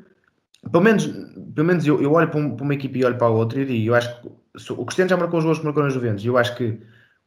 pelo 0.71 0.85
menos, 0.85 1.07
pelo 1.55 1.67
menos 1.67 1.87
eu, 1.87 2.01
eu 2.03 2.13
olho 2.13 2.29
para, 2.29 2.41
um, 2.41 2.57
para, 2.57 2.65
uma 2.65 2.75
equipe 2.75 2.99
e 2.99 3.05
olho 3.05 3.17
para 3.17 3.27
a 3.27 3.31
outra 3.31 3.61
e 3.61 3.65
digo, 3.65 3.89
eu 3.89 3.95
acho 3.95 4.21
que 4.21 4.29
o 4.73 4.85
Cristiano 4.85 5.09
já 5.09 5.17
marcou 5.17 5.39
os 5.39 5.45
gols 5.45 5.59
que 5.59 5.65
marcou 5.65 5.83
nas 5.83 5.95
Juventus, 5.95 6.25
e 6.25 6.29
eu 6.29 6.37
acho 6.37 6.55
que 6.57 6.79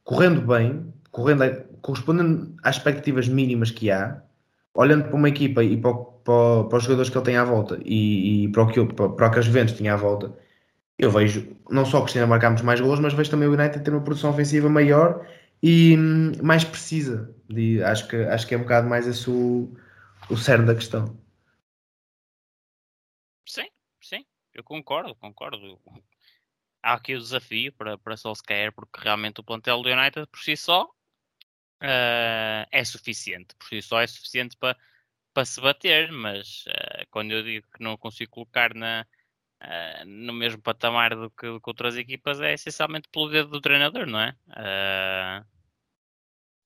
correndo 0.03 0.41
bem, 0.41 0.93
correndo, 1.11 1.43
correspondendo 1.81 2.55
às 2.63 2.77
expectativas 2.77 3.27
mínimas 3.27 3.71
que 3.71 3.89
há, 3.89 4.21
olhando 4.73 5.05
para 5.05 5.15
uma 5.15 5.29
equipa 5.29 5.63
e 5.63 5.77
para, 5.77 5.93
para, 5.93 6.63
para 6.65 6.77
os 6.77 6.83
jogadores 6.83 7.09
que 7.09 7.17
ele 7.17 7.25
tem 7.25 7.37
à 7.37 7.43
volta 7.43 7.79
e, 7.83 8.45
e 8.45 8.51
para, 8.51 8.63
o 8.63 8.67
que, 8.67 8.85
para, 8.85 9.09
para 9.09 9.27
o 9.27 9.31
que 9.31 9.39
as 9.39 9.45
Juventus 9.45 9.75
tinha 9.75 9.93
à 9.93 9.97
volta, 9.97 10.37
eu 10.97 11.09
vejo 11.09 11.55
não 11.69 11.85
só 11.85 11.99
o 11.99 12.01
Cristiano 12.01 12.27
marcar 12.27 12.49
muitos 12.49 12.65
mais 12.65 12.79
gols, 12.79 12.99
mas 12.99 13.13
vejo 13.13 13.31
também 13.31 13.47
o 13.47 13.53
United 13.53 13.83
ter 13.83 13.91
uma 13.91 14.03
produção 14.03 14.31
ofensiva 14.31 14.69
maior 14.69 15.25
e 15.63 15.97
hum, 15.97 16.31
mais 16.43 16.63
precisa. 16.63 17.33
De, 17.49 17.81
acho, 17.83 18.07
que, 18.07 18.15
acho 18.15 18.47
que 18.47 18.53
é 18.53 18.57
um 18.57 18.61
bocado 18.61 18.87
mais 18.87 19.07
esse 19.07 19.29
o, 19.29 19.75
o 20.29 20.37
cerne 20.37 20.65
da 20.65 20.75
questão. 20.75 21.17
Sim, 23.47 23.69
sim, 24.01 24.25
eu 24.53 24.63
concordo, 24.63 25.15
concordo. 25.15 25.79
Há 26.83 26.93
aqui 26.93 27.15
o 27.15 27.19
desafio 27.19 27.73
para, 27.73 27.97
para 27.97 28.15
Solskjaer, 28.15 28.71
porque 28.71 29.01
realmente 29.01 29.39
o 29.39 29.43
plantel 29.43 29.81
do 29.81 29.89
United 29.89 30.27
por 30.27 30.39
si 30.39 30.55
só 30.55 30.89
uh, 31.81 32.67
é 32.71 32.83
suficiente. 32.83 33.55
Por 33.55 33.67
si 33.67 33.81
só 33.81 34.01
é 34.01 34.07
suficiente 34.07 34.55
para, 34.57 34.77
para 35.33 35.45
se 35.45 35.59
bater, 35.61 36.11
mas 36.11 36.65
uh, 36.67 37.05
quando 37.09 37.31
eu 37.31 37.43
digo 37.43 37.67
que 37.73 37.83
não 37.83 37.97
consigo 37.97 38.31
colocar 38.31 38.73
na, 38.73 39.05
uh, 39.63 40.05
no 40.05 40.33
mesmo 40.33 40.61
patamar 40.61 41.15
do 41.15 41.29
que, 41.31 41.47
do 41.47 41.61
que, 41.61 41.69
outras 41.69 41.95
equipas 41.95 42.39
é 42.39 42.53
essencialmente 42.53 43.09
pelo 43.09 43.29
dedo 43.29 43.49
do 43.49 43.61
treinador, 43.61 44.05
não 44.05 44.19
é? 44.19 44.35
Uh, 44.49 45.45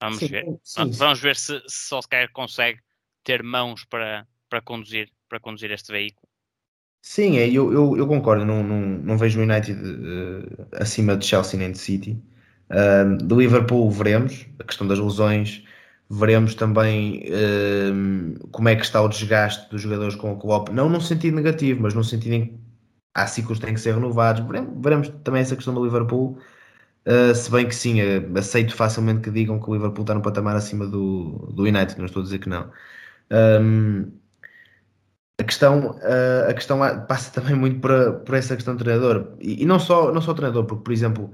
vamos 0.02 0.20
sim, 0.20 0.28
ver. 0.28 0.46
Sim, 0.64 0.92
vamos 0.92 1.20
ver 1.20 1.36
se, 1.36 1.60
se 1.68 1.88
Solskjaer 1.88 2.32
consegue 2.32 2.80
ter 3.24 3.44
mãos 3.44 3.86
para, 3.86 4.28
para, 4.50 4.62
conduzir, 4.62 5.12
para 5.30 5.40
conduzir 5.40 5.72
este 5.72 5.92
veículo. 5.92 6.28
Sim, 7.02 7.38
é, 7.38 7.50
eu, 7.50 7.72
eu, 7.74 7.98
eu 7.98 8.08
concordo. 8.08 8.46
Não, 8.46 8.64
não, 8.64 8.80
não 8.80 9.18
vejo 9.18 9.40
o 9.40 9.44
United 9.44 9.78
uh, 9.78 10.68
acima 10.82 11.18
de 11.18 11.26
Chelsea 11.26 11.60
nem 11.60 11.72
de 11.72 11.78
City. 11.78 12.18
Do 13.26 13.40
Liverpool 13.40 13.90
veremos 13.92 14.46
a 14.60 14.64
questão 14.64 14.88
das 14.88 15.00
lesões. 15.00 15.64
Veremos 16.10 16.54
também 16.56 17.24
uh, 17.28 18.48
como 18.50 18.70
é 18.70 18.76
que 18.76 18.84
está 18.84 19.02
o 19.02 19.08
desgaste 19.08 19.70
dos 19.70 19.82
jogadores 19.82 20.16
com 20.16 20.34
o 20.34 20.38
Klopp. 20.38 20.70
Não 20.70 20.90
num 20.90 21.02
sentido 21.02 21.36
negativo, 21.36 21.82
mas 21.82 21.94
num 21.94 22.04
sentido 22.04 22.34
em 22.34 22.46
que 22.48 22.60
há 23.16 23.28
ciclos 23.28 23.60
que 23.60 23.66
têm 23.66 23.74
que 23.74 23.82
ser 23.82 23.94
renovados. 23.94 24.46
Veremos, 24.46 24.72
veremos 24.82 25.10
também 25.24 25.42
essa 25.42 25.56
questão 25.56 25.74
do 25.74 25.84
Liverpool. 25.84 26.38
Uh, 27.06 27.36
se 27.36 27.52
bem 27.52 27.68
que 27.68 27.76
sim, 27.76 28.00
aceito 28.38 28.76
facilmente 28.76 29.22
que 29.22 29.32
digam 29.32 29.60
que 29.60 29.70
o 29.70 29.74
Liverpool 29.74 30.04
está 30.04 30.14
no 30.14 30.22
patamar 30.22 30.56
acima 30.56 30.88
do, 30.88 31.52
do 31.54 31.64
United, 31.64 31.98
não 31.98 32.06
estou 32.06 32.22
a 32.22 32.24
dizer 32.24 32.40
que 32.40 32.50
não. 32.50 32.72
Um, 33.32 34.12
a 35.40 35.44
questão, 35.44 35.92
uh, 35.98 36.50
a 36.50 36.54
questão 36.54 36.80
passa 37.08 37.32
também 37.32 37.56
muito 37.56 37.80
por, 37.80 38.22
por 38.26 38.36
essa 38.36 38.56
questão 38.56 38.76
do 38.76 38.84
treinador. 38.84 39.36
E, 39.40 39.64
e, 39.64 39.66
não, 39.66 39.80
só, 39.80 40.14
não 40.14 40.22
só 40.22 40.32
o 40.32 40.36
treinador, 40.36 40.66
porque, 40.66 40.84
por 40.84 40.94
exemplo, 40.94 41.32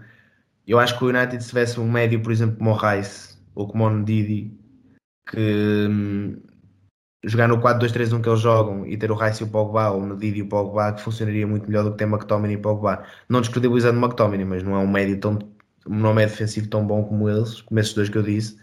eu 0.72 0.80
acho 0.80 0.98
que 0.98 1.04
o 1.04 1.08
United, 1.08 1.42
se 1.42 1.50
tivesse 1.50 1.80
um 1.80 1.90
médio, 1.90 2.22
por 2.22 2.32
exemplo, 2.32 2.58
como 2.58 2.72
o 2.72 2.78
Rice 2.78 3.38
ou 3.56 3.68
como 3.68 3.86
o 3.86 3.90
Ndidi, 3.90 4.54
que 5.30 5.88
um, 5.90 6.38
jogar 7.24 7.48
no 7.48 7.60
4-2-3-1 7.60 8.22
que 8.22 8.30
eles 8.30 8.40
jogam 8.40 8.86
e 8.86 8.98
ter 8.98 9.12
o 9.12 9.16
Rice 9.16 9.44
e 9.44 9.46
o 9.46 9.50
Pogba, 9.50 9.90
ou 9.92 10.02
o 10.02 10.06
Ndidi 10.06 10.40
e 10.40 10.42
o 10.44 10.48
Pogba, 10.50 10.94
que 10.94 11.02
funcionaria 11.02 11.46
muito 11.48 11.68
melhor 11.68 11.84
do 11.84 11.92
que 11.92 11.98
ter 11.98 12.06
McTominay 12.06 12.56
e 12.56 12.60
Pogba. 12.60 13.04
Não 13.28 13.42
descredibilizando 13.42 14.00
McTominay, 14.00 14.46
mas 14.46 14.64
não 14.64 14.76
é 14.76 14.80
um 14.80 14.88
médio 14.88 15.20
tão 15.20 15.40
não 15.88 16.12
é 16.20 16.26
defensivo 16.26 16.68
tão 16.68 16.86
bom 16.86 17.04
como 17.04 17.30
eles, 17.30 17.62
como 17.62 17.80
esses 17.80 17.94
dois 17.94 18.10
que 18.10 18.18
eu 18.18 18.24
disse. 18.24 18.58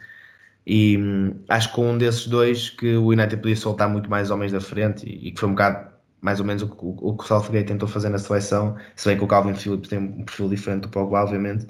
E 0.67 0.97
hum, 0.99 1.35
acho 1.49 1.69
que 1.71 1.75
com 1.75 1.91
um 1.93 1.99
desses 1.99 2.27
dois 2.27 2.71
que 2.71 2.97
o 2.97 3.09
United 3.09 3.37
podia 3.39 3.57
soltar 3.57 3.89
muito 3.89 4.11
mais 4.11 4.31
homens 4.31 4.53
da 4.53 4.61
frente 4.61 5.07
e, 5.07 5.29
e 5.29 5.33
que 5.33 5.41
foi 5.41 5.49
um 5.49 5.53
bocado 5.53 5.91
mais 6.21 6.41
ou 6.41 6.47
menos 6.47 6.63
o, 6.63 6.67
o, 6.67 7.11
o 7.11 7.17
que 7.17 7.25
o 7.25 7.27
Southgate 7.27 7.67
tentou 7.67 7.89
fazer 7.89 8.09
na 8.09 8.19
seleção, 8.19 8.77
se 8.97 9.09
bem 9.09 9.17
que 9.17 9.25
o 9.25 9.29
Calvin 9.29 9.55
Phillips 9.55 9.89
tem 9.89 9.99
um 9.99 10.25
perfil 10.25 10.49
diferente 10.49 10.83
do 10.83 10.89
Pogba, 10.89 11.23
obviamente, 11.23 11.67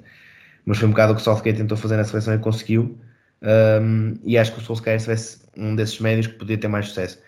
mas 0.67 0.77
foi 0.77 0.87
um 0.87 0.91
bocado 0.91 1.13
o 1.13 1.15
que 1.15 1.21
o 1.21 1.23
Southgate 1.23 1.57
tentou 1.57 1.77
fazer 1.77 1.97
na 1.97 2.03
seleção 2.03 2.35
e 2.35 2.39
conseguiu. 2.39 2.99
Um, 3.41 4.13
e 4.23 4.37
acho 4.37 4.53
que 4.53 4.59
o 4.59 4.61
Solskjaer 4.63 4.99
tivesse 4.99 5.39
um 5.57 5.75
desses 5.75 5.99
médios 5.99 6.27
que 6.27 6.33
podia 6.33 6.57
ter 6.57 6.67
mais 6.67 6.89
sucesso. 6.89 7.19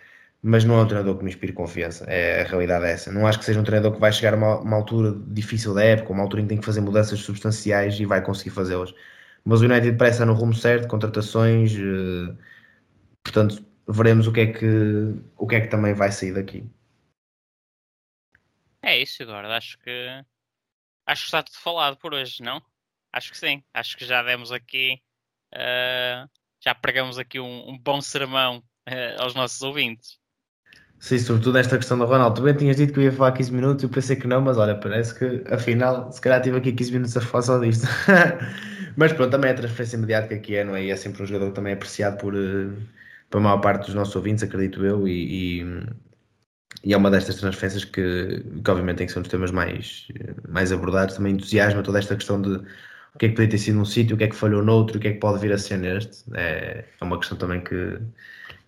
Mas 0.43 0.63
não 0.63 0.79
é 0.79 0.83
um 0.83 0.87
treinador 0.87 1.17
que 1.17 1.23
me 1.23 1.29
inspire 1.31 1.53
confiança, 1.53 2.05
é 2.07 2.41
a 2.43 2.45
realidade 2.45 2.85
é 2.85 2.91
essa. 2.91 3.11
Não 3.11 3.27
acho 3.27 3.39
que 3.39 3.45
seja 3.45 3.59
um 3.59 3.63
treinador 3.63 3.93
que 3.93 3.99
vai 3.99 4.11
chegar 4.11 4.33
a 4.33 4.37
uma, 4.37 4.59
uma 4.59 4.77
altura 4.77 5.15
difícil 5.27 5.73
da 5.73 5.83
época, 5.83 6.13
uma 6.13 6.23
altura 6.23 6.41
em 6.41 6.45
que 6.45 6.49
tem 6.49 6.57
que 6.59 6.65
fazer 6.65 6.81
mudanças 6.81 7.19
substanciais 7.19 7.99
e 7.99 8.05
vai 8.05 8.21
conseguir 8.23 8.51
fazê-las 8.51 8.93
mas 9.45 9.61
o 9.61 9.65
United 9.65 9.97
parece 9.97 10.15
estar 10.15 10.25
no 10.25 10.33
rumo 10.33 10.53
certo, 10.53 10.87
contratações, 10.87 11.73
uh, 11.73 12.37
portanto 13.23 13.65
veremos 13.87 14.27
o 14.27 14.31
que 14.31 14.41
é 14.41 14.53
que 14.53 14.65
o 15.37 15.47
que 15.47 15.55
é 15.55 15.61
que 15.61 15.67
também 15.67 15.93
vai 15.93 16.11
sair 16.11 16.33
daqui. 16.33 16.69
É 18.81 18.97
isso, 19.01 19.23
Eduardo. 19.23 19.49
Acho 19.49 19.77
que 19.79 20.23
acho 21.05 21.21
que 21.21 21.27
está 21.27 21.43
tudo 21.43 21.57
falado 21.57 21.97
por 21.97 22.13
hoje, 22.13 22.43
não? 22.43 22.61
Acho 23.11 23.31
que 23.31 23.37
sim. 23.37 23.63
Acho 23.73 23.97
que 23.97 24.05
já 24.05 24.23
demos 24.23 24.51
aqui 24.51 25.01
uh, 25.55 26.29
já 26.63 26.75
pregamos 26.75 27.17
aqui 27.17 27.39
um, 27.39 27.69
um 27.69 27.77
bom 27.77 28.01
sermão 28.01 28.57
uh, 28.57 29.21
aos 29.21 29.33
nossos 29.33 29.61
ouvintes. 29.61 30.19
Sim, 30.99 31.17
sobretudo 31.17 31.57
esta 31.57 31.77
questão 31.77 31.97
do 31.97 32.05
Ronaldo. 32.05 32.35
Tu 32.35 32.43
bem 32.43 32.53
tinhas 32.53 32.75
dito 32.75 32.93
que 32.93 32.99
eu 32.99 33.03
ia 33.03 33.11
falar 33.11 33.31
15 33.31 33.53
minutos, 33.53 33.83
eu 33.83 33.89
pensei 33.89 34.17
que 34.17 34.27
não, 34.27 34.41
mas 34.41 34.57
olha, 34.57 34.75
parece 34.75 35.17
que 35.17 35.43
afinal, 35.53 36.11
se 36.11 36.19
calhar 36.19 36.41
tive 36.41 36.57
aqui 36.57 36.73
15 36.73 36.91
minutos 36.91 37.15
a 37.15 37.21
falar 37.21 37.43
só 37.43 37.57
disto. 37.57 37.87
mas 38.97 39.13
pronto, 39.13 39.31
também 39.31 39.49
é 39.49 39.53
a 39.53 39.57
transferência 39.57 39.97
mediática 39.97 40.37
que 40.39 40.57
é, 40.57 40.63
não 40.65 40.75
é? 40.75 40.83
E 40.83 40.91
é 40.91 40.95
sempre 40.97 41.23
um 41.23 41.25
jogador 41.25 41.53
também 41.53 41.71
é 41.71 41.75
apreciado 41.75 42.17
por, 42.17 42.35
uh, 42.35 42.75
por 43.29 43.39
maior 43.39 43.61
parte 43.61 43.85
dos 43.85 43.95
nossos 43.95 44.13
ouvintes, 44.13 44.43
acredito 44.43 44.83
eu, 44.85 45.07
e, 45.07 45.61
e, 45.61 45.65
e 46.83 46.93
é 46.93 46.97
uma 46.97 47.09
destas 47.09 47.37
transferências 47.37 47.85
que, 47.85 48.43
que 48.61 48.69
obviamente 48.69 48.97
tem 48.97 49.07
que 49.07 49.13
ser 49.13 49.19
um 49.19 49.21
dos 49.21 49.31
temas 49.31 49.51
mais, 49.51 50.05
mais 50.49 50.73
abordados. 50.73 51.15
Também 51.15 51.33
entusiasma 51.33 51.81
toda 51.81 51.99
esta 51.99 52.15
questão 52.15 52.41
de 52.41 52.61
o 53.15 53.17
que 53.19 53.25
é 53.25 53.29
que 53.29 53.35
podia 53.35 53.49
ter 53.49 53.57
sido 53.57 53.75
num 53.75 53.85
sítio, 53.85 54.15
o 54.15 54.17
que 54.17 54.25
é 54.25 54.27
que 54.27 54.35
falhou 54.35 54.63
noutro, 54.63 54.97
o 54.97 54.99
que 54.99 55.07
é 55.07 55.13
que 55.13 55.19
pode 55.19 55.39
vir 55.39 55.51
a 55.51 55.57
ser 55.57 55.77
neste. 55.77 56.23
É, 56.35 56.85
é 56.99 57.03
uma 57.03 57.17
questão 57.17 57.37
também 57.37 57.61
que, 57.61 57.99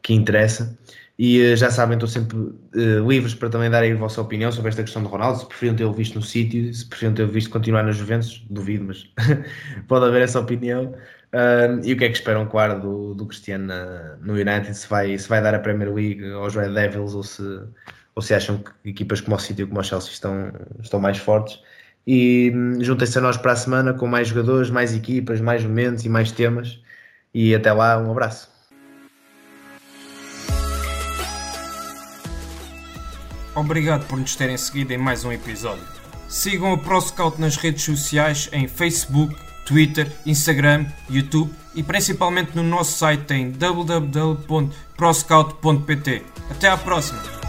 que 0.01 0.13
interessa. 0.13 0.77
E 1.23 1.53
uh, 1.53 1.55
já 1.55 1.69
sabem, 1.69 1.95
estou 1.95 2.09
sempre 2.09 2.35
uh, 2.37 3.07
livres 3.07 3.35
para 3.35 3.47
também 3.47 3.69
darem 3.69 3.93
a 3.93 3.95
vossa 3.95 4.19
opinião 4.19 4.51
sobre 4.51 4.69
esta 4.69 4.81
questão 4.81 5.03
de 5.03 5.07
Ronaldo. 5.07 5.39
Se 5.39 5.45
preferiam 5.45 5.75
ter 5.75 5.91
visto 5.93 6.15
no 6.15 6.23
sítio, 6.23 6.73
se 6.73 6.85
preferiam 6.87 7.13
ter 7.13 7.27
visto 7.27 7.51
continuar 7.51 7.83
nas 7.83 7.97
Juventus, 7.97 8.43
duvido, 8.49 8.85
mas 8.85 9.07
pode 9.87 10.05
haver 10.05 10.23
essa 10.23 10.39
opinião. 10.39 10.95
Uh, 11.31 11.79
e 11.83 11.93
o 11.93 11.97
que 11.97 12.05
é 12.05 12.09
que 12.09 12.15
esperam, 12.15 12.47
claro, 12.47 12.81
do, 12.81 13.13
do 13.13 13.25
Cristiano 13.27 13.67
na, 13.67 14.15
no 14.17 14.33
United? 14.33 14.73
Se 14.73 14.87
vai, 14.87 15.15
se 15.17 15.29
vai 15.29 15.41
dar 15.41 15.53
a 15.53 15.59
Premier 15.59 15.93
League 15.93 16.31
aos 16.31 16.55
Red 16.55 16.73
Devils 16.73 17.13
ou 17.13 17.23
se, 17.23 17.43
ou 18.15 18.21
se 18.21 18.33
acham 18.33 18.57
que 18.57 18.89
equipas 18.89 19.21
como 19.21 19.35
o 19.35 19.39
City 19.39 19.61
ou 19.61 19.67
como 19.67 19.79
o 19.79 19.83
Chelsea 19.83 20.11
estão, 20.11 20.51
estão 20.81 20.99
mais 20.99 21.19
fortes. 21.19 21.59
E 22.05 22.51
um, 22.53 22.83
juntem-se 22.83 23.17
a 23.17 23.21
nós 23.21 23.37
para 23.37 23.51
a 23.51 23.55
semana 23.55 23.93
com 23.93 24.07
mais 24.07 24.27
jogadores, 24.27 24.69
mais 24.69 24.93
equipas, 24.93 25.39
mais 25.39 25.63
momentos 25.63 26.05
e 26.05 26.09
mais 26.09 26.31
temas. 26.31 26.79
E 27.33 27.55
até 27.55 27.71
lá, 27.71 27.97
um 27.97 28.11
abraço. 28.11 28.49
Obrigado 33.55 34.05
por 34.07 34.17
nos 34.17 34.35
terem 34.35 34.57
seguido 34.57 34.91
em 34.93 34.97
mais 34.97 35.23
um 35.25 35.31
episódio. 35.31 35.83
Sigam 36.27 36.73
a 36.73 36.77
ProScout 36.77 37.39
nas 37.39 37.57
redes 37.57 37.83
sociais 37.83 38.49
em 38.53 38.67
Facebook, 38.67 39.35
Twitter, 39.65 40.11
Instagram, 40.25 40.85
YouTube 41.09 41.51
e 41.75 41.83
principalmente 41.83 42.55
no 42.55 42.63
nosso 42.63 42.97
site 42.97 43.33
em 43.33 43.51
www.proscout.pt. 43.51 46.23
Até 46.49 46.69
à 46.69 46.77
próxima! 46.77 47.40